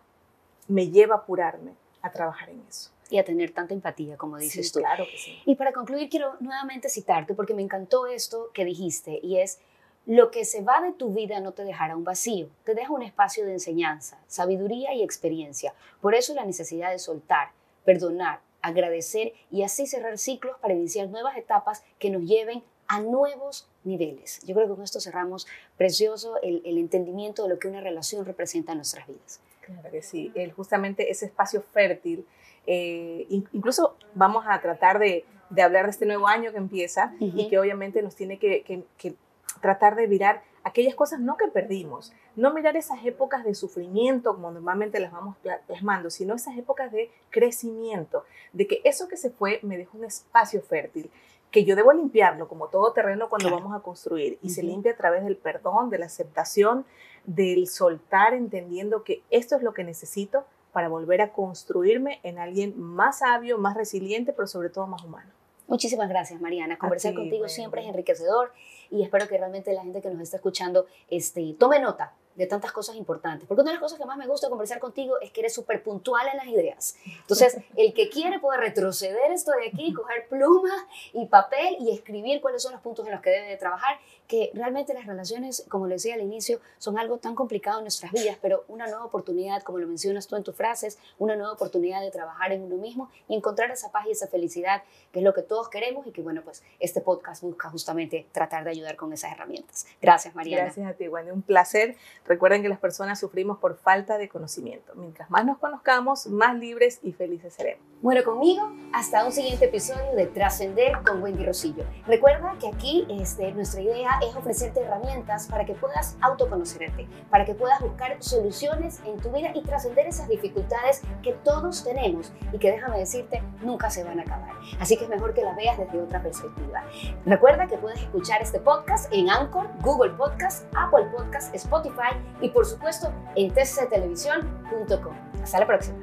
me 0.69 0.91
lleva 0.91 1.17
a 1.17 1.19
apurarme 1.19 1.73
a 2.03 2.13
trabajar 2.13 2.51
en 2.51 2.63
eso. 2.69 2.91
Y 3.11 3.19
a 3.19 3.25
tener 3.25 3.51
tanta 3.51 3.75
empatía, 3.75 4.17
como 4.17 4.37
dices 4.37 4.71
tú. 4.71 4.79
Claro 4.79 5.05
que 5.11 5.19
sí. 5.19 5.39
Y 5.45 5.57
para 5.57 5.73
concluir, 5.73 6.09
quiero 6.09 6.35
nuevamente 6.39 6.89
citarte, 6.89 7.35
porque 7.35 7.53
me 7.53 7.63
encantó 7.63 8.07
esto 8.07 8.51
que 8.55 8.65
dijiste, 8.65 9.19
y 9.21 9.39
es, 9.39 9.59
lo 10.07 10.31
que 10.31 10.45
se 10.45 10.63
va 10.63 10.81
de 10.81 10.93
tu 10.93 11.13
vida 11.13 11.41
no 11.41 11.51
te 11.51 11.65
dejará 11.65 11.97
un 11.97 12.05
vacío, 12.05 12.49
te 12.63 12.75
deja 12.75 12.93
un 12.93 13.03
espacio 13.03 13.45
de 13.45 13.55
enseñanza, 13.55 14.21
sabiduría 14.29 14.95
y 14.95 15.03
experiencia. 15.03 15.75
Por 16.01 16.15
eso 16.15 16.33
la 16.33 16.45
necesidad 16.45 16.93
de 16.93 17.01
soltar, 17.01 17.51
perdonar, 17.85 18.39
agradecer 18.67 19.33
y 19.51 19.63
así 19.63 19.87
cerrar 19.87 20.19
ciclos 20.19 20.57
para 20.61 20.75
iniciar 20.75 21.09
nuevas 21.09 21.37
etapas 21.37 21.85
que 21.99 22.11
nos 22.11 22.23
lleven 22.23 22.63
a 22.89 23.01
nuevos 23.01 23.69
niveles. 23.85 24.41
Yo 24.45 24.55
creo 24.55 24.69
que 24.69 24.75
con 24.75 24.85
esto 24.85 25.01
cerramos 25.01 25.47
precioso 25.77 26.37
el, 26.43 26.79
entendimiento 26.79 27.45
de 27.45 27.49
lo 27.51 27.59
que 27.59 27.69
una 27.69 27.81
relación 27.81 28.25
representa 28.25 28.73
en 28.73 28.79
nuestras 28.79 29.07
vidas. 29.07 29.41
Claro 29.61 29.91
que 29.91 30.03
sí, 30.03 30.31
el, 30.35 30.53
justamente 30.53 31.11
ese 31.11 31.27
espacio 31.27 31.63
fértil. 31.63 32.27
Eh, 32.67 33.27
incluso 33.31 33.97
vamos 34.15 34.45
a 34.49 34.61
tratar 34.61 34.99
de, 34.99 35.25
de, 35.51 35.63
hablar 35.63 35.85
de 35.85 35.91
este 35.91 36.07
nuevo 36.07 36.29
año 36.29 36.53
que 36.53 36.59
empieza 36.59 37.15
y 37.21 37.49
que 37.49 37.59
obviamente 37.59 38.03
nos 38.03 38.15
tiene 38.15 38.39
que, 38.39 38.63
que, 38.63 38.85
que 38.99 39.15
tratar 39.61 39.97
de 39.97 40.07
virar 40.07 40.43
aquellas 40.67 40.97
cosas 40.97 41.21
no 41.21 41.37
que 41.37 41.47
perdimos, 41.47 42.13
no 42.35 42.53
mirar 42.53 42.77
esas 42.77 43.05
épocas 43.05 43.45
de 43.45 43.55
sufrimiento 43.55 44.35
como 44.35 44.51
normalmente 44.51 44.99
las 44.99 45.13
vamos 45.13 45.37
plasmando, 45.65 46.11
sino 46.11 46.35
esas 46.35 46.59
épocas 46.59 46.91
de 46.91 47.09
crecimiento, 47.31 48.25
de 48.53 48.67
que 48.67 48.81
eso 48.83 49.07
que 49.07 49.17
se 49.17 49.31
fue 49.31 49.61
me 49.63 49.79
dejó 49.79 49.97
un 49.97 50.05
espacio 50.05 50.61
fértil, 50.61 51.09
que 51.53 51.65
yo 51.65 51.77
debo 51.77 51.93
limpiarlo 51.93 52.49
como 52.49 52.67
todo 52.67 52.93
terreno 52.93 53.29
cuando 53.29 53.49
vamos 53.49 53.77
a 53.77 53.81
construir 53.81 54.41
y 54.43 54.51
se 54.51 54.65
limpia 54.65 54.91
a 54.91 54.97
través 54.97 55.23
del 55.23 55.37
perdón, 55.37 55.89
de 55.89 55.99
la 55.99 56.07
aceptación, 56.07 56.85
del 57.27 57.69
soltar, 57.69 58.35
entendiendo 58.35 59.05
que 59.05 59.23
esto 59.31 59.55
es 59.55 59.63
lo 59.63 59.73
que 59.73 59.85
necesito 59.85 60.47
para 60.73 60.89
volver 60.89 61.23
a 61.23 61.33
construirme 61.33 62.19
en 62.25 62.41
alguien 62.41 62.75
más 62.77 63.21
sabio, 63.21 63.57
más 63.57 63.77
resiliente, 63.77 64.33
pero 64.33 64.49
sobre 64.49 64.71
todo 64.71 64.89
más 64.89 65.05
humano. 65.05 65.31
Muchísimas 65.69 66.09
gracias, 66.09 66.41
Mariana. 66.41 66.77
Conversar 66.77 67.15
contigo 67.15 67.49
siempre 67.49 67.83
es 67.83 67.89
enriquecedor 67.89 68.53
y 68.91 69.03
espero 69.03 69.29
que 69.29 69.39
realmente 69.39 69.73
la 69.73 69.83
gente 69.83 70.01
que 70.01 70.11
nos 70.11 70.21
está 70.21 70.37
escuchando 70.37 70.87
este, 71.09 71.55
tome 71.59 71.81
nota 71.81 72.13
de 72.37 72.47
tantas 72.47 72.73
cosas 72.73 72.97
importantes. 72.97 73.49
Porque 73.49 73.63
una 73.63 73.71
de 73.71 73.77
las 73.77 73.83
cosas 73.83 73.99
que 73.99 74.05
más 74.05 74.17
me 74.17 74.27
gusta 74.27 74.49
conversar 74.49 74.79
contigo 74.79 75.19
es 75.21 75.31
que 75.31 75.41
eres 75.41 75.55
súper 75.55 75.83
puntual 75.83 76.29
en 76.29 76.37
las 76.37 76.47
ideas. 76.47 76.97
Entonces, 77.05 77.59
el 77.77 77.95
que 77.95 78.09
quiere 78.09 78.39
puede 78.39 78.59
retroceder 78.61 79.33
esto 79.33 79.53
de 79.53 79.69
aquí, 79.69 79.93
coger 79.93 80.29
pluma 80.29 80.87
y 81.13 81.27
papel 81.27 81.77
y 81.81 81.91
escribir 81.91 82.41
cuáles 82.41 82.63
son 82.63 82.73
los 82.73 82.81
puntos 82.81 83.07
en 83.07 83.13
los 83.13 83.21
que 83.21 83.31
debe 83.31 83.49
de 83.49 83.57
trabajar, 83.57 83.99
que 84.27 84.51
realmente 84.55 84.93
las 84.93 85.07
relaciones, 85.07 85.65
como 85.69 85.87
le 85.87 85.95
decía 85.95 86.15
al 86.15 86.21
inicio, 86.21 86.61
son 86.79 86.99
algo 86.99 87.19
tan 87.19 87.35
complicado 87.35 87.79
en 87.79 87.85
nuestras 87.85 88.13
vidas, 88.13 88.37
pero 88.43 88.65
una 88.69 88.87
nueva 88.87 89.05
oportunidad, 89.05 89.63
como 89.63 89.79
lo 89.79 89.87
mencionas 89.87 90.27
tú 90.27 90.37
en 90.37 90.43
tus 90.43 90.55
frases, 90.55 90.99
una 91.19 91.37
nueva 91.37 91.53
oportunidad 91.53 92.01
de 92.01 92.11
trabajar 92.11 92.53
en 92.53 92.63
uno 92.63 92.77
mismo 92.77 93.11
y 93.29 93.37
encontrar 93.37 93.71
esa 93.71 93.91
paz 93.93 94.07
y 94.07 94.11
esa 94.11 94.27
felicidad, 94.27 94.83
que 95.13 95.21
es 95.21 95.25
lo 95.25 95.33
que 95.33 95.43
todos 95.43 95.69
queremos 95.69 96.07
y 96.07 96.13
que, 96.13 96.23
bueno, 96.23 96.43
pues 96.43 96.63
este 96.81 97.01
podcast 97.01 97.43
busca 97.43 97.71
justamente 97.71 98.27
tratar 98.33 98.65
de 98.65 98.71
ayudar 98.71 98.97
con 98.97 99.13
esas 99.13 99.33
herramientas. 99.33 99.87
Gracias, 100.03 100.35
Mariana. 100.35 100.65
Gracias 100.65 100.87
a 100.87 100.95
ti, 100.95 101.09
Wendy. 101.09 101.31
Un 101.31 101.43
placer 101.43 101.97
Recuerden 102.29 102.63
que 102.63 102.69
las 102.69 102.79
personas 102.79 103.21
sufrimos 103.21 103.59
por 103.59 103.77
falta 103.77 104.19
de 104.19 104.29
conocimiento. 104.29 104.93
Mientras 104.97 105.31
más 105.31 105.45
nos 105.45 105.59
conozcamos, 105.59 106.27
más 106.27 106.57
libres 106.57 106.99
y 107.03 107.13
felices 107.13 107.55
seremos. 107.55 107.85
Bueno, 108.03 108.23
conmigo, 108.25 108.71
hasta 108.93 109.25
un 109.25 109.33
siguiente 109.33 109.67
episodio 109.67 110.15
de 110.15 110.27
Trascender 110.27 110.99
con 111.07 111.23
Wendy 111.23 111.45
Rosillo. 111.47 111.85
Recuerda 112.07 112.55
que 112.61 112.69
aquí 112.69 113.07
este, 113.09 113.53
nuestra 113.53 113.81
idea 113.81 114.11
es 114.29 114.35
ofrecerte 114.37 114.81
herramientas 114.81 115.47
para 115.49 115.65
que 115.65 115.75
puedas 115.75 116.17
autoconocerte, 116.21 117.09
para 117.31 117.45
que 117.45 117.55
puedas 117.55 117.81
buscar 117.81 118.17
soluciones 118.23 119.01
en 119.07 119.17
tu 119.19 119.31
vida 119.31 119.51
y 119.55 119.63
trascender 119.63 120.07
esas 120.07 120.29
dificultades 120.29 121.03
que 121.23 121.33
todos 121.33 121.85
tenemos 121.85 122.33
y 122.53 122.59
que 122.59 122.71
déjame 122.71 122.99
decirte, 122.99 123.43
nunca 123.63 123.89
se 123.89 124.05
van 124.05 124.21
a 124.21 124.23
acabar. 124.23 124.51
Así 124.79 124.97
que 124.97 125.05
es 125.05 125.11
mejor 125.11 125.33
que 125.33 125.43
la 125.43 125.55
veas 125.55 125.79
desde 125.79 126.01
otra 126.01 126.23
perspectiva. 126.23 126.85
Recuerda 127.25 127.67
que 127.67 127.79
puedes 127.79 128.01
escuchar 128.01 128.43
este 128.43 128.61
podcast 128.61 129.13
en 129.13 129.31
Anchor, 129.31 129.69
Google 129.83 130.13
Podcast, 130.13 130.67
Apple 130.77 131.07
Podcast, 131.17 131.55
Spotify 131.55 132.16
y 132.41 132.51
por 132.51 132.67
supuesto 132.67 133.13
en 133.35 133.53
tctelevisión.com. 133.53 135.15
Hasta 135.43 135.61
la 135.61 135.67
próxima. 135.67 135.99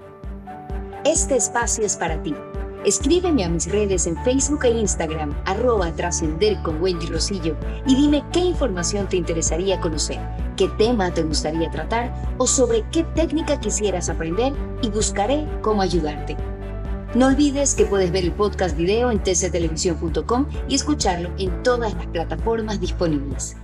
Este 1.06 1.36
espacio 1.36 1.86
es 1.86 1.98
para 1.98 2.22
ti 2.24 2.36
Escríbeme 2.86 3.46
a 3.46 3.50
mis 3.50 3.72
redes 3.72 4.08
en 4.08 4.22
Facebook 4.26 4.66
e 4.66 4.72
Instagram, 4.72 5.34
arroba 5.46 5.90
trascender 5.94 6.62
con 6.64 6.82
Wendy 6.82 7.06
Rosillo, 7.06 7.56
y 7.88 7.96
dime 7.96 8.26
qué 8.34 8.40
información 8.40 9.08
te 9.08 9.16
interesaría 9.16 9.80
conocer, 9.80 10.20
qué 10.58 10.68
tema 10.78 11.14
te 11.14 11.24
gustaría 11.24 11.72
tratar 11.72 12.14
o 12.38 12.46
sobre 12.46 12.84
qué 12.92 13.06
técnica 13.16 13.58
quisieras 13.58 14.10
aprender 14.10 14.52
y 14.82 14.90
buscaré 14.90 15.48
cómo 15.62 15.82
ayudarte. 15.82 16.36
No 17.16 17.28
olvides 17.28 17.74
que 17.74 17.86
puedes 17.86 18.12
ver 18.12 18.26
el 18.26 18.34
podcast 18.34 18.76
video 18.76 19.12
en 19.12 19.24
tctelevisión.com 19.24 20.48
y 20.68 20.76
escucharlo 20.76 21.30
en 21.38 21.64
todas 21.64 21.94
las 21.94 22.08
plataformas 22.08 22.82
disponibles. 22.82 23.56